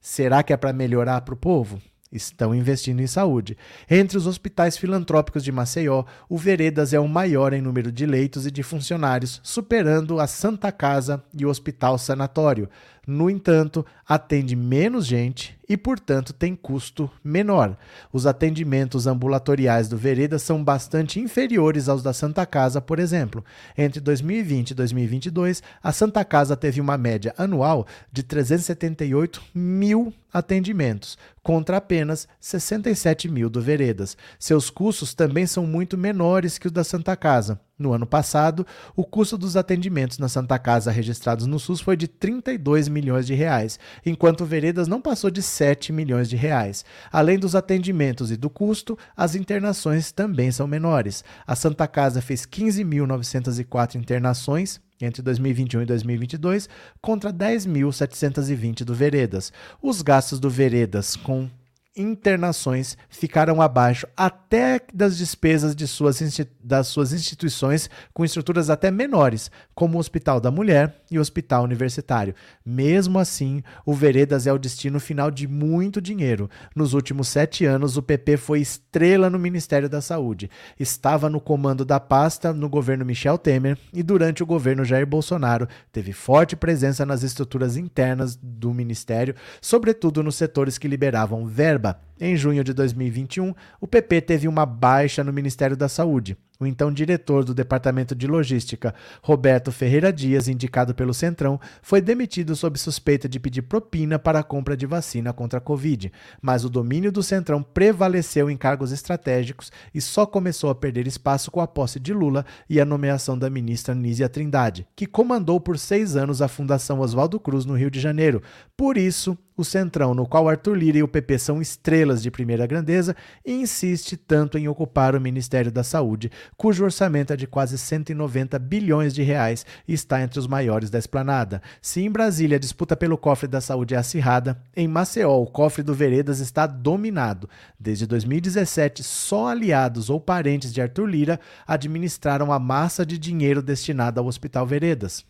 Será 0.00 0.42
que 0.42 0.52
é 0.52 0.56
para 0.56 0.72
melhorar 0.72 1.20
para 1.20 1.34
o 1.34 1.36
povo? 1.36 1.78
Estão 2.10 2.54
investindo 2.54 3.00
em 3.00 3.06
saúde. 3.06 3.56
Entre 3.88 4.16
os 4.16 4.26
hospitais 4.26 4.76
filantrópicos 4.76 5.44
de 5.44 5.52
Maceió, 5.52 6.04
o 6.28 6.36
Veredas 6.36 6.92
é 6.92 6.98
o 6.98 7.06
maior 7.06 7.52
em 7.52 7.60
número 7.60 7.92
de 7.92 8.04
leitos 8.04 8.46
e 8.46 8.50
de 8.50 8.62
funcionários, 8.62 9.40
superando 9.44 10.18
a 10.18 10.26
Santa 10.26 10.72
Casa 10.72 11.22
e 11.38 11.44
o 11.44 11.50
Hospital 11.50 11.98
Sanatório. 11.98 12.68
No 13.06 13.30
entanto, 13.30 13.84
atende 14.06 14.54
menos 14.54 15.06
gente 15.06 15.58
e, 15.68 15.76
portanto, 15.76 16.32
tem 16.32 16.54
custo 16.54 17.10
menor. 17.24 17.76
Os 18.12 18.26
atendimentos 18.26 19.06
ambulatoriais 19.06 19.88
do 19.88 19.96
Vereda 19.96 20.38
são 20.38 20.62
bastante 20.62 21.18
inferiores 21.18 21.88
aos 21.88 22.02
da 22.02 22.12
Santa 22.12 22.44
Casa, 22.44 22.80
por 22.80 22.98
exemplo. 22.98 23.44
Entre 23.76 24.00
2020 24.00 24.70
e 24.70 24.74
2022, 24.74 25.62
a 25.82 25.92
Santa 25.92 26.24
Casa 26.24 26.56
teve 26.56 26.80
uma 26.80 26.98
média 26.98 27.34
anual 27.38 27.86
de 28.12 28.22
378 28.22 29.42
mil 29.54 30.12
atendimentos, 30.32 31.18
contra 31.42 31.78
apenas 31.78 32.28
67 32.40 33.28
mil 33.28 33.48
do 33.48 33.60
Veredas. 33.60 34.16
Seus 34.38 34.70
custos 34.70 35.14
também 35.14 35.46
são 35.46 35.66
muito 35.66 35.96
menores 35.96 36.58
que 36.58 36.66
os 36.66 36.72
da 36.72 36.84
Santa 36.84 37.16
Casa. 37.16 37.60
No 37.80 37.94
ano 37.94 38.06
passado, 38.06 38.66
o 38.94 39.02
custo 39.02 39.38
dos 39.38 39.56
atendimentos 39.56 40.18
na 40.18 40.28
Santa 40.28 40.58
Casa 40.58 40.90
registrados 40.90 41.46
no 41.46 41.58
SUS 41.58 41.80
foi 41.80 41.96
de 41.96 42.06
32 42.06 42.88
milhões 42.88 43.26
de 43.26 43.32
reais, 43.32 43.78
enquanto 44.04 44.44
Veredas 44.44 44.86
não 44.86 45.00
passou 45.00 45.30
de 45.30 45.40
7 45.40 45.90
milhões 45.90 46.28
de 46.28 46.36
reais. 46.36 46.84
Além 47.10 47.38
dos 47.38 47.54
atendimentos 47.54 48.30
e 48.30 48.36
do 48.36 48.50
custo, 48.50 48.98
as 49.16 49.34
internações 49.34 50.12
também 50.12 50.52
são 50.52 50.66
menores. 50.66 51.24
A 51.46 51.56
Santa 51.56 51.88
Casa 51.88 52.20
fez 52.20 52.44
15.904 52.44 53.94
internações 53.94 54.78
entre 55.00 55.22
2021 55.22 55.80
e 55.80 55.86
2022 55.86 56.68
contra 57.00 57.32
10.720 57.32 58.84
do 58.84 58.94
Veredas. 58.94 59.50
Os 59.80 60.02
gastos 60.02 60.38
do 60.38 60.50
Veredas 60.50 61.16
com 61.16 61.48
internações 61.96 62.96
ficaram 63.08 63.60
abaixo 63.60 64.06
até 64.16 64.80
das 64.92 65.16
despesas 65.16 65.74
de 65.74 65.86
suas, 65.86 66.20
das 66.62 66.86
suas 66.86 67.12
instituições 67.12 67.90
com 68.14 68.24
estruturas 68.24 68.70
até 68.70 68.90
menores, 68.90 69.50
como 69.74 69.96
o 69.96 70.00
Hospital 70.00 70.40
da 70.40 70.50
Mulher 70.50 71.02
e 71.10 71.18
o 71.18 71.20
Hospital 71.20 71.64
Universitário. 71.64 72.34
Mesmo 72.64 73.18
assim, 73.18 73.62
o 73.84 73.92
Veredas 73.92 74.46
é 74.46 74.52
o 74.52 74.58
destino 74.58 75.00
final 75.00 75.30
de 75.30 75.48
muito 75.48 76.00
dinheiro. 76.00 76.48
Nos 76.74 76.94
últimos 76.94 77.28
sete 77.28 77.64
anos, 77.64 77.96
o 77.96 78.02
PP 78.02 78.36
foi 78.36 78.60
estrela 78.60 79.28
no 79.28 79.38
Ministério 79.38 79.88
da 79.88 80.00
Saúde. 80.00 80.50
Estava 80.78 81.28
no 81.28 81.40
comando 81.40 81.84
da 81.84 81.98
pasta 81.98 82.52
no 82.52 82.68
governo 82.68 83.04
Michel 83.04 83.36
Temer 83.36 83.76
e 83.92 84.02
durante 84.02 84.42
o 84.42 84.46
governo 84.46 84.84
Jair 84.84 85.06
Bolsonaro 85.06 85.66
teve 85.90 86.12
forte 86.12 86.54
presença 86.54 87.04
nas 87.04 87.22
estruturas 87.22 87.76
internas 87.76 88.36
do 88.36 88.72
Ministério, 88.72 89.34
sobretudo 89.60 90.22
nos 90.22 90.36
setores 90.36 90.78
que 90.78 90.88
liberavam 90.88 91.46
verba 91.80 91.98
em 92.20 92.36
junho 92.36 92.62
de 92.62 92.74
2021, 92.74 93.54
o 93.80 93.86
PP 93.86 94.20
teve 94.20 94.46
uma 94.46 94.66
baixa 94.66 95.24
no 95.24 95.32
Ministério 95.32 95.74
da 95.74 95.88
Saúde. 95.88 96.36
O 96.60 96.66
então 96.66 96.92
diretor 96.92 97.42
do 97.42 97.54
Departamento 97.54 98.14
de 98.14 98.26
Logística, 98.26 98.94
Roberto 99.22 99.72
Ferreira 99.72 100.12
Dias, 100.12 100.46
indicado 100.46 100.94
pelo 100.94 101.14
Centrão, 101.14 101.58
foi 101.80 102.02
demitido 102.02 102.54
sob 102.54 102.78
suspeita 102.78 103.26
de 103.26 103.40
pedir 103.40 103.62
propina 103.62 104.18
para 104.18 104.40
a 104.40 104.42
compra 104.42 104.76
de 104.76 104.84
vacina 104.84 105.32
contra 105.32 105.56
a 105.56 105.62
Covid. 105.62 106.12
Mas 106.42 106.62
o 106.62 106.68
domínio 106.68 107.10
do 107.10 107.22
Centrão 107.22 107.62
prevaleceu 107.62 108.50
em 108.50 108.58
cargos 108.58 108.92
estratégicos 108.92 109.72
e 109.94 110.02
só 110.02 110.26
começou 110.26 110.68
a 110.68 110.74
perder 110.74 111.06
espaço 111.06 111.50
com 111.50 111.62
a 111.62 111.66
posse 111.66 111.98
de 111.98 112.12
Lula 112.12 112.44
e 112.68 112.78
a 112.78 112.84
nomeação 112.84 113.38
da 113.38 113.48
ministra 113.48 113.94
Nízia 113.94 114.28
Trindade, 114.28 114.86
que 114.94 115.06
comandou 115.06 115.58
por 115.58 115.78
seis 115.78 116.14
anos 116.14 116.42
a 116.42 116.48
Fundação 116.48 117.00
Oswaldo 117.00 117.40
Cruz 117.40 117.64
no 117.64 117.74
Rio 117.74 117.90
de 117.90 118.00
Janeiro. 118.00 118.42
Por 118.76 118.98
isso, 118.98 119.36
o 119.60 119.64
Centrão, 119.64 120.14
no 120.14 120.26
qual 120.26 120.48
Arthur 120.48 120.74
Lira 120.74 120.98
e 120.98 121.02
o 121.02 121.08
PP 121.08 121.38
são 121.38 121.60
estrelas 121.60 122.22
de 122.22 122.30
primeira 122.30 122.66
grandeza, 122.66 123.14
insiste 123.44 124.16
tanto 124.16 124.56
em 124.56 124.68
ocupar 124.68 125.14
o 125.14 125.20
Ministério 125.20 125.70
da 125.70 125.84
Saúde, 125.84 126.30
cujo 126.56 126.84
orçamento 126.84 127.32
é 127.32 127.36
de 127.36 127.46
quase 127.46 127.78
190 127.78 128.58
bilhões 128.58 129.14
de 129.14 129.22
reais 129.22 129.64
e 129.86 129.94
está 129.94 130.22
entre 130.22 130.38
os 130.38 130.46
maiores 130.46 130.90
da 130.90 130.98
esplanada. 130.98 131.62
Se 131.80 132.00
em 132.00 132.10
Brasília 132.10 132.56
a 132.56 132.60
disputa 132.60 132.96
pelo 132.96 133.18
cofre 133.18 133.48
da 133.48 133.60
saúde 133.60 133.94
é 133.94 133.98
acirrada, 133.98 134.60
em 134.76 134.88
Maceió 134.88 135.40
o 135.40 135.46
cofre 135.46 135.82
do 135.82 135.94
Veredas 135.94 136.40
está 136.40 136.66
dominado. 136.66 137.48
Desde 137.78 138.06
2017, 138.06 139.02
só 139.02 139.48
aliados 139.48 140.10
ou 140.10 140.20
parentes 140.20 140.72
de 140.72 140.80
Arthur 140.80 141.06
Lira 141.06 141.40
administraram 141.66 142.52
a 142.52 142.58
massa 142.58 143.04
de 143.04 143.18
dinheiro 143.18 143.62
destinada 143.62 144.20
ao 144.20 144.26
Hospital 144.26 144.66
Veredas. 144.66 145.24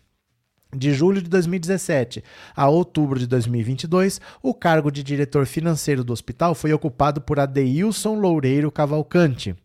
De 0.74 0.94
julho 0.94 1.20
de 1.20 1.28
2017 1.28 2.22
a 2.54 2.68
outubro 2.68 3.18
de 3.18 3.26
2022, 3.26 4.20
o 4.40 4.54
cargo 4.54 4.88
de 4.88 5.02
diretor 5.02 5.44
financeiro 5.44 6.04
do 6.04 6.12
hospital 6.12 6.54
foi 6.54 6.72
ocupado 6.72 7.20
por 7.20 7.40
Adeilson 7.40 8.14
Loureiro 8.14 8.70
Cavalcante, 8.70 9.56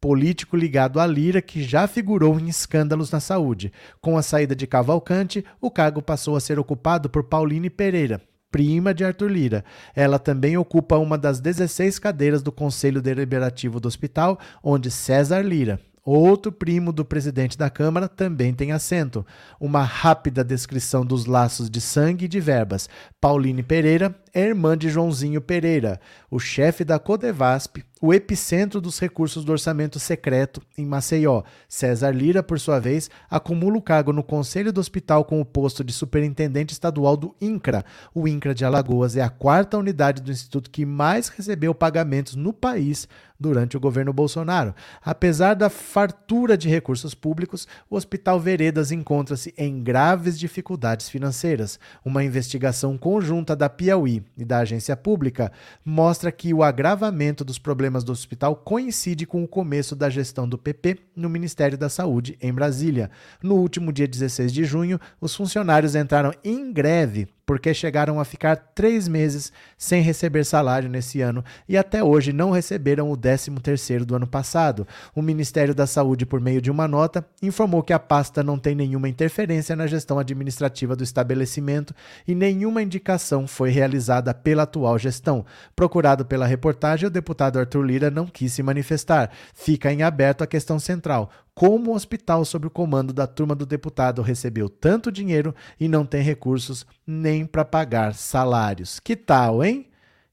político 0.00 0.56
ligado 0.56 1.00
à 1.00 1.06
Lira 1.06 1.42
que 1.42 1.62
já 1.62 1.86
figurou 1.86 2.38
em 2.38 2.48
escândalos 2.48 3.10
na 3.10 3.20
saúde. 3.20 3.72
Com 4.00 4.16
a 4.16 4.22
saída 4.22 4.54
de 4.54 4.66
Cavalcante, 4.66 5.44
o 5.60 5.70
cargo 5.70 6.02
passou 6.02 6.36
a 6.36 6.40
ser 6.40 6.58
ocupado 6.58 7.08
por 7.08 7.24
Pauline 7.24 7.70
Pereira, 7.70 8.20
prima 8.50 8.94
de 8.94 9.04
Arthur 9.04 9.30
Lira. 9.30 9.64
Ela 9.94 10.18
também 10.18 10.56
ocupa 10.56 10.96
uma 10.96 11.18
das 11.18 11.40
16 11.40 11.98
cadeiras 11.98 12.42
do 12.42 12.52
Conselho 12.52 13.02
Deliberativo 13.02 13.80
do 13.80 13.88
hospital, 13.88 14.38
onde 14.62 14.90
César 14.90 15.42
Lira, 15.42 15.80
Outro 16.06 16.52
primo 16.52 16.92
do 16.92 17.04
presidente 17.04 17.58
da 17.58 17.68
Câmara 17.68 18.06
também 18.06 18.54
tem 18.54 18.70
assento. 18.70 19.26
Uma 19.58 19.82
rápida 19.82 20.44
descrição 20.44 21.04
dos 21.04 21.26
laços 21.26 21.68
de 21.68 21.80
sangue 21.80 22.26
e 22.26 22.28
de 22.28 22.38
verbas. 22.38 22.88
Pauline 23.20 23.60
Pereira 23.60 24.14
é 24.32 24.42
irmã 24.42 24.78
de 24.78 24.88
Joãozinho 24.88 25.40
Pereira, 25.40 26.00
o 26.30 26.38
chefe 26.38 26.84
da 26.84 27.00
Codevasp, 27.00 27.82
o 28.00 28.12
epicentro 28.12 28.78
dos 28.78 28.98
recursos 28.98 29.44
do 29.44 29.52
orçamento 29.52 29.98
secreto 29.98 30.60
em 30.76 30.84
Maceió. 30.84 31.42
César 31.66 32.10
Lira, 32.10 32.42
por 32.42 32.60
sua 32.60 32.78
vez, 32.78 33.10
acumula 33.30 33.78
o 33.78 33.82
cargo 33.82 34.12
no 34.12 34.22
Conselho 34.22 34.72
do 34.72 34.80
Hospital 34.80 35.24
com 35.24 35.40
o 35.40 35.44
posto 35.44 35.82
de 35.82 35.92
superintendente 35.94 36.74
estadual 36.74 37.16
do 37.16 37.34
INCRA. 37.40 37.84
O 38.14 38.28
INCRA 38.28 38.54
de 38.54 38.64
Alagoas 38.64 39.16
é 39.16 39.22
a 39.22 39.30
quarta 39.30 39.78
unidade 39.78 40.20
do 40.20 40.30
instituto 40.30 40.70
que 40.70 40.84
mais 40.84 41.28
recebeu 41.28 41.74
pagamentos 41.74 42.34
no 42.34 42.52
país 42.52 43.08
durante 43.38 43.76
o 43.76 43.80
governo 43.80 44.12
Bolsonaro. 44.12 44.74
Apesar 45.02 45.54
da 45.54 45.68
fartura 45.68 46.56
de 46.56 46.68
recursos 46.68 47.14
públicos, 47.14 47.66
o 47.88 47.96
Hospital 47.96 48.40
Veredas 48.40 48.90
encontra-se 48.90 49.54
em 49.56 49.82
graves 49.82 50.38
dificuldades 50.38 51.08
financeiras. 51.08 51.78
Uma 52.04 52.24
investigação 52.24 52.96
conjunta 52.96 53.54
da 53.54 53.68
Piauí 53.68 54.22
e 54.36 54.44
da 54.44 54.58
agência 54.58 54.96
pública 54.96 55.52
mostra 55.84 56.32
que 56.32 56.52
o 56.52 56.62
agravamento 56.62 57.44
dos 57.44 57.58
problemas 57.58 57.85
problemas 57.86 58.02
do 58.02 58.10
hospital 58.10 58.56
coincide 58.56 59.26
com 59.26 59.44
o 59.44 59.48
começo 59.48 59.94
da 59.94 60.10
gestão 60.10 60.48
do 60.48 60.58
PP 60.58 60.98
no 61.14 61.28
Ministério 61.28 61.78
da 61.78 61.88
Saúde 61.88 62.36
em 62.40 62.52
Brasília. 62.52 63.10
No 63.40 63.54
último 63.54 63.92
dia 63.92 64.08
16 64.08 64.52
de 64.52 64.64
junho, 64.64 64.98
os 65.20 65.34
funcionários 65.34 65.94
entraram 65.94 66.32
em 66.42 66.72
greve 66.72 67.28
porque 67.46 67.72
chegaram 67.72 68.18
a 68.18 68.24
ficar 68.24 68.56
três 68.74 69.06
meses 69.06 69.52
sem 69.78 70.02
receber 70.02 70.44
salário 70.44 70.88
nesse 70.88 71.20
ano 71.20 71.44
e 71.68 71.76
até 71.76 72.02
hoje 72.02 72.32
não 72.32 72.50
receberam 72.50 73.10
o 73.10 73.16
13º 73.16 74.04
do 74.04 74.16
ano 74.16 74.26
passado. 74.26 74.86
O 75.14 75.22
Ministério 75.22 75.74
da 75.74 75.86
Saúde, 75.86 76.26
por 76.26 76.40
meio 76.40 76.60
de 76.60 76.70
uma 76.70 76.88
nota, 76.88 77.24
informou 77.40 77.82
que 77.82 77.92
a 77.92 77.98
pasta 77.98 78.42
não 78.42 78.58
tem 78.58 78.74
nenhuma 78.74 79.08
interferência 79.08 79.76
na 79.76 79.86
gestão 79.86 80.18
administrativa 80.18 80.96
do 80.96 81.04
estabelecimento 81.04 81.94
e 82.26 82.34
nenhuma 82.34 82.82
indicação 82.82 83.46
foi 83.46 83.70
realizada 83.70 84.34
pela 84.34 84.64
atual 84.64 84.98
gestão. 84.98 85.46
Procurado 85.76 86.26
pela 86.26 86.46
reportagem, 86.46 87.06
o 87.06 87.10
deputado 87.10 87.58
Arthur 87.58 87.82
Lira 87.82 88.10
não 88.10 88.26
quis 88.26 88.52
se 88.52 88.62
manifestar. 88.62 89.30
Fica 89.54 89.92
em 89.92 90.02
aberto 90.02 90.42
a 90.42 90.46
questão 90.46 90.80
central: 90.80 91.30
como 91.56 91.90
o 91.90 91.94
hospital 91.94 92.44
sob 92.44 92.66
o 92.66 92.70
comando 92.70 93.14
da 93.14 93.26
turma 93.26 93.54
do 93.54 93.64
deputado 93.64 94.20
recebeu 94.20 94.68
tanto 94.68 95.10
dinheiro 95.10 95.54
e 95.80 95.88
não 95.88 96.04
tem 96.04 96.22
recursos 96.22 96.84
nem 97.06 97.46
para 97.46 97.64
pagar 97.64 98.14
salários. 98.14 99.00
Que 99.00 99.16
tal, 99.16 99.64
hein? 99.64 99.86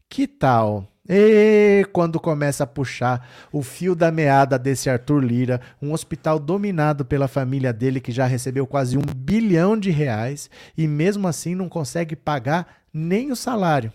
Que 0.10 0.28
tal? 0.28 0.86
E 1.08 1.88
quando 1.94 2.20
começa 2.20 2.66
a 2.66 2.68
puxar 2.68 3.26
o 3.54 3.64
fio 3.64 3.96
da 3.96 4.12
meada 4.12 4.60
desse 4.60 4.90
Arthur 4.90 5.24
Lira, 5.24 5.62
um 5.82 5.94
hospital 5.94 6.38
dominado 6.38 7.06
pela 7.06 7.30
família 7.30 7.72
dele 7.72 8.02
que 8.02 8.12
já 8.12 8.26
recebeu 8.26 8.68
quase 8.68 8.98
um 8.98 9.02
bilhão 9.16 9.80
de 9.80 9.92
reais 9.92 10.50
e 10.78 10.90
mesmo 10.90 11.26
assim 11.26 11.56
não 11.56 11.70
consegue 11.70 12.18
pagar 12.18 12.68
nem 12.94 13.32
o 13.32 13.36
salário 13.36 13.94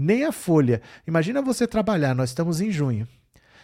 nem 0.00 0.24
a 0.24 0.32
folha. 0.32 0.80
Imagina 1.06 1.42
você 1.42 1.66
trabalhar, 1.66 2.14
nós 2.14 2.30
estamos 2.30 2.62
em 2.62 2.70
junho, 2.70 3.06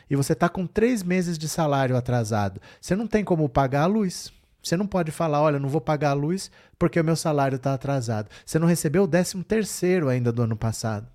e 0.08 0.16
você 0.16 0.32
está 0.32 0.48
com 0.48 0.66
três 0.66 1.02
meses 1.02 1.36
de 1.36 1.48
salário 1.48 1.96
atrasado. 1.96 2.60
Você 2.80 2.94
não 2.94 3.06
tem 3.06 3.24
como 3.24 3.48
pagar 3.48 3.82
a 3.82 3.86
luz. 3.86 4.32
Você 4.62 4.76
não 4.76 4.86
pode 4.86 5.12
falar, 5.12 5.40
olha, 5.40 5.60
não 5.60 5.68
vou 5.68 5.80
pagar 5.80 6.10
a 6.10 6.14
luz 6.14 6.50
porque 6.78 7.00
o 7.00 7.04
meu 7.04 7.16
salário 7.16 7.56
está 7.56 7.74
atrasado. 7.74 8.28
Você 8.44 8.58
não 8.58 8.66
recebeu 8.66 9.04
o 9.04 9.06
décimo 9.06 9.44
terceiro 9.44 10.08
ainda 10.08 10.32
do 10.32 10.42
ano 10.42 10.56
passado. 10.56 11.08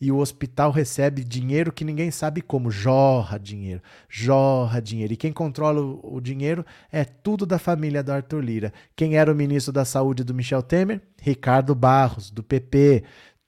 E 0.00 0.10
o 0.10 0.16
hospital 0.16 0.70
recebe 0.70 1.22
dinheiro 1.22 1.72
que 1.72 1.84
ninguém 1.84 2.10
sabe 2.10 2.40
como. 2.40 2.70
Jorra 2.70 3.38
dinheiro, 3.38 3.82
jorra 4.08 4.80
dinheiro. 4.80 5.12
E 5.12 5.16
quem 5.16 5.32
controla 5.32 5.80
o, 5.80 6.16
o 6.16 6.20
dinheiro 6.20 6.64
é 6.90 7.04
tudo 7.04 7.44
da 7.44 7.58
família 7.58 8.02
do 8.02 8.12
Arthur 8.12 8.42
Lira. 8.42 8.72
Quem 8.96 9.16
era 9.16 9.30
o 9.30 9.36
ministro 9.36 9.72
da 9.72 9.84
Saúde 9.84 10.24
do 10.24 10.32
Michel 10.34 10.62
Temer? 10.62 11.02
Ricardo 11.20 11.74
Barros, 11.74 12.30
do 12.30 12.42
PP 12.42 13.04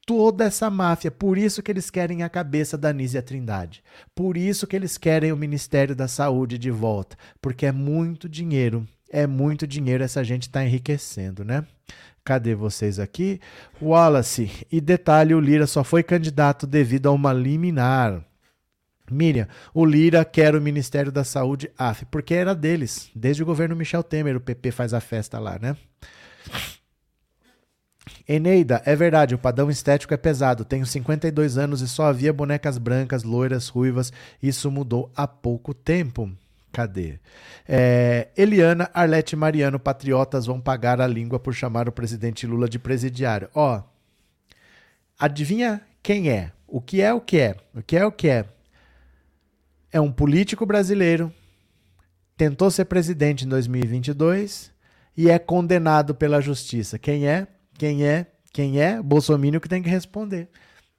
toda 0.07 0.45
essa 0.45 0.71
máfia. 0.71 1.11
Por 1.11 1.39
isso 1.39 1.63
que 1.63 1.71
eles 1.71 1.91
querem 1.91 2.23
a 2.23 2.29
cabeça 2.29 2.77
da 2.77 2.93
Nízia 2.93 3.23
Trindade. 3.23 3.83
Por 4.15 4.37
isso 4.37 4.67
que 4.67 4.77
eles 4.77 4.99
querem 4.99 5.33
o 5.33 5.37
Ministério 5.37 5.95
da 5.95 6.09
Saúde 6.09 6.59
de 6.59 6.71
volta. 6.71 7.17
Porque 7.41 7.67
é 7.67 7.73
muito 7.73 8.29
dinheiro. 8.29 8.87
É 9.11 9.27
muito 9.27 9.67
dinheiro 9.67 10.03
essa 10.03 10.25
gente 10.25 10.43
está 10.43 10.65
enriquecendo, 10.65 11.45
né? 11.45 11.67
Cadê 12.25 12.55
vocês 12.55 12.99
aqui? 12.99 13.41
Wallace. 13.81 14.51
E 14.71 14.81
detalhe: 14.81 15.35
o 15.35 15.41
Lira 15.41 15.67
só 15.67 15.85
foi 15.85 16.03
candidato 16.03 16.67
devido 16.67 17.09
a 17.09 17.13
uma 17.13 17.33
liminar. 17.33 18.25
Miriam, 19.11 19.47
o 19.75 19.85
Lira 19.85 20.25
quer 20.25 20.55
o 20.55 20.61
Ministério 20.61 21.13
da 21.13 21.25
Saúde 21.25 21.71
AF, 21.77 22.07
porque 22.07 22.33
era 22.33 22.55
deles, 22.55 23.11
desde 23.15 23.43
o 23.43 23.47
governo 23.47 23.77
Michel 23.77 24.03
Temer, 24.03 24.37
o 24.37 24.41
PP 24.41 24.71
faz 24.71 24.95
a 24.95 25.01
festa 25.01 25.39
lá, 25.39 25.59
né? 25.61 25.77
Eneida, 28.29 28.81
é 28.85 28.95
verdade, 28.95 29.35
o 29.35 29.39
padrão 29.39 29.71
estético 29.71 30.15
é 30.15 30.17
pesado. 30.17 30.65
Tenho 30.65 30.87
52 30.87 31.59
anos 31.59 31.81
e 31.81 31.89
só 31.89 32.05
havia 32.05 32.33
bonecas 32.33 32.79
brancas, 32.79 33.23
loiras, 33.23 33.69
ruivas. 33.69 34.13
Isso 34.43 34.71
mudou 34.71 35.11
há 35.17 35.27
pouco 35.27 35.75
tempo. 35.75 36.31
Cadê? 36.73 37.19
É, 37.69 38.29
Eliana, 38.37 38.91
Arlete 38.95 39.35
e 39.35 39.39
Mariano, 39.39 39.79
patriotas 39.79 40.47
vão 40.47 40.61
pagar 40.61 41.01
a 41.01 41.07
língua 41.07 41.39
por 41.39 41.53
chamar 41.53 41.89
o 41.89 41.93
presidente 41.93 42.47
Lula 42.47 42.69
de 42.69 42.79
presidiário. 42.79 43.51
Ó, 43.55 43.83
adivinha 45.19 45.83
quem 46.03 46.31
é? 46.31 46.53
O 46.67 46.81
que 46.81 47.03
é 47.03 47.13
o 47.13 47.21
que 47.21 47.39
é? 47.39 47.57
O 47.75 47.83
que 47.83 47.97
é 47.97 48.07
o 48.07 48.11
que 48.11 48.29
é? 48.29 48.47
É 49.93 50.01
um 50.01 50.11
político 50.11 50.65
brasileiro, 50.65 51.31
tentou 52.35 52.71
ser 52.71 52.87
presidente 52.87 53.45
em 53.45 53.49
2022 53.49 54.73
e 55.15 55.29
é 55.29 55.39
condenado 55.39 56.15
pela 56.15 56.41
justiça. 56.41 56.99
Quem 56.99 57.29
é? 57.29 57.47
Quem 57.75 58.05
é? 58.05 58.27
Quem 58.53 58.81
é? 58.81 59.01
Bolsonaro 59.03 59.61
que 59.61 59.69
tem 59.69 59.83
que 59.83 59.89
responder. 59.89 60.49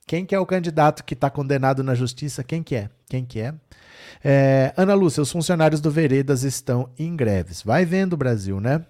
Quem 0.05 0.25
que 0.25 0.35
é 0.35 0.39
o 0.39 0.45
candidato 0.45 1.03
que 1.03 1.13
está 1.13 1.29
condenado 1.29 1.83
na 1.83 1.95
justiça? 1.95 2.43
Quem 2.43 2.61
que 2.61 2.75
é? 2.75 2.89
Quem 3.07 3.23
que 3.23 3.39
é? 3.39 3.53
é? 4.23 4.73
Ana 4.75 4.93
Lúcia, 4.93 5.21
os 5.21 5.31
funcionários 5.31 5.79
do 5.79 5.89
Veredas 5.89 6.43
estão 6.43 6.89
em 6.97 7.15
greves. 7.15 7.61
Vai 7.61 7.85
vendo, 7.85 8.17
Brasil, 8.17 8.59
né? 8.59 8.85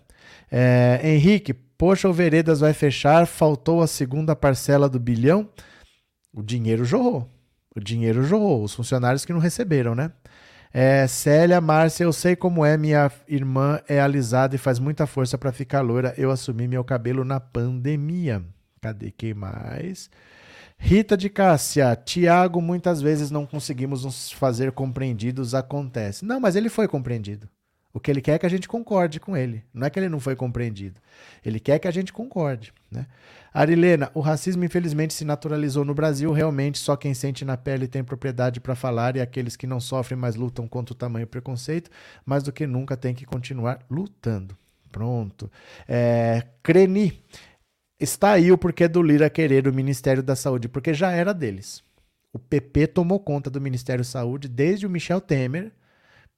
É, 0.51 0.99
Henrique, 1.03 1.53
poxa, 1.53 2.09
o 2.09 2.13
Veredas 2.13 2.61
vai 2.61 2.73
fechar, 2.73 3.27
faltou 3.27 3.81
a 3.81 3.87
segunda 3.87 4.35
parcela 4.35 4.89
do 4.89 4.99
bilhão. 4.99 5.49
O 6.33 6.41
dinheiro 6.41 6.83
jorrou. 6.83 7.29
O 7.75 7.79
dinheiro 7.79 8.23
jorrou. 8.23 8.63
Os 8.63 8.73
funcionários 8.73 9.25
que 9.25 9.33
não 9.33 9.39
receberam, 9.39 9.93
né? 9.93 10.11
É, 10.73 11.05
Célia, 11.05 11.61
Márcia, 11.61 12.03
eu 12.03 12.11
sei 12.11 12.35
como 12.35 12.65
é. 12.65 12.75
Minha 12.77 13.11
irmã 13.27 13.79
é 13.87 14.01
alisada 14.01 14.55
e 14.55 14.57
faz 14.57 14.79
muita 14.79 15.05
força 15.05 15.37
para 15.37 15.51
ficar 15.51 15.81
loira. 15.81 16.15
Eu 16.17 16.31
assumi 16.31 16.67
meu 16.67 16.83
cabelo 16.83 17.23
na 17.23 17.39
pandemia. 17.39 18.43
Cadê 18.81 19.11
quem 19.11 19.35
mais? 19.35 20.09
Rita 20.77 21.15
de 21.15 21.29
Cássia, 21.29 21.95
Tiago, 21.95 22.59
muitas 22.61 23.01
vezes 23.01 23.31
não 23.31 23.45
conseguimos 23.45 24.03
nos 24.03 24.31
fazer 24.31 24.71
compreendidos, 24.73 25.55
acontece. 25.55 26.25
Não, 26.25 26.39
mas 26.39 26.55
ele 26.55 26.67
foi 26.67 26.87
compreendido. 26.87 27.47
O 27.93 27.99
que 27.99 28.09
ele 28.09 28.21
quer 28.21 28.33
é 28.33 28.39
que 28.39 28.45
a 28.45 28.49
gente 28.49 28.67
concorde 28.67 29.19
com 29.19 29.37
ele. 29.37 29.63
Não 29.71 29.85
é 29.85 29.89
que 29.89 29.99
ele 29.99 30.09
não 30.09 30.19
foi 30.19 30.35
compreendido. 30.35 30.99
Ele 31.45 31.59
quer 31.59 31.77
que 31.77 31.87
a 31.87 31.91
gente 31.91 32.11
concorde. 32.11 32.73
Né? 32.89 33.05
Arilena, 33.53 34.09
o 34.15 34.19
racismo 34.19 34.65
infelizmente 34.65 35.13
se 35.13 35.23
naturalizou 35.23 35.85
no 35.85 35.93
Brasil. 35.93 36.31
Realmente, 36.31 36.79
só 36.79 36.95
quem 36.95 37.13
sente 37.13 37.45
na 37.45 37.55
pele 37.55 37.87
tem 37.87 38.03
propriedade 38.03 38.59
para 38.59 38.73
falar 38.73 39.15
e 39.15 39.21
aqueles 39.21 39.55
que 39.55 39.67
não 39.67 39.79
sofrem, 39.79 40.17
mas 40.17 40.35
lutam 40.35 40.67
contra 40.67 40.93
o 40.93 40.97
tamanho 40.97 41.27
preconceito, 41.27 41.91
mais 42.25 42.41
do 42.41 42.51
que 42.51 42.65
nunca 42.65 42.97
tem 42.97 43.13
que 43.13 43.25
continuar 43.25 43.79
lutando. 43.87 44.57
Pronto. 44.91 45.51
É, 45.87 46.43
Creni, 46.63 47.23
está 47.99 48.31
aí 48.31 48.51
o 48.51 48.57
porquê 48.57 48.87
do 48.87 49.03
Lira 49.03 49.29
querer 49.29 49.67
o 49.67 49.73
Ministério 49.73 50.23
da 50.23 50.35
Saúde, 50.35 50.67
porque 50.67 50.95
já 50.95 51.11
era 51.11 51.31
deles. 51.31 51.83
O 52.31 52.39
PP 52.39 52.87
tomou 52.87 53.19
conta 53.19 53.51
do 53.51 53.61
Ministério 53.61 54.03
da 54.03 54.09
Saúde 54.09 54.47
desde 54.47 54.87
o 54.87 54.89
Michel 54.89 55.21
Temer 55.21 55.71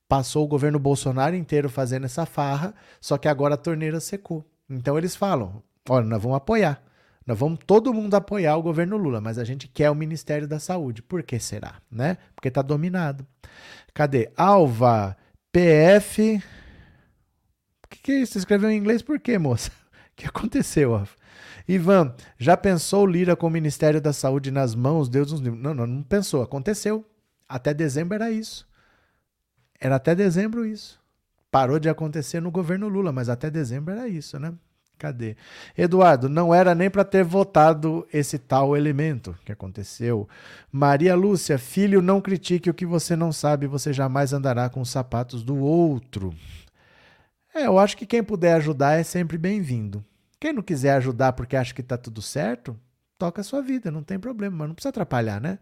passou 0.08 0.46
o 0.46 0.48
governo 0.48 0.80
Bolsonaro 0.80 1.36
inteiro 1.36 1.70
fazendo 1.70 2.06
essa 2.06 2.26
farra, 2.26 2.74
só 3.02 3.18
que 3.18 3.28
agora 3.28 3.56
a 3.56 3.58
torneira 3.58 4.00
secou. 4.00 4.46
Então 4.70 4.98
eles 4.98 5.16
falam: 5.16 5.62
olha, 5.90 6.06
nós 6.06 6.22
vamos 6.22 6.38
apoiar. 6.38 6.82
Nós 7.26 7.40
vamos 7.40 7.60
todo 7.66 7.94
mundo 7.94 8.14
apoiar 8.14 8.56
o 8.56 8.62
governo 8.62 8.98
Lula, 8.98 9.20
mas 9.20 9.40
a 9.40 9.44
gente 9.44 9.68
quer 9.68 9.90
o 9.90 9.96
Ministério 9.96 10.48
da 10.48 10.60
Saúde. 10.60 11.02
Por 11.02 11.24
que 11.24 11.40
será? 11.40 11.82
Né? 11.90 12.18
Porque 12.36 12.50
está 12.50 12.62
dominado. 12.62 13.26
Cadê? 13.96 14.32
Alva, 14.38 15.18
PF. 15.52 16.40
O 17.84 17.88
que, 17.90 17.98
que 18.00 18.12
é? 18.12 18.26
Você 18.26 18.38
escreveu 18.38 18.70
em 18.70 18.78
inglês 18.78 19.02
por 19.02 19.20
quê, 19.20 19.38
moça? 19.38 19.72
O 20.12 20.18
que 20.18 20.26
aconteceu, 20.26 20.94
Alva? 20.94 21.10
Ivan, 21.68 22.16
já 22.38 22.56
pensou 22.56 23.06
Lira 23.06 23.36
com 23.36 23.48
o 23.48 23.50
Ministério 23.50 24.00
da 24.00 24.14
Saúde 24.14 24.50
nas 24.50 24.74
mãos? 24.74 25.10
Deus 25.10 25.30
nos 25.30 25.42
livre. 25.42 25.60
Não, 25.60 25.74
não, 25.74 25.86
não 25.86 26.04
pensou. 26.04 26.42
Aconteceu. 26.42 27.04
Até 27.50 27.74
dezembro 27.74 28.16
era 28.16 28.32
isso. 28.32 28.66
Era 29.80 29.96
até 29.96 30.16
dezembro 30.16 30.66
isso. 30.66 31.00
Parou 31.52 31.80
de 31.80 31.90
acontecer 31.90 32.42
no 32.42 32.52
governo 32.52 32.88
Lula, 32.88 33.12
mas 33.12 33.30
até 33.30 33.50
dezembro 33.50 33.94
era 33.94 34.08
isso, 34.08 34.40
né? 34.40 34.54
Cadê? 34.98 35.36
Eduardo, 35.78 36.30
não 36.30 36.54
era 36.54 36.74
nem 36.74 36.90
para 36.90 37.04
ter 37.04 37.24
votado 37.24 38.08
esse 38.14 38.38
tal 38.38 38.78
elemento 38.78 39.38
que 39.44 39.52
aconteceu. 39.52 40.28
Maria 40.72 41.16
Lúcia, 41.16 41.58
filho, 41.58 42.02
não 42.02 42.22
critique 42.22 42.70
o 42.70 42.74
que 42.74 42.86
você 42.86 43.16
não 43.16 43.32
sabe, 43.32 43.68
você 43.68 43.92
jamais 43.92 44.32
andará 44.32 44.70
com 44.70 44.80
os 44.80 44.90
sapatos 44.90 45.44
do 45.44 45.58
outro. 45.58 46.34
É, 47.54 47.68
eu 47.68 47.78
acho 47.78 47.98
que 47.98 48.06
quem 48.06 48.24
puder 48.24 48.54
ajudar 48.56 49.00
é 49.00 49.04
sempre 49.04 49.38
bem-vindo. 49.38 50.04
Quem 50.40 50.54
não 50.54 50.62
quiser 50.62 50.94
ajudar 50.96 51.34
porque 51.34 51.56
acha 51.56 51.74
que 51.74 51.82
está 51.82 51.98
tudo 51.98 52.22
certo, 52.22 52.78
toca 53.18 53.42
a 53.42 53.44
sua 53.44 53.62
vida, 53.62 53.90
não 53.90 54.04
tem 54.04 54.20
problema, 54.20 54.58
mas 54.58 54.68
não 54.68 54.76
precisa 54.76 54.90
atrapalhar, 54.90 55.40
né? 55.40 55.58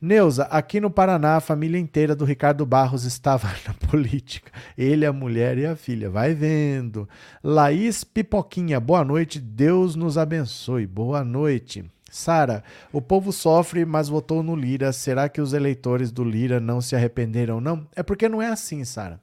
Neuza, 0.00 0.44
aqui 0.44 0.80
no 0.80 0.90
Paraná, 0.90 1.36
a 1.36 1.40
família 1.40 1.78
inteira 1.78 2.14
do 2.14 2.24
Ricardo 2.24 2.66
Barros 2.66 3.04
estava 3.04 3.48
na 3.66 3.74
política. 3.88 4.52
Ele, 4.76 5.06
a 5.06 5.12
mulher 5.12 5.56
e 5.58 5.66
a 5.66 5.74
filha. 5.74 6.10
Vai 6.10 6.34
vendo. 6.34 7.08
Laís 7.42 8.04
Pipoquinha, 8.04 8.78
boa 8.78 9.04
noite, 9.04 9.40
Deus 9.40 9.96
nos 9.96 10.18
abençoe. 10.18 10.86
Boa 10.86 11.24
noite. 11.24 11.84
Sara, 12.10 12.64
o 12.92 13.00
povo 13.00 13.32
sofre, 13.32 13.84
mas 13.84 14.08
votou 14.08 14.42
no 14.42 14.56
Lira. 14.56 14.92
Será 14.92 15.28
que 15.28 15.40
os 15.40 15.52
eleitores 15.52 16.10
do 16.10 16.24
Lira 16.24 16.58
não 16.58 16.80
se 16.80 16.96
arrependeram, 16.96 17.60
não? 17.60 17.86
É 17.94 18.02
porque 18.02 18.28
não 18.28 18.42
é 18.42 18.48
assim, 18.48 18.84
Sara. 18.84 19.20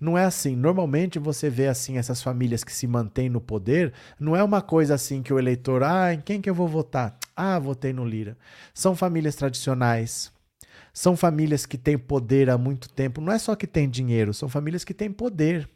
Não 0.00 0.16
é 0.16 0.24
assim. 0.24 0.56
Normalmente 0.56 1.18
você 1.18 1.50
vê 1.50 1.68
assim 1.68 1.98
essas 1.98 2.22
famílias 2.22 2.64
que 2.64 2.72
se 2.72 2.86
mantêm 2.86 3.28
no 3.28 3.40
poder, 3.40 3.92
não 4.18 4.34
é 4.34 4.42
uma 4.42 4.62
coisa 4.62 4.94
assim 4.94 5.22
que 5.22 5.32
o 5.32 5.38
eleitor, 5.38 5.82
ah, 5.82 6.14
em 6.14 6.20
quem 6.20 6.40
que 6.40 6.48
eu 6.48 6.54
vou 6.54 6.66
votar? 6.66 7.18
Ah, 7.36 7.58
votei 7.58 7.92
no 7.92 8.04
Lira. 8.04 8.36
São 8.72 8.96
famílias 8.96 9.34
tradicionais. 9.34 10.32
São 10.92 11.16
famílias 11.16 11.66
que 11.66 11.78
têm 11.78 11.98
poder 11.98 12.50
há 12.50 12.56
muito 12.56 12.88
tempo. 12.88 13.20
Não 13.20 13.32
é 13.32 13.38
só 13.38 13.54
que 13.54 13.66
têm 13.66 13.88
dinheiro, 13.88 14.32
são 14.32 14.48
famílias 14.48 14.84
que 14.84 14.94
têm 14.94 15.12
poder. 15.12 15.68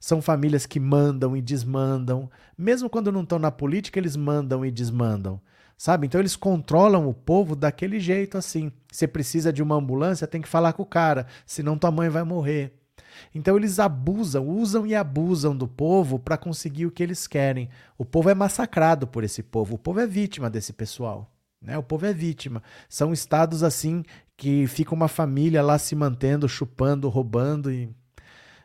São 0.00 0.22
famílias 0.22 0.64
que 0.64 0.78
mandam 0.78 1.36
e 1.36 1.42
desmandam. 1.42 2.30
Mesmo 2.56 2.88
quando 2.88 3.10
não 3.10 3.22
estão 3.22 3.38
na 3.38 3.50
política, 3.50 3.98
eles 3.98 4.16
mandam 4.16 4.64
e 4.64 4.70
desmandam. 4.70 5.40
Sabe? 5.76 6.06
Então 6.06 6.20
eles 6.20 6.36
controlam 6.36 7.08
o 7.08 7.14
povo 7.14 7.56
daquele 7.56 7.98
jeito 7.98 8.38
assim. 8.38 8.72
Você 8.90 9.06
precisa 9.08 9.52
de 9.52 9.62
uma 9.62 9.74
ambulância, 9.76 10.26
tem 10.26 10.40
que 10.40 10.48
falar 10.48 10.72
com 10.72 10.82
o 10.82 10.86
cara, 10.86 11.26
senão 11.46 11.78
tua 11.78 11.90
mãe 11.90 12.08
vai 12.08 12.22
morrer. 12.22 12.72
Então 13.34 13.56
eles 13.56 13.78
abusam, 13.78 14.46
usam 14.48 14.86
e 14.86 14.94
abusam 14.94 15.56
do 15.56 15.68
povo 15.68 16.18
para 16.18 16.36
conseguir 16.36 16.86
o 16.86 16.90
que 16.90 17.02
eles 17.02 17.26
querem. 17.26 17.68
O 17.96 18.04
povo 18.04 18.30
é 18.30 18.34
massacrado 18.34 19.06
por 19.06 19.24
esse 19.24 19.42
povo, 19.42 19.74
o 19.74 19.78
povo 19.78 20.00
é 20.00 20.06
vítima 20.06 20.48
desse 20.48 20.72
pessoal. 20.72 21.30
Né? 21.60 21.76
O 21.76 21.82
povo 21.82 22.06
é 22.06 22.12
vítima. 22.12 22.62
São 22.88 23.12
estados 23.12 23.62
assim 23.62 24.04
que 24.36 24.66
fica 24.66 24.94
uma 24.94 25.08
família 25.08 25.62
lá 25.62 25.78
se 25.78 25.94
mantendo, 25.94 26.48
chupando, 26.48 27.08
roubando 27.08 27.70
e 27.72 27.90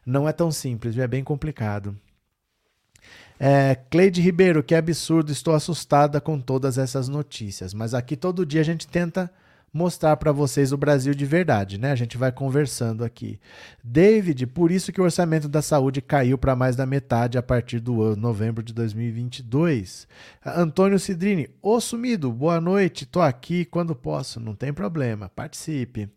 não 0.05 0.27
é 0.27 0.33
tão 0.33 0.51
simples, 0.51 0.97
é 0.97 1.07
bem 1.07 1.23
complicado. 1.23 1.97
É, 3.39 3.75
Cleide 3.89 4.21
Ribeiro, 4.21 4.63
que 4.63 4.75
absurdo, 4.75 5.31
estou 5.31 5.53
assustada 5.53 6.21
com 6.21 6.39
todas 6.39 6.77
essas 6.77 7.09
notícias. 7.09 7.73
Mas 7.73 7.93
aqui 7.93 8.15
todo 8.15 8.45
dia 8.45 8.61
a 8.61 8.65
gente 8.65 8.87
tenta 8.87 9.29
mostrar 9.73 10.15
para 10.17 10.31
vocês 10.31 10.71
o 10.71 10.77
Brasil 10.77 11.15
de 11.15 11.25
verdade, 11.25 11.79
né? 11.79 11.91
A 11.91 11.95
gente 11.95 12.15
vai 12.15 12.31
conversando 12.31 13.03
aqui. 13.03 13.39
David, 13.83 14.45
por 14.47 14.71
isso 14.71 14.93
que 14.93 15.01
o 15.01 15.03
orçamento 15.03 15.49
da 15.49 15.63
saúde 15.63 15.99
caiu 16.01 16.37
para 16.37 16.55
mais 16.55 16.75
da 16.75 16.85
metade 16.85 17.37
a 17.37 17.43
partir 17.43 17.79
do 17.79 18.15
novembro 18.15 18.61
de 18.61 18.71
2022. 18.71 20.07
Antônio 20.45 20.99
Cidrini, 20.99 21.49
ô 21.61 21.81
sumido, 21.81 22.31
boa 22.31 22.61
noite, 22.61 23.05
tô 23.05 23.19
aqui 23.19 23.65
quando 23.65 23.95
posso, 23.95 24.39
não 24.39 24.53
tem 24.53 24.71
problema, 24.71 25.27
participe. 25.29 26.07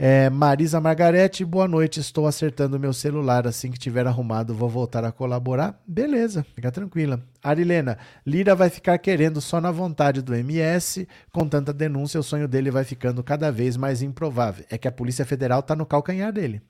É, 0.00 0.30
Marisa 0.30 0.80
Margarete, 0.80 1.44
boa 1.44 1.66
noite. 1.66 1.98
Estou 1.98 2.28
acertando 2.28 2.78
meu 2.78 2.92
celular. 2.92 3.48
Assim 3.48 3.68
que 3.68 3.78
tiver 3.80 4.06
arrumado, 4.06 4.54
vou 4.54 4.68
voltar 4.68 5.04
a 5.04 5.10
colaborar. 5.10 5.82
Beleza, 5.84 6.46
fica 6.54 6.70
tranquila. 6.70 7.20
Arilena, 7.42 7.98
Lira 8.24 8.54
vai 8.54 8.70
ficar 8.70 8.96
querendo 8.98 9.40
só 9.40 9.60
na 9.60 9.72
vontade 9.72 10.22
do 10.22 10.36
MS. 10.36 11.08
Com 11.32 11.48
tanta 11.48 11.72
denúncia, 11.72 12.20
o 12.20 12.22
sonho 12.22 12.46
dele 12.46 12.70
vai 12.70 12.84
ficando 12.84 13.24
cada 13.24 13.50
vez 13.50 13.76
mais 13.76 14.00
improvável. 14.00 14.64
É 14.70 14.78
que 14.78 14.86
a 14.86 14.92
Polícia 14.92 15.26
Federal 15.26 15.58
está 15.58 15.74
no 15.74 15.84
calcanhar 15.84 16.32
dele. 16.32 16.62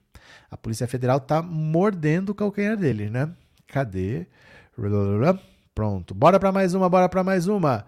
A 0.51 0.57
Polícia 0.57 0.89
Federal 0.89 1.19
está 1.19 1.43
mordendo 1.43 2.31
o 2.31 2.35
calcanhar 2.35 2.79
dele, 2.79 3.11
né? 3.11 3.29
Cadê? 3.67 4.27
Pronto. 5.75 6.15
Bora 6.15 6.41
para 6.41 6.51
mais 6.51 6.73
uma, 6.73 6.89
bora 6.89 7.11
para 7.11 7.23
mais 7.23 7.47
uma. 7.47 7.85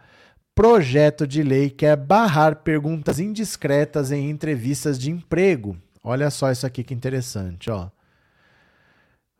Projeto 0.60 1.26
de 1.26 1.42
lei 1.42 1.70
quer 1.70 1.96
barrar 1.96 2.56
perguntas 2.56 3.18
indiscretas 3.18 4.12
em 4.12 4.28
entrevistas 4.28 4.98
de 4.98 5.10
emprego. 5.10 5.74
Olha 6.04 6.28
só 6.28 6.52
isso 6.52 6.66
aqui 6.66 6.84
que 6.84 6.92
interessante, 6.92 7.70
ó. 7.70 7.88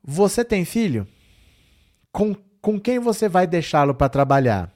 Você 0.02 0.42
tem 0.42 0.64
filho? 0.64 1.06
Com, 2.10 2.34
com 2.62 2.80
quem 2.80 2.98
você 2.98 3.28
vai 3.28 3.46
deixá-lo 3.46 3.94
para 3.94 4.08
trabalhar? 4.08 4.72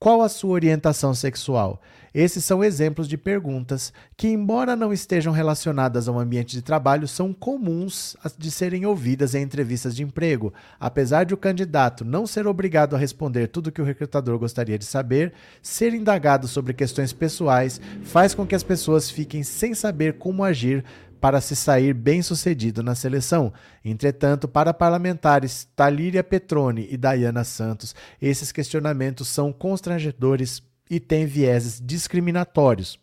Qual 0.00 0.20
a 0.20 0.28
sua 0.28 0.50
orientação 0.50 1.14
sexual? 1.14 1.80
Esses 2.14 2.44
são 2.44 2.64
exemplos 2.64 3.08
de 3.08 3.16
perguntas 3.16 3.92
que, 4.16 4.28
embora 4.28 4.74
não 4.74 4.92
estejam 4.92 5.32
relacionadas 5.32 6.08
ao 6.08 6.18
ambiente 6.18 6.52
de 6.52 6.62
trabalho, 6.62 7.06
são 7.06 7.32
comuns 7.32 8.16
de 8.36 8.50
serem 8.50 8.86
ouvidas 8.86 9.34
em 9.34 9.42
entrevistas 9.42 9.94
de 9.94 10.02
emprego. 10.02 10.52
Apesar 10.78 11.24
de 11.24 11.34
o 11.34 11.38
candidato 11.38 12.04
não 12.04 12.26
ser 12.26 12.46
obrigado 12.46 12.94
a 12.94 12.98
responder 12.98 13.48
tudo 13.48 13.68
o 13.68 13.72
que 13.72 13.82
o 13.82 13.84
recrutador 13.84 14.38
gostaria 14.38 14.78
de 14.78 14.84
saber, 14.84 15.32
ser 15.62 15.94
indagado 15.94 16.48
sobre 16.48 16.72
questões 16.72 17.12
pessoais 17.12 17.80
faz 18.02 18.34
com 18.34 18.46
que 18.46 18.54
as 18.54 18.62
pessoas 18.62 19.10
fiquem 19.10 19.42
sem 19.42 19.74
saber 19.74 20.14
como 20.14 20.44
agir 20.44 20.84
para 21.20 21.40
se 21.40 21.56
sair 21.56 21.92
bem-sucedido 21.92 22.82
na 22.82 22.94
seleção. 22.94 23.52
Entretanto, 23.84 24.46
para 24.46 24.72
parlamentares 24.72 25.68
Talíria 25.74 26.22
Petroni 26.22 26.86
e 26.90 26.96
Dayana 26.96 27.44
Santos, 27.44 27.94
esses 28.20 28.52
questionamentos 28.52 29.28
são 29.28 29.52
constrangedores 29.52 30.62
e 30.90 31.00
têm 31.00 31.26
vieses 31.26 31.80
discriminatórios. 31.84 32.98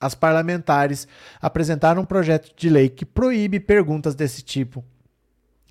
As 0.00 0.14
parlamentares 0.14 1.06
apresentaram 1.40 2.02
um 2.02 2.06
projeto 2.06 2.52
de 2.56 2.68
lei 2.68 2.88
que 2.88 3.04
proíbe 3.04 3.60
perguntas 3.60 4.14
desse 4.14 4.42
tipo 4.42 4.84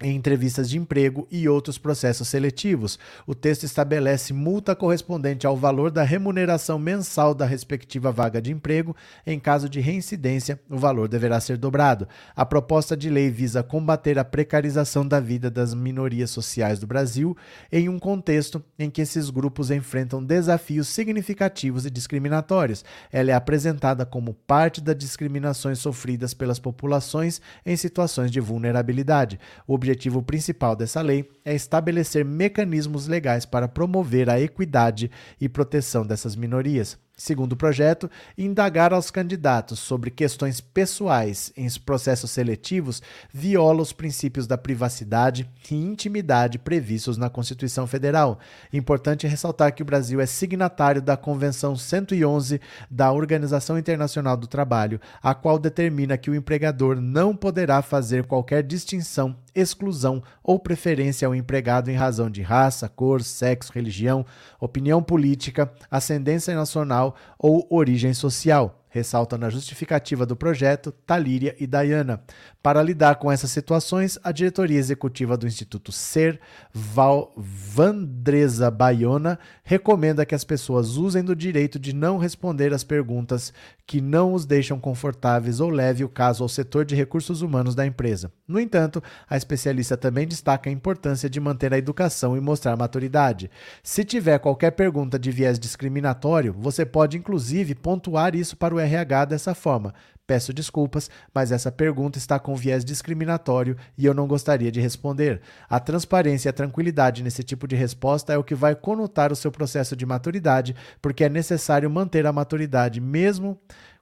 em 0.02 0.16
entrevistas 0.16 0.70
de 0.70 0.78
emprego 0.78 1.28
e 1.32 1.48
outros 1.48 1.78
processos 1.78 2.28
seletivos. 2.28 2.98
O 3.28 3.36
texto 3.36 3.64
estabelece 3.64 4.34
multa 4.34 4.76
correspondente 4.76 5.46
ao 5.46 5.56
valor 5.56 5.92
da 5.92 6.04
remuneração 6.04 6.80
mensal 6.80 7.34
da 7.34 7.46
respectiva 7.46 8.12
vaga 8.12 8.42
de 8.42 8.52
emprego. 8.52 8.96
Em 9.26 9.40
caso 9.40 9.70
de 9.70 9.80
reincidência, 9.80 10.60
o 10.70 10.78
valor 10.78 11.08
deverá 11.08 11.40
ser 11.40 11.58
dobrado. 11.58 12.08
A 12.36 12.46
proposta 12.46 12.98
de 12.98 13.10
lei 13.10 13.30
visa 13.30 13.64
combater 13.64 14.18
a 14.18 14.26
precarização 14.26 15.08
da 15.08 15.20
vida 15.20 15.50
das 15.50 15.74
minorias 15.74 16.32
sociais 16.32 16.80
do 16.80 16.88
Brasil 16.88 17.38
em 17.72 17.88
um 17.88 18.00
contexto 18.00 18.64
em 18.78 18.90
que 18.90 19.02
esses 19.02 19.30
grupos 19.30 19.72
enfrentam 19.72 20.24
desafios 20.24 20.88
significativos 20.88 21.86
e 21.86 21.92
discriminatórios. 21.92 22.84
Ela 23.12 23.32
é 23.32 23.34
apresentada 23.34 24.06
como 24.06 24.34
parte 24.34 24.82
das 24.82 24.98
discriminações 24.98 25.80
sofridas 25.80 26.34
pelas 26.34 26.60
populações 26.60 27.42
em 27.66 27.76
situações 27.76 28.32
de 28.32 28.40
vulnerabilidade. 28.40 29.40
O 29.68 29.74
objetivo 29.74 29.91
principal 30.22 30.76
dessa 30.76 31.02
lei 31.02 31.30
é 31.44 31.54
estabelecer 31.54 32.24
mecanismos 32.26 33.08
legais 33.08 33.46
para 33.46 33.68
promover 33.68 34.30
a 34.30 34.40
equidade 34.40 35.10
e 35.40 35.50
proteção 35.50 36.06
dessas 36.06 36.36
minorias 36.36 36.98
segundo 37.22 37.54
o 37.54 37.58
projeto, 37.58 38.10
indagar 38.36 38.94
aos 38.94 39.12
candidatos 39.12 39.80
sobre 39.80 40.10
questões 40.10 40.60
pessoais 40.60 41.54
em 41.56 41.68
processos 41.80 42.32
seletivos 42.32 43.02
viola 43.32 43.82
os 43.82 43.94
princípios 43.94 44.48
da 44.48 44.58
privacidade 44.58 45.48
e 45.70 45.76
intimidade 45.76 46.58
previstos 46.58 47.18
na 47.18 47.30
Constituição 47.30 47.86
Federal. 47.86 48.40
Importante 48.74 49.28
ressaltar 49.28 49.74
que 49.74 49.84
o 49.84 49.86
Brasil 49.86 50.20
é 50.20 50.26
signatário 50.26 51.02
da 51.02 51.16
Convenção 51.16 51.76
111 51.76 52.60
da 52.90 53.12
Organização 53.12 53.78
Internacional 53.78 54.36
do 54.36 54.48
Trabalho, 54.48 55.00
a 55.22 55.36
qual 55.36 55.60
determina 55.60 56.18
que 56.18 56.30
o 56.32 56.36
empregador 56.36 57.00
não 57.00 57.36
poderá 57.36 57.82
fazer 57.82 58.26
qualquer 58.26 58.64
distinção 58.64 59.36
exclusão 59.54 60.22
ou 60.44 60.60
preferência 60.60 61.28
ao 61.28 61.36
empregado 61.36 61.90
em 61.90 61.96
razão 61.96 62.30
de 62.30 62.42
raça, 62.42 62.90
cor, 62.90 63.22
sexo, 63.22 63.72
religião, 63.74 64.26
opinião 64.60 65.02
política, 65.02 65.72
ascendência 65.90 66.56
nacional 66.56 67.16
ou 67.38 67.68
origem 67.70 68.14
social 68.14 68.81
ressalta 68.92 69.38
na 69.38 69.50
justificativa 69.50 70.26
do 70.26 70.36
projeto 70.36 70.92
Talíria 70.92 71.56
e 71.58 71.66
Dayana. 71.66 72.22
Para 72.62 72.84
lidar 72.84 73.16
com 73.16 73.32
essas 73.32 73.50
situações, 73.50 74.20
a 74.22 74.32
diretoria 74.32 74.78
executiva 74.78 75.38
do 75.38 75.48
Instituto 75.48 75.92
Ser, 75.92 76.40
Val 76.74 77.34
Vandresa 77.38 78.70
Baiona, 78.70 79.40
recomenda 79.64 80.26
que 80.26 80.36
as 80.36 80.44
pessoas 80.44 80.98
usem 80.98 81.24
do 81.24 81.36
direito 81.36 81.80
de 81.80 81.94
não 81.94 82.18
responder 82.18 82.74
às 82.74 82.84
perguntas 82.84 83.54
que 83.88 84.00
não 84.02 84.34
os 84.34 84.46
deixam 84.46 84.80
confortáveis 84.80 85.60
ou 85.60 85.70
leve 85.70 86.04
o 86.04 86.10
caso 86.10 86.44
ao 86.44 86.50
setor 86.50 86.86
de 86.86 86.96
recursos 86.96 87.42
humanos 87.42 87.76
da 87.76 87.86
empresa. 87.86 88.32
No 88.48 88.60
entanto, 88.60 89.02
a 89.30 89.36
especialista 89.36 89.98
também 89.98 90.28
destaca 90.28 90.70
a 90.70 90.74
importância 90.74 91.30
de 91.30 91.40
manter 91.40 91.74
a 91.74 91.78
educação 91.78 92.38
e 92.38 92.42
mostrar 92.42 92.78
maturidade. 92.78 93.50
Se 93.82 94.04
tiver 94.04 94.38
qualquer 94.40 94.72
pergunta 94.72 95.18
de 95.18 95.32
viés 95.32 95.58
discriminatório, 95.58 96.54
você 96.58 96.86
pode 96.86 97.18
inclusive 97.18 97.76
pontuar 97.76 98.36
isso 98.36 98.56
para 98.56 98.76
o 98.76 98.81
RH 98.82 99.26
dessa 99.26 99.54
forma. 99.56 99.94
Peço 100.26 100.54
desculpas, 100.54 101.10
mas 101.34 101.52
essa 101.52 101.72
pergunta 101.72 102.18
está 102.18 102.40
com 102.40 102.56
viés 102.56 102.86
discriminatório 102.86 103.76
e 103.98 104.06
eu 104.06 104.14
não 104.14 104.28
gostaria 104.28 104.72
de 104.72 104.80
responder. 104.80 105.42
A 105.70 105.80
transparência 105.80 106.48
e 106.48 106.52
a 106.52 106.54
tranquilidade 106.54 107.24
nesse 107.24 107.44
tipo 107.44 107.68
de 107.68 107.76
resposta 107.76 108.32
é 108.32 108.38
o 108.38 108.44
que 108.44 108.56
vai 108.56 108.76
conotar 108.76 109.32
o 109.32 109.36
seu 109.36 109.52
processo 109.52 109.96
de 109.96 110.06
maturidade, 110.06 110.76
porque 111.02 111.26
é 111.26 111.30
necessário 111.30 111.90
manter 111.90 112.26
a 112.26 112.32
maturidade 112.32 113.02
mesmo 113.02 113.60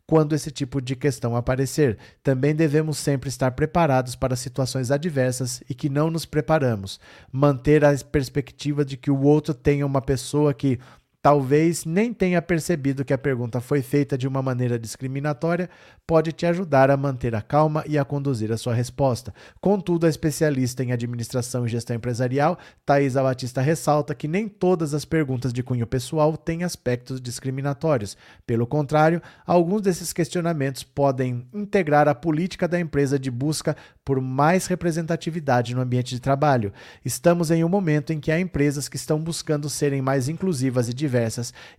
quando 0.10 0.34
esse 0.34 0.50
tipo 0.50 0.82
de 0.82 0.96
questão 0.96 1.36
aparecer. 1.36 1.96
Também 2.24 2.56
devemos 2.56 2.98
sempre 2.98 3.30
estar 3.30 3.52
preparados 3.52 4.16
para 4.16 4.36
situações 4.36 4.90
adversas 4.90 5.62
e 5.70 5.76
que 5.76 5.88
não 5.88 6.10
nos 6.10 6.26
preparamos. 6.26 7.00
Manter 7.32 7.86
a 7.86 7.96
perspectiva 7.96 8.84
de 8.84 8.98
que 8.98 9.12
o 9.12 9.22
outro 9.22 9.54
tenha 9.54 9.86
uma 9.86 10.02
pessoa 10.02 10.52
que 10.52 10.80
talvez 11.22 11.84
nem 11.84 12.14
tenha 12.14 12.42
percebido 12.42 13.04
que 13.04 13.14
a 13.14 13.18
pergunta 13.18 13.60
foi 13.60 13.82
feita 13.82 14.18
de 14.18 14.28
uma 14.28 14.42
maneira 14.42 14.80
discriminatória, 14.80 15.70
pode 16.08 16.32
te 16.32 16.46
ajudar 16.46 16.90
a 16.90 16.98
manter 16.98 17.36
a 17.36 17.42
calma 17.42 17.84
e 17.86 17.98
a 17.98 18.06
conduzir 18.06 18.52
a 18.52 18.58
sua 18.58 18.74
resposta. 18.74 19.34
Contudo, 19.60 20.06
a 20.06 20.10
especialista 20.10 20.84
em 20.84 20.92
administração 20.92 21.66
e 21.66 21.70
gestão 21.70 21.96
empresarial, 21.96 22.58
Thaisa 22.86 23.22
Batista, 23.22 23.62
ressalta 23.62 24.16
que 24.16 24.28
nem 24.28 24.48
todas 24.48 24.94
as 24.94 25.04
perguntas 25.04 25.52
de 25.52 25.62
cunho 25.62 25.86
pessoal 25.86 26.38
têm 26.38 26.64
aspectos 26.64 27.20
discriminatórios. 27.20 28.18
Pelo 28.48 28.66
contrário, 28.66 29.22
alguns 29.46 29.82
desses 29.82 30.14
questionamentos 30.14 30.84
podem 30.84 31.46
integrar 31.54 32.08
a 32.08 32.16
política 32.16 32.68
da 32.68 32.80
empresa 32.80 33.20
de 33.20 33.30
busca 33.30 33.76
por 34.04 34.22
mais 34.22 34.66
representatividade 34.66 35.76
no 35.76 35.82
ambiente 35.82 36.16
de 36.16 36.20
trabalho. 36.20 36.74
Estamos 37.06 37.52
em 37.52 37.64
um 37.64 37.70
momento 37.70 38.12
em 38.12 38.20
que 38.20 38.32
há 38.32 38.40
empresas 38.40 38.90
que 38.90 38.96
estão 38.96 39.20
buscando 39.20 39.70
serem 39.70 40.02
mais 40.02 40.28
inclusivas 40.28 40.90
e 40.90 40.94
diversas, 40.94 41.09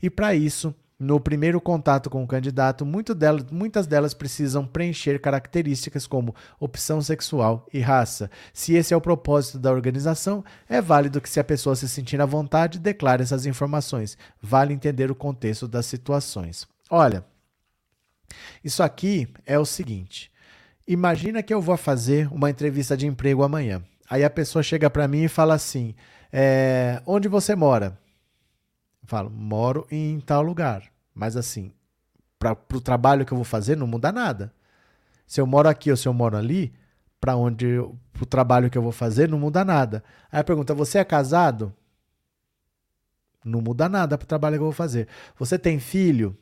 e 0.02 0.10
para 0.10 0.34
isso, 0.34 0.74
no 1.00 1.18
primeiro 1.18 1.58
contato 1.62 2.10
com 2.10 2.22
o 2.22 2.26
candidato, 2.26 2.84
delas, 3.14 3.46
muitas 3.50 3.86
delas 3.86 4.12
precisam 4.12 4.66
preencher 4.66 5.18
características 5.18 6.06
como 6.06 6.34
opção 6.58 7.00
sexual 7.00 7.66
e 7.72 7.80
raça. 7.80 8.30
Se 8.52 8.74
esse 8.74 8.92
é 8.92 8.96
o 8.96 9.00
propósito 9.00 9.58
da 9.58 9.72
organização, 9.72 10.44
é 10.68 10.78
válido 10.78 11.18
que, 11.18 11.30
se 11.30 11.40
a 11.40 11.44
pessoa 11.44 11.74
se 11.74 11.88
sentir 11.88 12.20
à 12.20 12.26
vontade, 12.26 12.78
declare 12.78 13.22
essas 13.22 13.46
informações. 13.46 14.18
Vale 14.42 14.74
entender 14.74 15.10
o 15.10 15.14
contexto 15.14 15.66
das 15.66 15.86
situações. 15.86 16.68
Olha, 16.90 17.24
isso 18.62 18.82
aqui 18.82 19.26
é 19.46 19.58
o 19.58 19.64
seguinte. 19.64 20.30
Imagina 20.86 21.42
que 21.42 21.54
eu 21.54 21.62
vou 21.62 21.78
fazer 21.78 22.30
uma 22.30 22.50
entrevista 22.50 22.94
de 22.94 23.06
emprego 23.06 23.42
amanhã. 23.42 23.82
Aí 24.08 24.22
a 24.22 24.28
pessoa 24.28 24.62
chega 24.62 24.90
para 24.90 25.08
mim 25.08 25.22
e 25.22 25.28
fala 25.28 25.54
assim: 25.54 25.94
é, 26.32 27.00
onde 27.06 27.28
você 27.28 27.54
mora? 27.54 27.96
Falo, 29.10 29.28
moro 29.28 29.86
em 29.90 30.20
tal 30.20 30.40
lugar. 30.40 30.84
Mas 31.12 31.36
assim, 31.36 31.72
para 32.38 32.56
o 32.72 32.80
trabalho 32.80 33.26
que 33.26 33.32
eu 33.32 33.36
vou 33.36 33.44
fazer, 33.44 33.76
não 33.76 33.86
muda 33.86 34.12
nada. 34.12 34.52
Se 35.26 35.40
eu 35.40 35.46
moro 35.46 35.68
aqui 35.68 35.90
ou 35.90 35.96
se 35.96 36.06
eu 36.06 36.14
moro 36.14 36.36
ali, 36.36 36.72
para 37.20 37.36
onde 37.36 37.78
o 37.78 38.26
trabalho 38.28 38.70
que 38.70 38.78
eu 38.78 38.82
vou 38.82 38.92
fazer, 38.92 39.28
não 39.28 39.38
muda 39.38 39.64
nada. 39.64 40.02
Aí 40.30 40.40
a 40.40 40.44
pergunta: 40.44 40.72
você 40.74 40.98
é 40.98 41.04
casado? 41.04 41.74
Não 43.44 43.60
muda 43.60 43.88
nada 43.88 44.16
para 44.16 44.24
o 44.24 44.28
trabalho 44.28 44.56
que 44.56 44.60
eu 44.60 44.66
vou 44.66 44.72
fazer. 44.72 45.08
Você 45.38 45.58
tem 45.58 45.78
filho? 45.78 46.36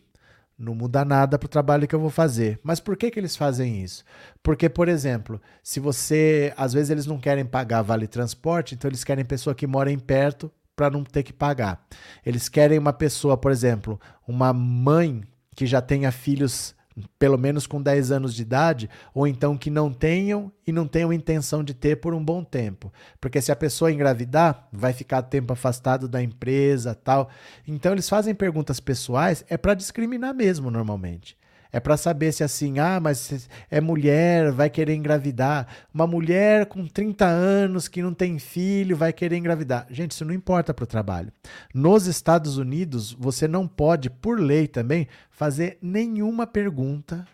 Não 0.58 0.74
muda 0.74 1.04
nada 1.04 1.38
para 1.38 1.46
o 1.46 1.48
trabalho 1.48 1.86
que 1.86 1.94
eu 1.94 2.00
vou 2.00 2.10
fazer. 2.10 2.58
Mas 2.64 2.80
por 2.80 2.96
que, 2.96 3.10
que 3.10 3.20
eles 3.20 3.36
fazem 3.36 3.82
isso? 3.82 4.04
Porque, 4.42 4.68
por 4.68 4.88
exemplo, 4.88 5.40
se 5.62 5.80
você. 5.80 6.52
Às 6.56 6.72
vezes 6.72 6.90
eles 6.90 7.06
não 7.06 7.18
querem 7.18 7.46
pagar 7.46 7.82
vale 7.82 8.06
transporte, 8.06 8.74
então 8.74 8.88
eles 8.88 9.04
querem 9.04 9.24
pessoa 9.24 9.54
que 9.54 9.66
mora 9.66 9.90
em 9.90 9.98
perto 9.98 10.52
para 10.78 10.90
não 10.90 11.02
ter 11.02 11.24
que 11.24 11.32
pagar. 11.32 11.84
Eles 12.24 12.48
querem 12.48 12.78
uma 12.78 12.92
pessoa, 12.92 13.36
por 13.36 13.50
exemplo, 13.50 14.00
uma 14.28 14.52
mãe 14.52 15.24
que 15.56 15.66
já 15.66 15.82
tenha 15.82 16.12
filhos 16.12 16.72
pelo 17.18 17.38
menos 17.38 17.66
com 17.66 17.80
10 17.80 18.10
anos 18.10 18.34
de 18.34 18.42
idade, 18.42 18.90
ou 19.14 19.26
então 19.26 19.56
que 19.56 19.70
não 19.70 19.92
tenham 19.92 20.50
e 20.66 20.72
não 20.72 20.86
tenham 20.86 21.12
intenção 21.12 21.62
de 21.62 21.72
ter 21.72 21.96
por 21.96 22.12
um 22.12 22.24
bom 22.24 22.42
tempo. 22.42 22.92
Porque 23.20 23.40
se 23.40 23.52
a 23.52 23.56
pessoa 23.56 23.92
engravidar, 23.92 24.68
vai 24.72 24.92
ficar 24.92 25.22
tempo 25.22 25.52
afastado 25.52 26.08
da 26.08 26.20
empresa, 26.20 26.96
tal. 26.96 27.28
Então 27.66 27.92
eles 27.92 28.08
fazem 28.08 28.34
perguntas 28.34 28.80
pessoais, 28.80 29.44
é 29.48 29.56
para 29.56 29.74
discriminar 29.74 30.34
mesmo 30.34 30.72
normalmente. 30.72 31.38
É 31.72 31.78
para 31.78 31.96
saber 31.96 32.32
se 32.32 32.42
assim, 32.42 32.78
ah, 32.78 32.98
mas 33.00 33.48
é 33.70 33.80
mulher, 33.80 34.50
vai 34.52 34.70
querer 34.70 34.94
engravidar. 34.94 35.66
Uma 35.92 36.06
mulher 36.06 36.66
com 36.66 36.86
30 36.86 37.24
anos 37.26 37.88
que 37.88 38.02
não 38.02 38.14
tem 38.14 38.38
filho 38.38 38.96
vai 38.96 39.12
querer 39.12 39.36
engravidar. 39.36 39.86
Gente, 39.90 40.12
isso 40.12 40.24
não 40.24 40.34
importa 40.34 40.72
para 40.72 40.84
o 40.84 40.86
trabalho. 40.86 41.32
Nos 41.74 42.06
Estados 42.06 42.56
Unidos, 42.56 43.12
você 43.12 43.46
não 43.46 43.66
pode, 43.66 44.10
por 44.10 44.40
lei 44.40 44.66
também, 44.66 45.06
fazer 45.30 45.78
nenhuma 45.82 46.46
pergunta 46.46 47.26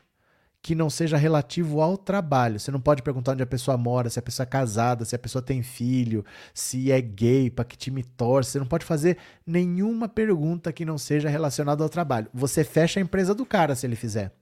que 0.64 0.74
não 0.74 0.88
seja 0.88 1.18
relativo 1.18 1.82
ao 1.82 1.94
trabalho. 1.94 2.58
Você 2.58 2.70
não 2.70 2.80
pode 2.80 3.02
perguntar 3.02 3.32
onde 3.32 3.42
a 3.42 3.46
pessoa 3.46 3.76
mora, 3.76 4.08
se 4.08 4.18
a 4.18 4.22
pessoa 4.22 4.44
é 4.44 4.46
casada, 4.46 5.04
se 5.04 5.14
a 5.14 5.18
pessoa 5.18 5.42
tem 5.42 5.62
filho, 5.62 6.24
se 6.54 6.90
é 6.90 7.02
gay, 7.02 7.50
para 7.50 7.66
que 7.66 7.76
time 7.76 8.02
torce. 8.02 8.52
Você 8.52 8.58
não 8.60 8.66
pode 8.66 8.82
fazer 8.82 9.18
nenhuma 9.46 10.08
pergunta 10.08 10.72
que 10.72 10.86
não 10.86 10.96
seja 10.96 11.28
relacionada 11.28 11.82
ao 11.82 11.88
trabalho. 11.90 12.28
Você 12.32 12.64
fecha 12.64 12.98
a 12.98 13.02
empresa 13.02 13.34
do 13.34 13.44
cara 13.44 13.74
se 13.74 13.86
ele 13.86 13.94
fizer. 13.94 14.32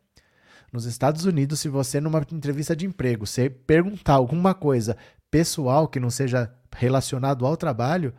Nos 0.72 0.84
Estados 0.84 1.24
Unidos, 1.24 1.58
se 1.58 1.68
você 1.68 2.00
numa 2.00 2.24
entrevista 2.30 2.76
de 2.76 2.86
emprego, 2.86 3.26
você 3.26 3.50
perguntar 3.50 4.14
alguma 4.14 4.54
coisa 4.54 4.96
pessoal 5.28 5.88
que 5.88 5.98
não 5.98 6.08
seja 6.08 6.54
relacionado 6.72 7.44
ao 7.44 7.56
trabalho, 7.56 8.14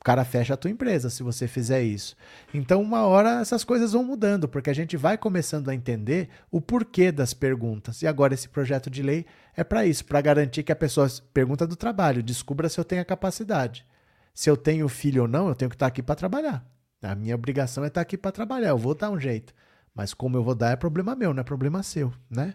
o 0.00 0.04
cara 0.04 0.24
fecha 0.24 0.54
a 0.54 0.56
tua 0.56 0.70
empresa 0.70 1.08
se 1.08 1.22
você 1.22 1.46
fizer 1.46 1.82
isso. 1.82 2.16
Então, 2.52 2.82
uma 2.82 3.06
hora 3.06 3.40
essas 3.40 3.64
coisas 3.64 3.92
vão 3.92 4.04
mudando, 4.04 4.48
porque 4.48 4.68
a 4.68 4.74
gente 4.74 4.96
vai 4.96 5.16
começando 5.16 5.68
a 5.68 5.74
entender 5.74 6.28
o 6.50 6.60
porquê 6.60 7.12
das 7.12 7.32
perguntas. 7.32 8.02
E 8.02 8.06
agora 8.06 8.34
esse 8.34 8.48
projeto 8.48 8.90
de 8.90 9.02
lei 9.02 9.24
é 9.56 9.62
para 9.62 9.86
isso, 9.86 10.04
para 10.04 10.20
garantir 10.20 10.62
que 10.62 10.72
a 10.72 10.76
pessoa 10.76 11.08
pergunta 11.32 11.66
do 11.66 11.76
trabalho, 11.76 12.22
descubra 12.22 12.68
se 12.68 12.78
eu 12.78 12.84
tenho 12.84 13.02
a 13.02 13.04
capacidade. 13.04 13.86
Se 14.34 14.50
eu 14.50 14.56
tenho 14.56 14.88
filho 14.88 15.22
ou 15.22 15.28
não, 15.28 15.48
eu 15.48 15.54
tenho 15.54 15.68
que 15.68 15.76
estar 15.76 15.86
aqui 15.86 16.02
para 16.02 16.16
trabalhar. 16.16 16.66
A 17.00 17.14
minha 17.14 17.34
obrigação 17.34 17.84
é 17.84 17.86
estar 17.86 18.00
aqui 18.00 18.18
para 18.18 18.32
trabalhar, 18.32 18.70
eu 18.70 18.78
vou 18.78 18.94
dar 18.94 19.10
um 19.10 19.20
jeito. 19.20 19.54
Mas 19.94 20.12
como 20.12 20.36
eu 20.36 20.42
vou 20.42 20.56
dar 20.56 20.72
é 20.72 20.76
problema 20.76 21.14
meu, 21.14 21.32
não 21.32 21.40
é 21.40 21.44
problema 21.44 21.82
seu, 21.82 22.12
né? 22.28 22.54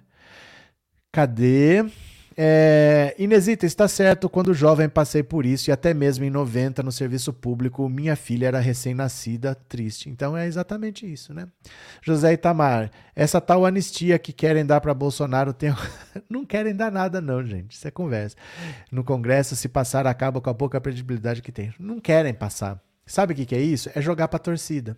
Cadê? 1.11 1.85
É, 2.41 3.13
Inesita, 3.19 3.65
está 3.65 3.85
certo, 3.85 4.29
quando 4.29 4.53
jovem 4.53 4.87
passei 4.87 5.21
por 5.21 5.45
isso 5.45 5.69
e 5.69 5.73
até 5.73 5.93
mesmo 5.93 6.23
em 6.23 6.29
90 6.29 6.81
no 6.81 6.89
serviço 6.89 7.33
público, 7.33 7.89
minha 7.89 8.15
filha 8.15 8.47
era 8.47 8.61
recém-nascida, 8.61 9.53
triste. 9.53 10.09
Então 10.09 10.37
é 10.37 10.47
exatamente 10.47 11.05
isso, 11.05 11.33
né? 11.33 11.49
José 12.01 12.31
Itamar, 12.31 12.91
essa 13.13 13.41
tal 13.41 13.65
anistia 13.65 14.17
que 14.17 14.31
querem 14.31 14.65
dar 14.65 14.79
para 14.79 14.93
Bolsonaro 14.93 15.51
tem... 15.51 15.75
não 16.29 16.45
querem 16.45 16.73
dar 16.73 16.89
nada 16.89 17.19
não, 17.19 17.45
gente, 17.45 17.73
isso 17.73 17.85
é 17.85 17.91
conversa. 17.91 18.37
No 18.89 19.03
Congresso, 19.03 19.53
se 19.53 19.67
passar, 19.67 20.07
acaba 20.07 20.39
com 20.39 20.49
a 20.49 20.55
pouca 20.55 20.79
credibilidade 20.79 21.41
que 21.41 21.51
tem. 21.51 21.73
Não 21.77 21.99
querem 21.99 22.33
passar. 22.33 22.81
Sabe 23.05 23.33
o 23.33 23.35
que, 23.35 23.47
que 23.47 23.55
é 23.55 23.59
isso? 23.59 23.91
É 23.93 24.01
jogar 24.01 24.29
para 24.29 24.39
torcida 24.39 24.97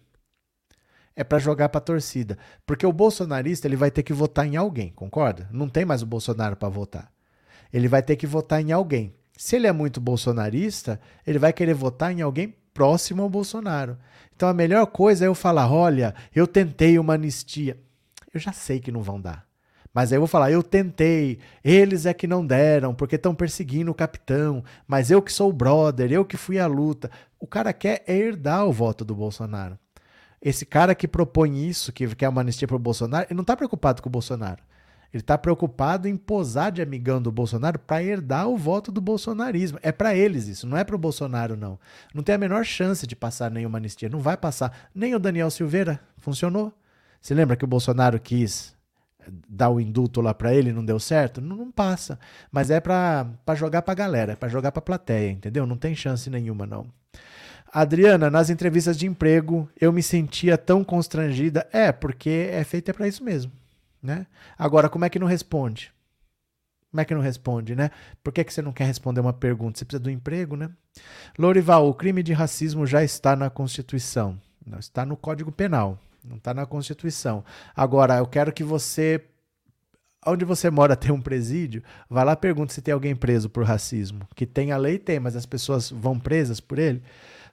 é 1.13 1.25
para 1.25 1.39
jogar 1.39 1.67
para 1.69 1.81
torcida, 1.81 2.37
porque 2.65 2.85
o 2.85 2.93
bolsonarista 2.93 3.67
ele 3.67 3.75
vai 3.75 3.91
ter 3.91 4.01
que 4.01 4.13
votar 4.13 4.47
em 4.47 4.55
alguém, 4.55 4.93
concorda? 4.93 5.49
Não 5.51 5.67
tem 5.67 5.83
mais 5.83 6.01
o 6.01 6.05
Bolsonaro 6.05 6.55
para 6.55 6.69
votar 6.69 7.11
ele 7.73 7.87
vai 7.87 8.01
ter 8.01 8.15
que 8.15 8.27
votar 8.27 8.61
em 8.61 8.71
alguém. 8.71 9.13
Se 9.37 9.55
ele 9.55 9.67
é 9.67 9.71
muito 9.71 9.99
bolsonarista, 9.99 10.99
ele 11.25 11.39
vai 11.39 11.51
querer 11.51 11.73
votar 11.73 12.11
em 12.11 12.21
alguém 12.21 12.55
próximo 12.73 13.23
ao 13.23 13.29
Bolsonaro. 13.29 13.97
Então 14.35 14.47
a 14.47 14.53
melhor 14.53 14.85
coisa 14.87 15.25
é 15.25 15.27
eu 15.27 15.35
falar: 15.35 15.71
olha, 15.71 16.13
eu 16.33 16.47
tentei 16.47 16.97
uma 16.99 17.13
anistia. 17.13 17.77
Eu 18.33 18.39
já 18.39 18.51
sei 18.51 18.79
que 18.79 18.91
não 18.91 19.01
vão 19.01 19.19
dar. 19.19 19.45
Mas 19.93 20.11
aí 20.11 20.17
eu 20.17 20.21
vou 20.21 20.27
falar: 20.27 20.51
eu 20.51 20.63
tentei, 20.63 21.39
eles 21.63 22.05
é 22.05 22.13
que 22.13 22.27
não 22.27 22.45
deram, 22.45 22.93
porque 22.93 23.15
estão 23.15 23.35
perseguindo 23.35 23.91
o 23.91 23.95
capitão, 23.95 24.63
mas 24.87 25.11
eu 25.11 25.21
que 25.21 25.31
sou 25.31 25.49
o 25.49 25.53
brother, 25.53 26.11
eu 26.11 26.25
que 26.25 26.37
fui 26.37 26.59
à 26.59 26.67
luta. 26.67 27.11
O 27.39 27.47
cara 27.47 27.73
quer 27.73 28.03
herdar 28.07 28.65
o 28.65 28.71
voto 28.71 29.03
do 29.03 29.15
Bolsonaro. 29.15 29.77
Esse 30.41 30.65
cara 30.65 30.95
que 30.95 31.07
propõe 31.07 31.67
isso, 31.67 31.91
que 31.91 32.15
quer 32.15 32.29
uma 32.29 32.41
anistia 32.41 32.67
para 32.67 32.75
o 32.75 32.79
Bolsonaro, 32.79 33.27
ele 33.27 33.35
não 33.35 33.41
está 33.41 33.55
preocupado 33.55 34.01
com 34.01 34.09
o 34.09 34.11
Bolsonaro. 34.11 34.63
Ele 35.13 35.21
está 35.21 35.37
preocupado 35.37 36.07
em 36.07 36.15
posar 36.15 36.71
de 36.71 36.81
amigão 36.81 37.21
do 37.21 37.31
Bolsonaro 37.31 37.77
para 37.77 38.01
herdar 38.01 38.47
o 38.47 38.57
voto 38.57 38.91
do 38.91 39.01
bolsonarismo. 39.01 39.77
É 39.81 39.91
para 39.91 40.15
eles 40.15 40.47
isso, 40.47 40.65
não 40.65 40.77
é 40.77 40.83
para 40.83 40.95
o 40.95 40.99
Bolsonaro, 40.99 41.57
não. 41.57 41.77
Não 42.13 42.23
tem 42.23 42.35
a 42.35 42.37
menor 42.37 42.63
chance 42.63 43.05
de 43.05 43.15
passar 43.15 43.51
nenhuma 43.51 43.77
anistia. 43.77 44.07
Não 44.07 44.19
vai 44.19 44.37
passar. 44.37 44.89
Nem 44.95 45.13
o 45.13 45.19
Daniel 45.19 45.51
Silveira 45.51 45.99
funcionou. 46.17 46.73
Você 47.21 47.33
lembra 47.33 47.55
que 47.57 47.65
o 47.65 47.67
Bolsonaro 47.67 48.19
quis 48.19 48.73
dar 49.47 49.69
o 49.69 49.79
indulto 49.79 50.21
lá 50.21 50.33
para 50.33 50.53
ele 50.53 50.71
não 50.71 50.83
deu 50.83 50.99
certo? 50.99 51.41
Não, 51.41 51.55
não 51.55 51.71
passa. 51.71 52.17
Mas 52.51 52.69
é 52.71 52.79
para 52.79 53.27
jogar 53.55 53.81
para 53.81 53.91
a 53.91 53.95
galera, 53.95 54.35
para 54.35 54.49
jogar 54.49 54.71
para 54.71 54.79
a 54.79 54.83
plateia, 54.83 55.31
entendeu? 55.31 55.65
Não 55.65 55.77
tem 55.77 55.93
chance 55.95 56.29
nenhuma, 56.29 56.65
não. 56.65 56.87
Adriana, 57.71 58.29
nas 58.29 58.49
entrevistas 58.49 58.97
de 58.97 59.07
emprego 59.07 59.69
eu 59.79 59.93
me 59.93 60.03
sentia 60.03 60.57
tão 60.57 60.83
constrangida. 60.83 61.67
É, 61.71 61.91
porque 61.91 62.49
é 62.51 62.63
feita 62.63 62.93
para 62.93 63.07
isso 63.07 63.23
mesmo. 63.23 63.51
Né? 64.01 64.25
Agora, 64.57 64.89
como 64.89 65.05
é 65.05 65.09
que 65.09 65.19
não 65.19 65.27
responde? 65.27 65.93
Como 66.91 66.99
é 66.99 67.05
que 67.05 67.13
não 67.13 67.21
responde, 67.21 67.73
né? 67.73 67.89
Por 68.21 68.33
que, 68.33 68.43
que 68.43 68.53
você 68.53 68.61
não 68.61 68.73
quer 68.73 68.83
responder 68.83 69.21
uma 69.21 69.31
pergunta? 69.31 69.79
Você 69.79 69.85
precisa 69.85 70.03
do 70.03 70.09
emprego, 70.09 70.57
né? 70.57 70.69
Lorival, 71.39 71.87
o 71.87 71.93
crime 71.93 72.21
de 72.21 72.33
racismo 72.33 72.85
já 72.85 73.01
está 73.01 73.33
na 73.33 73.49
Constituição. 73.49 74.37
Não 74.65 74.77
está 74.77 75.05
no 75.05 75.15
Código 75.15 75.53
Penal. 75.53 75.97
Não 76.23 76.35
está 76.35 76.53
na 76.53 76.65
Constituição. 76.65 77.45
Agora, 77.75 78.17
eu 78.17 78.27
quero 78.27 78.51
que 78.51 78.63
você. 78.63 79.23
Onde 80.25 80.43
você 80.43 80.69
mora 80.69 80.95
tem 80.95 81.11
um 81.11 81.21
presídio? 81.21 81.81
Vai 82.09 82.25
lá 82.25 82.35
pergunta 82.35 82.73
se 82.73 82.81
tem 82.81 82.93
alguém 82.93 83.15
preso 83.15 83.49
por 83.49 83.63
racismo. 83.63 84.27
Que 84.35 84.45
tem 84.45 84.73
a 84.73 84.77
lei, 84.77 84.99
tem, 84.99 85.19
mas 85.19 85.35
as 85.35 85.45
pessoas 85.45 85.89
vão 85.89 86.19
presas 86.19 86.59
por 86.59 86.77
ele. 86.77 87.01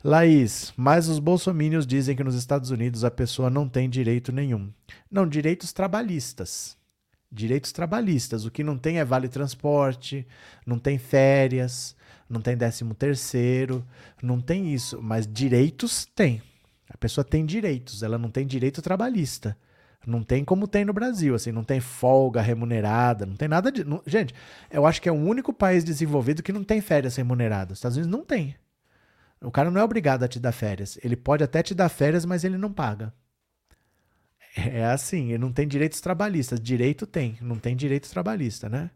Laís, 0.02 0.72
mas 0.76 1.08
os 1.08 1.18
bolsomínios 1.18 1.86
dizem 1.86 2.14
que 2.14 2.22
nos 2.22 2.36
Estados 2.36 2.70
Unidos 2.70 3.04
a 3.04 3.10
pessoa 3.10 3.50
não 3.50 3.68
tem 3.68 3.90
direito 3.90 4.30
nenhum. 4.30 4.72
Não, 5.10 5.26
direitos 5.26 5.72
trabalhistas. 5.72 6.76
Direitos 7.30 7.72
trabalhistas. 7.72 8.44
O 8.44 8.50
que 8.50 8.62
não 8.62 8.78
tem 8.78 9.00
é 9.00 9.04
vale 9.04 9.28
transporte, 9.28 10.26
não 10.64 10.78
tem 10.78 10.98
férias, 10.98 11.96
não 12.28 12.40
tem 12.40 12.56
décimo 12.56 12.94
terceiro, 12.94 13.84
não 14.22 14.40
tem 14.40 14.72
isso. 14.72 15.02
Mas 15.02 15.26
direitos 15.26 16.06
tem. 16.06 16.40
A 16.88 16.96
pessoa 16.96 17.24
tem 17.24 17.44
direitos, 17.44 18.02
ela 18.02 18.16
não 18.16 18.30
tem 18.30 18.46
direito 18.46 18.80
trabalhista. 18.80 19.56
Não 20.06 20.22
tem 20.22 20.44
como 20.44 20.68
tem 20.68 20.84
no 20.84 20.92
Brasil, 20.92 21.34
assim, 21.34 21.50
não 21.50 21.64
tem 21.64 21.80
folga 21.80 22.40
remunerada, 22.40 23.26
não 23.26 23.34
tem 23.34 23.48
nada 23.48 23.70
de. 23.70 23.84
Não, 23.84 24.00
gente, 24.06 24.32
eu 24.70 24.86
acho 24.86 25.02
que 25.02 25.08
é 25.08 25.12
o 25.12 25.14
único 25.14 25.52
país 25.52 25.82
desenvolvido 25.82 26.42
que 26.42 26.52
não 26.52 26.62
tem 26.62 26.80
férias 26.80 27.16
remuneradas. 27.16 27.72
Os 27.72 27.78
Estados 27.78 27.96
Unidos 27.96 28.16
não 28.16 28.24
tem. 28.24 28.54
O 29.40 29.50
cara 29.50 29.70
não 29.70 29.80
é 29.80 29.84
obrigado 29.84 30.22
a 30.22 30.28
te 30.28 30.40
dar 30.40 30.52
férias. 30.52 30.98
Ele 31.02 31.16
pode 31.16 31.44
até 31.44 31.62
te 31.62 31.74
dar 31.74 31.88
férias, 31.88 32.24
mas 32.24 32.44
ele 32.44 32.58
não 32.58 32.72
paga. 32.72 33.12
É 34.56 34.84
assim, 34.86 35.28
ele 35.28 35.38
não 35.38 35.52
tem 35.52 35.68
direitos 35.68 36.00
trabalhistas. 36.00 36.60
Direito 36.60 37.06
tem, 37.06 37.38
não 37.40 37.56
tem 37.56 37.76
direito 37.76 38.10
trabalhista, 38.10 38.68
né? 38.68 38.90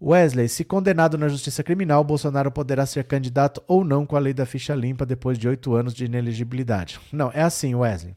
Wesley, 0.00 0.48
se 0.48 0.64
condenado 0.64 1.16
na 1.16 1.28
justiça 1.28 1.62
criminal, 1.62 2.02
Bolsonaro 2.02 2.50
poderá 2.50 2.84
ser 2.84 3.04
candidato 3.04 3.62
ou 3.68 3.84
não 3.84 4.04
com 4.04 4.16
a 4.16 4.18
lei 4.18 4.34
da 4.34 4.44
ficha 4.44 4.74
limpa 4.74 5.06
depois 5.06 5.38
de 5.38 5.48
oito 5.48 5.74
anos 5.74 5.94
de 5.94 6.06
inelegibilidade. 6.06 7.00
Não, 7.12 7.30
é 7.32 7.42
assim, 7.42 7.72
Wesley. 7.74 8.16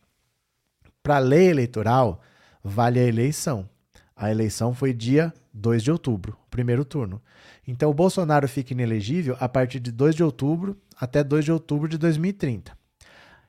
Para 1.03 1.17
a 1.17 1.19
lei 1.19 1.47
eleitoral, 1.47 2.19
vale 2.63 2.99
a 2.99 3.03
eleição. 3.03 3.69
A 4.15 4.31
eleição 4.31 4.73
foi 4.73 4.93
dia 4.93 5.33
2 5.53 5.83
de 5.83 5.91
outubro, 5.91 6.37
primeiro 6.49 6.85
turno. 6.85 7.21
Então 7.67 7.89
o 7.89 7.93
Bolsonaro 7.93 8.47
fica 8.47 8.73
inelegível 8.73 9.35
a 9.39 9.49
partir 9.49 9.79
de 9.79 9.91
2 9.91 10.15
de 10.15 10.23
outubro 10.23 10.77
até 10.97 11.23
2 11.23 11.45
de 11.45 11.51
outubro 11.51 11.89
de 11.89 11.97
2030. 11.97 12.77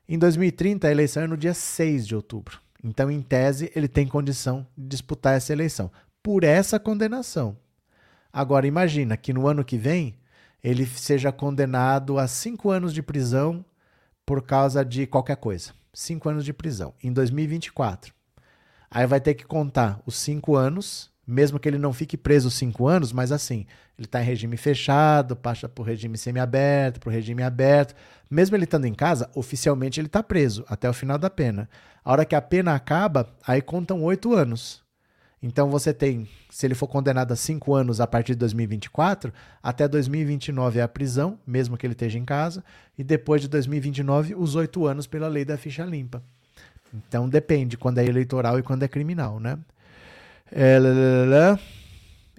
Em 0.09 0.19
2030, 0.19 0.87
a 0.87 0.91
eleição 0.91 1.23
é 1.25 1.27
no 1.27 1.37
dia 1.37 1.55
6 1.55 2.07
de 2.07 2.15
outubro. 2.15 2.61
Então, 2.83 3.11
em 3.11 3.21
tese, 3.21 3.73
ele 3.75 3.89
tem 3.89 4.07
condição 4.07 4.65
de 4.79 4.87
disputar 4.87 5.37
essa 5.37 5.53
eleição 5.53 5.91
por 6.23 6.45
essa 6.45 6.79
condenação. 6.79 7.57
Agora, 8.33 8.67
imagina 8.67 9.17
que 9.17 9.33
no 9.33 9.49
ano 9.49 9.65
que 9.65 9.77
vem 9.77 10.17
ele 10.63 10.87
seja 10.87 11.33
condenado 11.33 12.19
a 12.19 12.29
cinco 12.29 12.71
anos 12.71 12.93
de 12.93 13.03
prisão 13.03 13.65
por 14.25 14.43
causa 14.43 14.85
de 14.85 15.07
qualquer 15.07 15.37
coisa. 15.37 15.73
Cinco 15.93 16.29
anos 16.29 16.45
de 16.45 16.53
prisão. 16.53 16.95
Em 17.03 17.13
2024. 17.13 18.16
Aí 18.97 19.07
vai 19.07 19.21
ter 19.21 19.35
que 19.35 19.45
contar 19.45 20.01
os 20.07 20.17
cinco 20.17 20.57
anos 20.57 21.15
mesmo 21.27 21.59
que 21.59 21.69
ele 21.69 21.79
não 21.79 21.93
fique 21.93 22.17
preso 22.17 22.51
cinco 22.51 22.87
anos, 22.87 23.13
mas 23.13 23.33
assim, 23.33 23.67
ele 23.99 24.07
está 24.07 24.23
em 24.23 24.25
regime 24.25 24.57
fechado, 24.57 25.35
passa 25.35 25.69
para 25.69 25.83
o 25.83 25.85
regime 25.85 26.17
semiaberto, 26.17 27.01
para 27.01 27.09
o 27.09 27.13
regime 27.13 27.43
aberto. 27.43 27.95
Mesmo 28.31 28.55
ele 28.55 28.65
estando 28.65 28.85
em 28.85 28.95
casa, 28.95 29.29
oficialmente 29.35 29.99
ele 29.99 30.07
está 30.07 30.23
preso 30.23 30.65
até 30.69 30.89
o 30.89 30.95
final 30.95 31.19
da 31.19 31.29
pena. 31.29 31.69
A 32.05 32.13
hora 32.13 32.25
que 32.25 32.37
a 32.37 32.41
pena 32.41 32.75
acaba, 32.75 33.29
aí 33.45 33.61
contam 33.61 34.05
oito 34.05 34.33
anos. 34.33 34.85
Então 35.43 35.69
você 35.69 35.93
tem, 35.93 36.29
se 36.49 36.65
ele 36.65 36.75
for 36.75 36.87
condenado 36.87 37.33
a 37.33 37.37
cinco 37.37 37.75
anos 37.75 38.01
a 38.01 38.07
partir 38.07 38.33
de 38.33 38.39
2024, 38.39 39.33
até 39.61 39.89
2029 39.89 40.79
é 40.79 40.83
a 40.83 40.89
prisão, 40.89 41.39
mesmo 41.45 41.77
que 41.77 41.85
ele 41.85 41.95
esteja 41.95 42.19
em 42.19 42.25
casa, 42.25 42.65
e 42.97 43.03
depois 43.03 43.41
de 43.41 43.49
2029, 43.49 44.35
os 44.37 44.55
oito 44.55 44.87
anos 44.87 45.07
pela 45.07 45.29
lei 45.29 45.45
da 45.45 45.59
ficha 45.59 45.85
limpa. 45.85 46.23
Então 47.09 47.29
depende 47.29 47.77
quando 47.77 47.99
é 47.99 48.05
eleitoral 48.05 48.59
e 48.59 48.63
quando 48.63 48.83
é 48.83 48.89
criminal, 48.89 49.41
né? 49.41 49.59
É, 50.51 50.79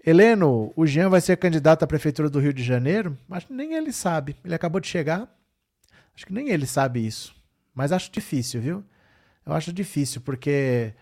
Heleno, 0.05 0.71
o 0.75 0.85
Jean 0.85 1.09
vai 1.09 1.19
ser 1.19 1.35
candidato 1.37 1.83
à 1.83 1.87
prefeitura 1.87 2.29
do 2.29 2.39
Rio 2.39 2.53
de 2.53 2.63
Janeiro? 2.63 3.17
Acho 3.29 3.47
que 3.47 3.53
nem 3.53 3.73
ele 3.73 3.91
sabe. 3.91 4.37
Ele 4.43 4.55
acabou 4.55 4.79
de 4.79 4.87
chegar. 4.87 5.27
Acho 6.15 6.25
que 6.25 6.33
nem 6.33 6.49
ele 6.49 6.65
sabe 6.65 7.05
isso. 7.05 7.35
Mas 7.75 7.91
acho 7.91 8.11
difícil, 8.11 8.61
viu? 8.61 8.83
Eu 9.45 9.53
acho 9.53 9.71
difícil, 9.73 10.21
porque 10.21 10.93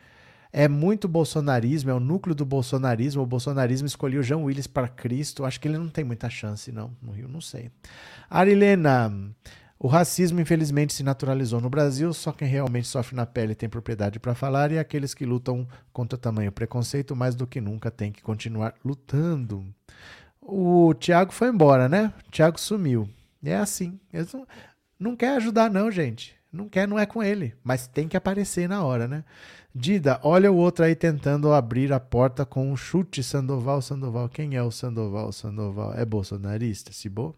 é 0.51 0.68
muito 0.68 1.08
bolsonarismo, 1.08 1.91
é 1.91 1.93
o 1.93 1.99
núcleo 1.99 2.34
do 2.34 2.45
bolsonarismo. 2.45 3.22
O 3.22 3.26
bolsonarismo 3.26 3.88
escolheu 3.88 4.24
Jean 4.24 4.38
Willis 4.38 4.68
para 4.68 4.88
Cristo. 4.88 5.45
Acho 5.45 5.60
que 5.60 5.68
ele 5.68 5.78
não 5.78 5.89
tem 5.89 6.03
muita 6.03 6.30
chance, 6.30 6.72
não, 6.72 6.95
no 7.01 7.12
Rio, 7.12 7.28
não 7.28 7.41
sei. 7.41 7.70
Arilena, 8.30 9.14
o 9.86 9.88
racismo, 9.88 10.42
infelizmente, 10.42 10.94
se 10.94 11.04
naturalizou 11.04 11.62
no 11.62 11.70
Brasil, 11.70 12.12
só 12.12 12.32
quem 12.32 12.48
realmente 12.48 12.88
sofre 12.88 13.16
na 13.16 13.24
pele 13.24 13.54
tem 13.54 13.70
propriedade 13.70 14.20
para 14.20 14.34
falar 14.34 14.72
e 14.72 14.80
aqueles 14.80 15.14
que 15.14 15.28
lutam 15.28 15.68
contra 15.94 16.18
tamanho 16.18 16.52
preconceito 16.52 17.16
mais 17.16 17.36
do 17.36 17.46
que 17.46 17.62
nunca 17.62 17.92
têm 17.92 18.12
que 18.12 18.24
continuar 18.24 18.74
lutando. 18.84 19.64
O 20.42 20.92
Tiago 20.96 21.32
foi 21.32 21.50
embora, 21.50 21.88
né? 21.88 22.12
O 22.28 22.32
Tiago 22.32 22.60
sumiu. 22.60 23.08
É 23.44 23.58
assim. 23.58 24.00
Eles 24.12 24.34
não, 24.34 24.48
não 25.00 25.16
quer 25.16 25.36
ajudar, 25.38 25.70
não, 25.70 25.92
gente. 25.92 26.36
Não 26.52 26.68
quer, 26.68 26.88
não 26.88 26.98
é 26.98 27.06
com 27.06 27.22
ele. 27.22 27.54
Mas 27.64 27.86
tem 27.86 28.08
que 28.08 28.18
aparecer 28.18 28.68
na 28.68 28.84
hora, 28.84 29.08
né? 29.08 29.24
Dida, 29.78 30.20
olha 30.24 30.52
o 30.52 30.56
outro 30.56 30.84
aí 30.84 30.96
tentando 30.96 31.54
abrir 31.54 31.94
a 31.94 32.00
porta 32.00 32.44
com 32.44 32.72
um 32.72 32.76
chute, 32.76 33.22
Sandoval, 33.22 33.84
Sandoval. 33.84 34.30
Quem 34.30 34.56
é 34.56 34.64
o 34.64 34.72
Sandoval, 34.72 35.32
Sandoval? 35.32 35.94
É 35.94 36.04
bolsonarista, 36.04 36.92
se 36.92 37.08
bo? 37.08 37.36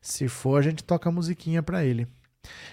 Se 0.00 0.28
for, 0.28 0.58
a 0.58 0.62
gente 0.62 0.82
toca 0.82 1.08
a 1.08 1.12
musiquinha 1.12 1.62
para 1.62 1.84
ele. 1.84 2.08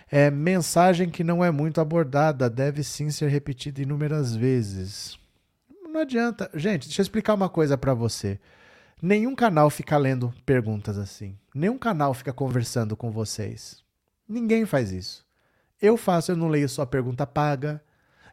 É 0.10 0.32
mensagem 0.32 1.10
que 1.10 1.24
não 1.24 1.44
é 1.44 1.52
muito 1.52 1.82
abordada, 1.82 2.50
deve 2.50 2.84
sim 2.84 3.10
ser 3.10 3.30
repetida 3.30 3.82
inúmeras 3.82 4.36
vezes. 4.36 5.20
Não 5.84 6.00
adianta. 6.02 6.50
Gente, 6.54 6.88
deixa 6.88 7.02
eu 7.02 7.04
explicar 7.04 7.34
uma 7.34 7.50
coisa 7.50 7.78
para 7.78 7.94
você. 7.94 8.40
Nenhum 9.02 9.36
canal 9.36 9.70
fica 9.70 9.98
lendo 9.98 10.34
perguntas 10.46 10.98
assim. 10.98 11.38
Nenhum 11.54 11.78
canal 11.78 12.14
fica 12.14 12.32
conversando 12.32 12.96
com 12.96 13.12
vocês. 13.12 13.84
Ninguém 14.28 14.66
faz 14.66 14.92
isso. 14.92 15.26
Eu 15.82 15.98
faço, 15.98 16.32
eu 16.32 16.36
não 16.36 16.48
leio 16.48 16.68
só 16.68 16.86
pergunta 16.86 17.28
paga 17.28 17.82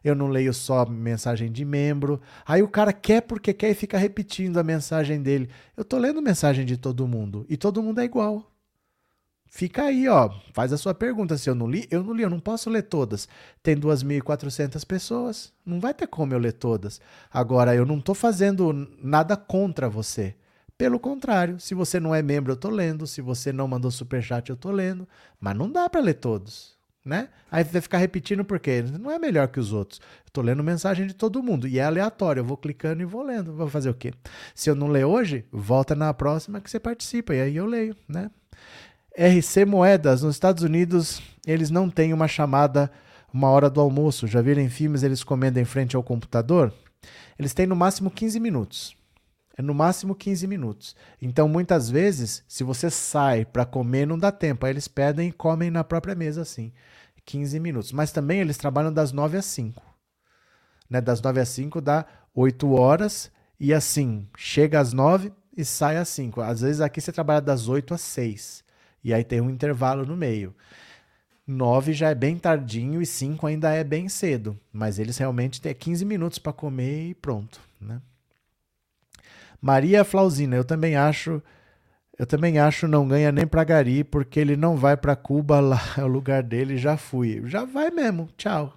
eu 0.05 0.13
não 0.13 0.27
leio 0.27 0.53
só 0.53 0.85
mensagem 0.85 1.51
de 1.51 1.65
membro. 1.65 2.21
Aí 2.45 2.61
o 2.61 2.67
cara 2.67 2.93
quer 2.93 3.21
porque 3.21 3.51
quer 3.51 3.71
e 3.71 3.73
fica 3.73 3.97
repetindo 3.97 4.59
a 4.59 4.63
mensagem 4.63 5.19
dele. 5.19 5.49
Eu 5.75 5.83
tô 5.83 5.97
lendo 5.97 6.21
mensagem 6.21 6.63
de 6.63 6.77
todo 6.77 7.07
mundo 7.07 7.43
e 7.49 7.57
todo 7.57 7.81
mundo 7.81 7.99
é 7.99 8.03
igual. 8.03 8.54
Fica 9.47 9.83
aí, 9.83 10.07
ó, 10.07 10.29
faz 10.53 10.73
a 10.73 10.77
sua 10.77 10.93
pergunta. 10.93 11.37
Se 11.37 11.49
eu 11.49 11.55
não 11.55 11.67
li, 11.67 11.87
eu 11.89 12.03
não 12.03 12.13
li, 12.13 12.23
eu 12.23 12.29
não 12.29 12.39
posso 12.39 12.69
ler 12.69 12.83
todas. 12.83 13.27
Tem 13.63 13.75
2.400 13.75 14.85
pessoas, 14.85 15.53
não 15.65 15.79
vai 15.79 15.93
ter 15.93 16.07
como 16.07 16.33
eu 16.33 16.39
ler 16.39 16.53
todas. 16.53 16.99
Agora, 17.31 17.73
eu 17.75 17.85
não 17.85 18.01
tô 18.01 18.13
fazendo 18.13 18.73
nada 19.01 19.37
contra 19.37 19.89
você. 19.89 20.35
Pelo 20.77 20.99
contrário, 20.99 21.59
se 21.59 21.73
você 21.73 21.99
não 21.99 22.13
é 22.13 22.21
membro, 22.21 22.51
eu 22.51 22.57
tô 22.57 22.69
lendo. 22.69 23.07
Se 23.07 23.21
você 23.21 23.53
não 23.53 23.67
mandou 23.67 23.89
superchat, 23.91 24.49
eu 24.49 24.57
tô 24.57 24.71
lendo. 24.71 25.07
Mas 25.39 25.55
não 25.55 25.71
dá 25.71 25.89
para 25.89 26.01
ler 26.01 26.15
todos 26.15 26.75
né? 27.05 27.29
Aí 27.51 27.63
vai 27.63 27.79
ficar 27.79 27.99
repetindo 27.99 28.43
porque 28.43 28.81
não 28.99 29.11
é 29.11 29.19
melhor 29.19 29.47
que 29.47 29.59
os 29.59 29.71
outros. 29.71 30.01
Eu 30.25 30.31
tô 30.33 30.41
lendo 30.41 30.63
mensagem 30.63 31.05
de 31.05 31.13
todo 31.13 31.43
mundo 31.43 31.67
e 31.67 31.77
é 31.77 31.83
aleatório. 31.83 32.39
Eu 32.39 32.45
vou 32.45 32.57
clicando 32.57 33.03
e 33.03 33.05
vou 33.05 33.21
lendo. 33.21 33.53
Vou 33.53 33.69
fazer 33.69 33.91
o 33.91 33.93
quê? 33.93 34.11
Se 34.55 34.69
eu 34.69 34.75
não 34.75 34.87
ler 34.87 35.05
hoje, 35.05 35.45
volta 35.51 35.93
na 35.93 36.11
próxima 36.13 36.59
que 36.59 36.69
você 36.69 36.79
participa 36.79 37.35
e 37.35 37.41
aí 37.41 37.55
eu 37.55 37.67
leio, 37.67 37.95
né? 38.09 38.31
RC 39.17 39.65
Moedas, 39.65 40.21
nos 40.21 40.35
Estados 40.35 40.63
Unidos, 40.63 41.21
eles 41.47 41.69
não 41.69 41.89
têm 41.89 42.13
uma 42.13 42.27
chamada 42.27 42.91
uma 43.33 43.49
hora 43.49 43.69
do 43.69 43.81
almoço. 43.81 44.27
Já 44.27 44.41
viram 44.41 44.61
em 44.61 44.69
filmes 44.69 45.03
eles 45.03 45.23
comendo 45.23 45.59
em 45.59 45.65
frente 45.65 45.95
ao 45.95 46.03
computador? 46.03 46.73
Eles 47.37 47.53
têm 47.53 47.65
no 47.65 47.75
máximo 47.75 48.11
15 48.11 48.39
minutos. 48.39 48.95
É 49.57 49.61
no 49.61 49.73
máximo 49.73 50.15
15 50.15 50.47
minutos. 50.47 50.95
Então, 51.21 51.47
muitas 51.47 51.89
vezes, 51.89 52.43
se 52.47 52.63
você 52.63 52.89
sai 52.89 53.45
para 53.45 53.65
comer, 53.65 54.05
não 54.05 54.17
dá 54.17 54.31
tempo. 54.31 54.65
Aí 54.65 54.71
eles 54.73 54.87
pedem 54.87 55.29
e 55.29 55.31
comem 55.31 55.71
na 55.71 55.83
própria 55.83 56.13
mesa 56.13 56.41
assim. 56.41 56.73
15 57.25 57.59
minutos. 57.59 57.91
Mas 57.93 58.11
também 58.11 58.41
eles 58.41 58.57
trabalham 58.57 58.91
das 58.91 59.13
9 59.13 59.37
às 59.37 59.45
5. 59.45 59.81
Né? 60.89 60.99
Das 60.99 61.21
9 61.21 61.39
às 61.39 61.49
5 61.49 61.79
dá 61.79 62.05
8 62.33 62.69
horas. 62.73 63.31
E 63.57 63.73
assim, 63.73 64.27
chega 64.37 64.79
às 64.79 64.91
9 64.91 65.31
e 65.55 65.63
sai 65.63 65.95
às 65.97 66.09
5. 66.09 66.41
Às 66.41 66.59
vezes 66.59 66.81
aqui 66.81 66.99
você 66.99 67.13
trabalha 67.13 67.39
das 67.39 67.69
8 67.69 67.93
às 67.93 68.01
6. 68.01 68.64
E 69.05 69.13
aí 69.13 69.23
tem 69.23 69.39
um 69.39 69.51
intervalo 69.51 70.03
no 70.03 70.17
meio. 70.17 70.51
9 71.45 71.93
já 71.93 72.09
é 72.09 72.15
bem 72.15 72.39
tardinho 72.39 73.03
e 73.03 73.05
5 73.05 73.45
ainda 73.45 73.71
é 73.71 73.83
bem 73.83 74.09
cedo. 74.09 74.59
Mas 74.73 74.97
eles 74.97 75.15
realmente 75.19 75.61
têm 75.61 75.75
15 75.75 76.03
minutos 76.03 76.39
para 76.39 76.51
comer 76.51 77.09
e 77.09 77.13
pronto. 77.13 77.61
Né? 77.79 78.01
Maria 79.61 80.03
Flausina, 80.03 80.55
eu 80.55 80.63
também 80.63 80.95
acho 80.95 81.39
eu 82.17 82.25
também 82.25 82.57
acho 82.57 82.87
não 82.87 83.07
ganha 83.07 83.31
nem 83.31 83.45
para 83.45 83.63
Gari, 83.63 84.03
porque 84.03 84.39
ele 84.39 84.55
não 84.55 84.75
vai 84.75 84.97
para 84.97 85.15
Cuba 85.15 85.59
lá, 85.61 85.81
é 85.97 86.03
o 86.03 86.07
lugar 86.07 86.41
dele, 86.41 86.75
já 86.75 86.97
fui. 86.97 87.43
Já 87.45 87.63
vai 87.63 87.91
mesmo. 87.91 88.27
Tchau. 88.35 88.73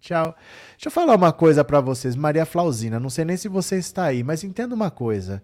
Tchau. 0.00 0.34
Deixa 0.70 0.86
eu 0.86 0.90
falar 0.90 1.14
uma 1.14 1.32
coisa 1.32 1.62
para 1.62 1.82
vocês, 1.82 2.16
Maria 2.16 2.46
Flausina, 2.46 2.98
não 2.98 3.10
sei 3.10 3.26
nem 3.26 3.36
se 3.36 3.48
você 3.48 3.76
está 3.76 4.04
aí, 4.04 4.22
mas 4.22 4.42
entenda 4.42 4.74
uma 4.74 4.90
coisa. 4.90 5.42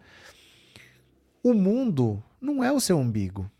O 1.43 1.53
mundo 1.53 2.23
não 2.41 2.65
é 2.65 2.73
o 2.73 2.81
seu 2.81 2.97
umbigo. 2.97 3.51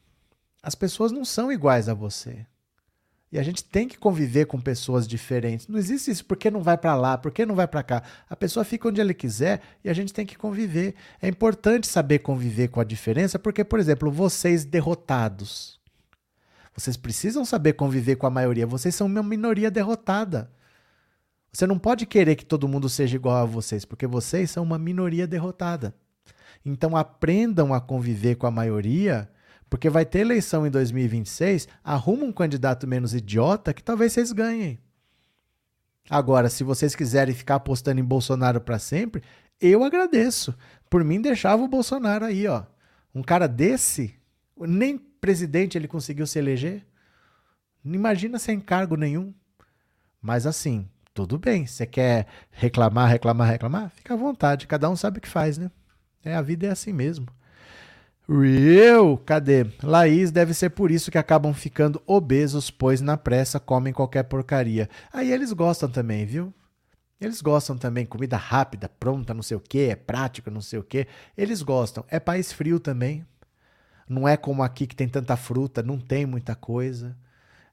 As 0.63 0.75
pessoas 0.75 1.11
não 1.11 1.25
são 1.25 1.51
iguais 1.51 1.89
a 1.89 1.95
você. 1.95 2.47
E 3.33 3.39
a 3.39 3.43
gente 3.43 3.65
tem 3.65 3.89
que 3.89 3.97
conviver 3.97 4.45
com 4.45 4.61
pessoas 4.61 5.09
diferentes. 5.09 5.67
Não 5.67 5.79
existe 5.79 6.11
isso, 6.11 6.25
por 6.25 6.37
que 6.37 6.51
não 6.51 6.63
vai 6.63 6.77
para 6.77 6.95
lá, 6.95 7.17
por 7.17 7.33
que 7.33 7.47
não 7.47 7.55
vai 7.55 7.67
para 7.67 7.83
cá? 7.83 8.03
A 8.29 8.37
pessoa 8.37 8.63
fica 8.63 8.89
onde 8.89 9.01
ela 9.01 9.15
quiser 9.15 9.63
e 9.83 9.89
a 9.89 9.95
gente 9.95 10.13
tem 10.13 10.27
que 10.27 10.37
conviver. 10.37 10.95
É 11.21 11.29
importante 11.29 11.87
saber 11.87 12.19
conviver 12.19 12.69
com 12.69 12.79
a 12.79 12.85
diferença, 12.85 13.39
porque, 13.39 13.65
por 13.65 13.81
exemplo, 13.81 14.11
vocês 14.11 14.67
derrotados, 14.67 15.81
vocês 16.77 16.97
precisam 16.97 17.43
saber 17.45 17.73
conviver 17.73 18.17
com 18.17 18.27
a 18.27 18.31
maioria. 18.31 18.67
Vocês 18.67 18.95
são 18.95 19.07
uma 19.07 19.23
minoria 19.23 19.71
derrotada. 19.71 20.51
Você 21.51 21.67
não 21.67 21.79
pode 21.79 22.07
querer 22.07 22.37
que 22.37 22.45
todo 22.45 22.69
mundo 22.69 22.89
seja 22.89 23.17
igual 23.17 23.37
a 23.37 23.45
vocês, 23.45 23.85
porque 23.85 24.07
vocês 24.07 24.51
são 24.51 24.63
uma 24.63 24.79
minoria 24.79 25.27
derrotada. 25.27 25.95
Então 26.65 26.97
aprendam 26.97 27.75
a 27.75 27.81
conviver 27.81 28.37
com 28.37 28.47
a 28.47 28.51
maioria 28.51 29.29
porque 29.73 29.89
vai 29.89 30.05
ter 30.05 30.19
eleição 30.19 30.67
em 30.67 30.71
2026, 30.71 31.67
arruma 31.83 32.27
um 32.27 32.31
candidato 32.31 32.87
menos 32.87 33.15
idiota 33.15 33.73
que 33.73 33.83
talvez 33.83 34.13
vocês 34.13 34.31
ganhem. 34.31 34.79
Agora, 36.11 36.51
se 36.51 36.63
vocês 36.63 36.95
quiserem 36.95 37.35
ficar 37.35 37.55
apostando 37.55 37.99
em 37.99 38.05
Bolsonaro 38.05 38.61
para 38.61 38.79
sempre, 38.79 39.23
eu 39.59 39.83
agradeço. 39.83 40.55
Por 40.91 41.03
mim, 41.03 41.23
deixava 41.23 41.63
o 41.63 41.69
Bolsonaro 41.69 42.27
aí, 42.27 42.47
ó. 42.47 42.65
Um 43.15 43.23
cara 43.23 43.47
desse, 43.47 44.15
nem 44.59 44.99
presidente 44.99 45.79
ele 45.79 45.89
conseguiu 45.89 46.27
se 46.27 46.39
eleger. 46.39 46.87
Imagina 47.83 48.39
sem 48.39 48.61
cargo 48.61 48.95
nenhum. 48.95 49.33
Mas 50.21 50.47
assim, 50.47 50.87
tudo 51.15 51.39
bem. 51.39 51.65
Você 51.65 51.87
quer 51.87 52.27
reclamar, 52.51 53.09
reclamar, 53.09 53.49
reclamar? 53.49 53.89
Fica 53.89 54.13
à 54.13 54.19
vontade. 54.19 54.67
Cada 54.67 54.91
um 54.91 54.97
sabe 54.97 55.17
o 55.17 55.23
que 55.23 55.29
faz, 55.31 55.57
né? 55.57 55.71
É, 56.23 56.35
a 56.35 56.43
vida 56.43 56.67
é 56.67 56.71
assim 56.71 56.93
mesmo. 56.93 57.27
Eu? 58.29 59.19
Cadê? 59.19 59.67
Laís 59.83 60.31
deve 60.31 60.55
ser 60.55 60.71
por 60.71 60.91
isso 60.91 61.11
que 61.11 61.19
acabam 61.19 61.53
ficando 61.53 62.01
obesos, 62.07 62.71
pois 62.71 63.01
na 63.01 63.17
pressa 63.17 63.59
comem 63.59 63.93
qualquer 63.93 64.23
porcaria. 64.25 64.89
Aí 65.13 65.33
eles 65.33 65.53
gostam 65.53 65.89
também, 65.89 66.25
viu? 66.25 66.53
Eles 67.21 67.41
gostam 67.41 67.77
também, 67.77 68.05
comida 68.05 68.37
rápida, 68.37 68.89
pronta, 68.89 69.33
não 69.33 69.43
sei 69.43 69.57
o 69.57 69.61
que, 69.61 69.91
é 69.91 69.97
prático, 69.97 70.51
não 70.51 70.61
sei 70.61 70.79
o 70.79 70.83
que. 70.83 71.07
Eles 71.37 71.63
gostam. 71.63 72.05
É 72.09 72.19
país 72.19 72.53
frio 72.53 72.81
também. 72.81 73.25
Não 74.09 74.27
é 74.27 74.37
como 74.37 74.63
aqui 74.63 74.87
que 74.87 74.97
tem 74.97 75.09
tanta 75.09 75.37
fruta, 75.37 75.83
não 75.83 75.99
tem 75.99 76.27
muita 76.27 76.55
coisa. 76.55 77.17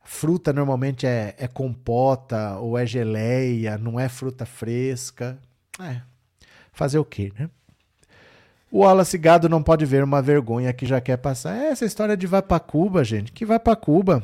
Fruta 0.04 0.54
normalmente 0.54 1.06
é, 1.06 1.36
é 1.38 1.48
compota 1.48 2.58
ou 2.60 2.78
é 2.78 2.86
geleia, 2.86 3.78
não 3.78 4.00
é 4.00 4.08
fruta 4.08 4.46
fresca. 4.46 5.40
É. 5.80 6.02
Fazer 6.72 7.00
o 7.00 7.06
quê, 7.06 7.32
né? 7.38 7.50
O 8.72 8.80
Wallace 8.80 9.18
Gado 9.18 9.50
não 9.50 9.64
pode 9.64 9.86
ver 9.86 10.04
uma 10.04 10.22
vergonha 10.22 10.72
que 10.72 10.86
já 10.86 11.02
quer 11.02 11.18
passar. 11.18 11.56
É 11.58 11.70
essa 11.70 11.86
história 11.86 12.16
de 12.16 12.28
vai 12.28 12.42
para 12.42 12.60
Cuba, 12.60 13.04
gente. 13.04 13.32
Que 13.32 13.46
vai 13.46 13.60
para 13.60 13.76
Cuba. 13.76 14.24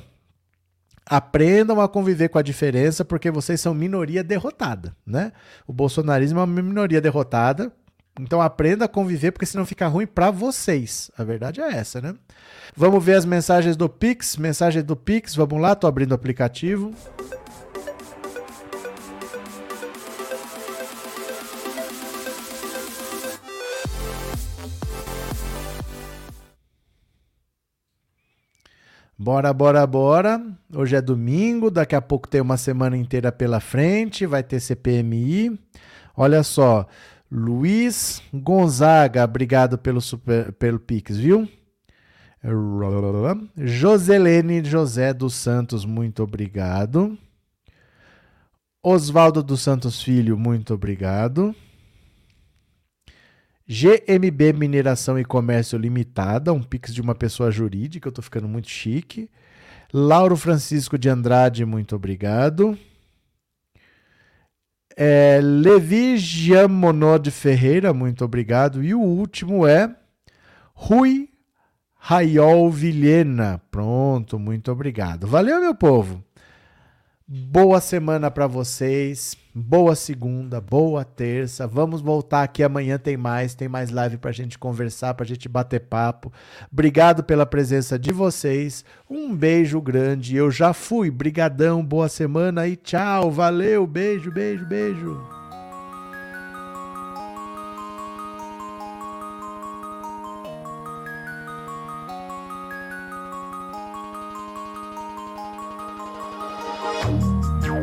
Aprendam 1.06 1.82
a 1.82 1.88
conviver 1.88 2.30
com 2.30 2.38
a 2.38 2.44
diferença, 2.44 3.06
porque 3.06 3.30
vocês 3.30 3.62
são 3.62 3.74
minoria 3.74 4.24
derrotada, 4.24 4.96
né? 5.06 5.32
O 5.68 5.74
bolsonarismo 5.74 6.40
é 6.40 6.44
uma 6.44 6.62
minoria 6.62 7.02
derrotada. 7.02 7.72
Então 8.20 8.42
aprenda 8.42 8.86
a 8.86 8.88
conviver, 8.88 9.32
porque 9.32 9.46
senão 9.46 9.66
fica 9.66 9.88
ruim 9.88 10.08
para 10.08 10.32
vocês. 10.32 11.12
A 11.18 11.24
verdade 11.24 11.62
é 11.62 11.70
essa, 11.70 12.00
né? 12.00 12.16
Vamos 12.76 13.04
ver 13.04 13.16
as 13.16 13.26
mensagens 13.26 13.76
do 13.76 13.90
Pix. 13.90 14.38
Mensagem 14.38 14.84
do 14.84 14.96
Pix, 14.96 15.36
vamos 15.36 15.60
lá, 15.60 15.76
tô 15.76 15.86
abrindo 15.86 16.12
o 16.12 16.16
aplicativo. 16.16 16.94
Bora, 29.18 29.54
bora, 29.54 29.88
bora. 29.88 30.42
Hoje 30.74 30.98
é 30.98 31.02
domingo, 31.02 31.72
daqui 31.72 31.96
a 31.96 32.02
pouco 32.02 32.28
tem 32.28 32.42
uma 32.42 32.58
semana 32.58 32.98
inteira 32.98 33.32
pela 33.32 33.62
frente, 33.62 34.26
vai 34.26 34.44
ter 34.44 34.60
CPMI. 34.60 35.58
Olha 36.18 36.44
só, 36.44 36.86
Luiz 37.32 38.22
Gonzaga, 38.34 39.24
obrigado 39.24 39.78
pelo, 39.78 40.02
super, 40.02 40.52
pelo 40.54 40.80
Pix, 40.80 41.16
viu? 41.18 41.48
Joselene 43.58 44.64
José 44.64 45.14
dos 45.14 45.34
Santos, 45.34 45.86
muito 45.86 46.22
obrigado. 46.22 47.18
Oswaldo 48.84 49.42
dos 49.42 49.62
Santos 49.62 50.04
Filho, 50.04 50.38
muito 50.38 50.74
obrigado. 50.74 51.56
GMB 53.68 54.54
Mineração 54.58 55.18
e 55.18 55.26
Comércio 55.26 55.78
Limitada, 55.78 56.54
um 56.54 56.62
pix 56.62 56.94
de 56.94 57.02
uma 57.02 57.16
pessoa 57.16 57.50
jurídica, 57.50 58.08
eu 58.08 58.12
tô 58.12 58.22
ficando 58.22 58.48
muito 58.48 58.70
chique. 58.70 59.30
Lauro 59.94 60.36
Francisco 60.36 60.98
de 60.98 61.10
Andrade, 61.10 61.66
muito 61.66 61.96
obrigado. 61.96 62.78
É, 64.98 65.40
Levi 65.42 66.18
Giamonod 66.18 67.30
Ferreira, 67.32 67.94
muito 67.94 68.24
obrigado. 68.24 68.84
E 68.84 68.94
o 68.94 69.02
último 69.02 69.68
é 69.68 69.96
Rui 70.74 71.30
Raiol 71.96 72.72
Vilhena. 72.72 73.62
Pronto, 73.72 74.40
muito 74.40 74.72
obrigado. 74.72 75.28
Valeu, 75.28 75.60
meu 75.60 75.76
povo. 75.76 76.25
Boa 77.28 77.82
semana 77.82 78.30
para 78.30 78.46
vocês. 78.46 79.36
Boa 79.52 79.96
segunda, 79.96 80.62
boa 80.62 81.04
terça. 81.04 81.66
Vamos 81.66 82.00
voltar 82.00 82.44
aqui 82.44 82.62
amanhã 82.62 83.00
tem 83.00 83.18
mais, 83.18 83.56
tem 83.56 83.68
mais 83.68 83.90
live 83.90 84.18
pra 84.18 84.32
gente 84.32 84.60
conversar, 84.60 85.16
pra 85.16 85.26
gente 85.26 85.50
bater 85.50 85.80
papo. 85.80 86.32
Obrigado 86.72 87.24
pela 87.24 87.44
presença 87.44 87.98
de 87.98 88.12
vocês. 88.12 88.86
Um 89.10 89.36
beijo 89.36 89.82
grande. 89.82 90.36
Eu 90.36 90.52
já 90.52 90.72
fui. 90.72 91.10
Brigadão, 91.10 91.84
boa 91.84 92.08
semana 92.08 92.68
e 92.68 92.76
tchau. 92.76 93.32
Valeu, 93.32 93.88
beijo, 93.88 94.32
beijo, 94.32 94.64
beijo. 94.68 95.45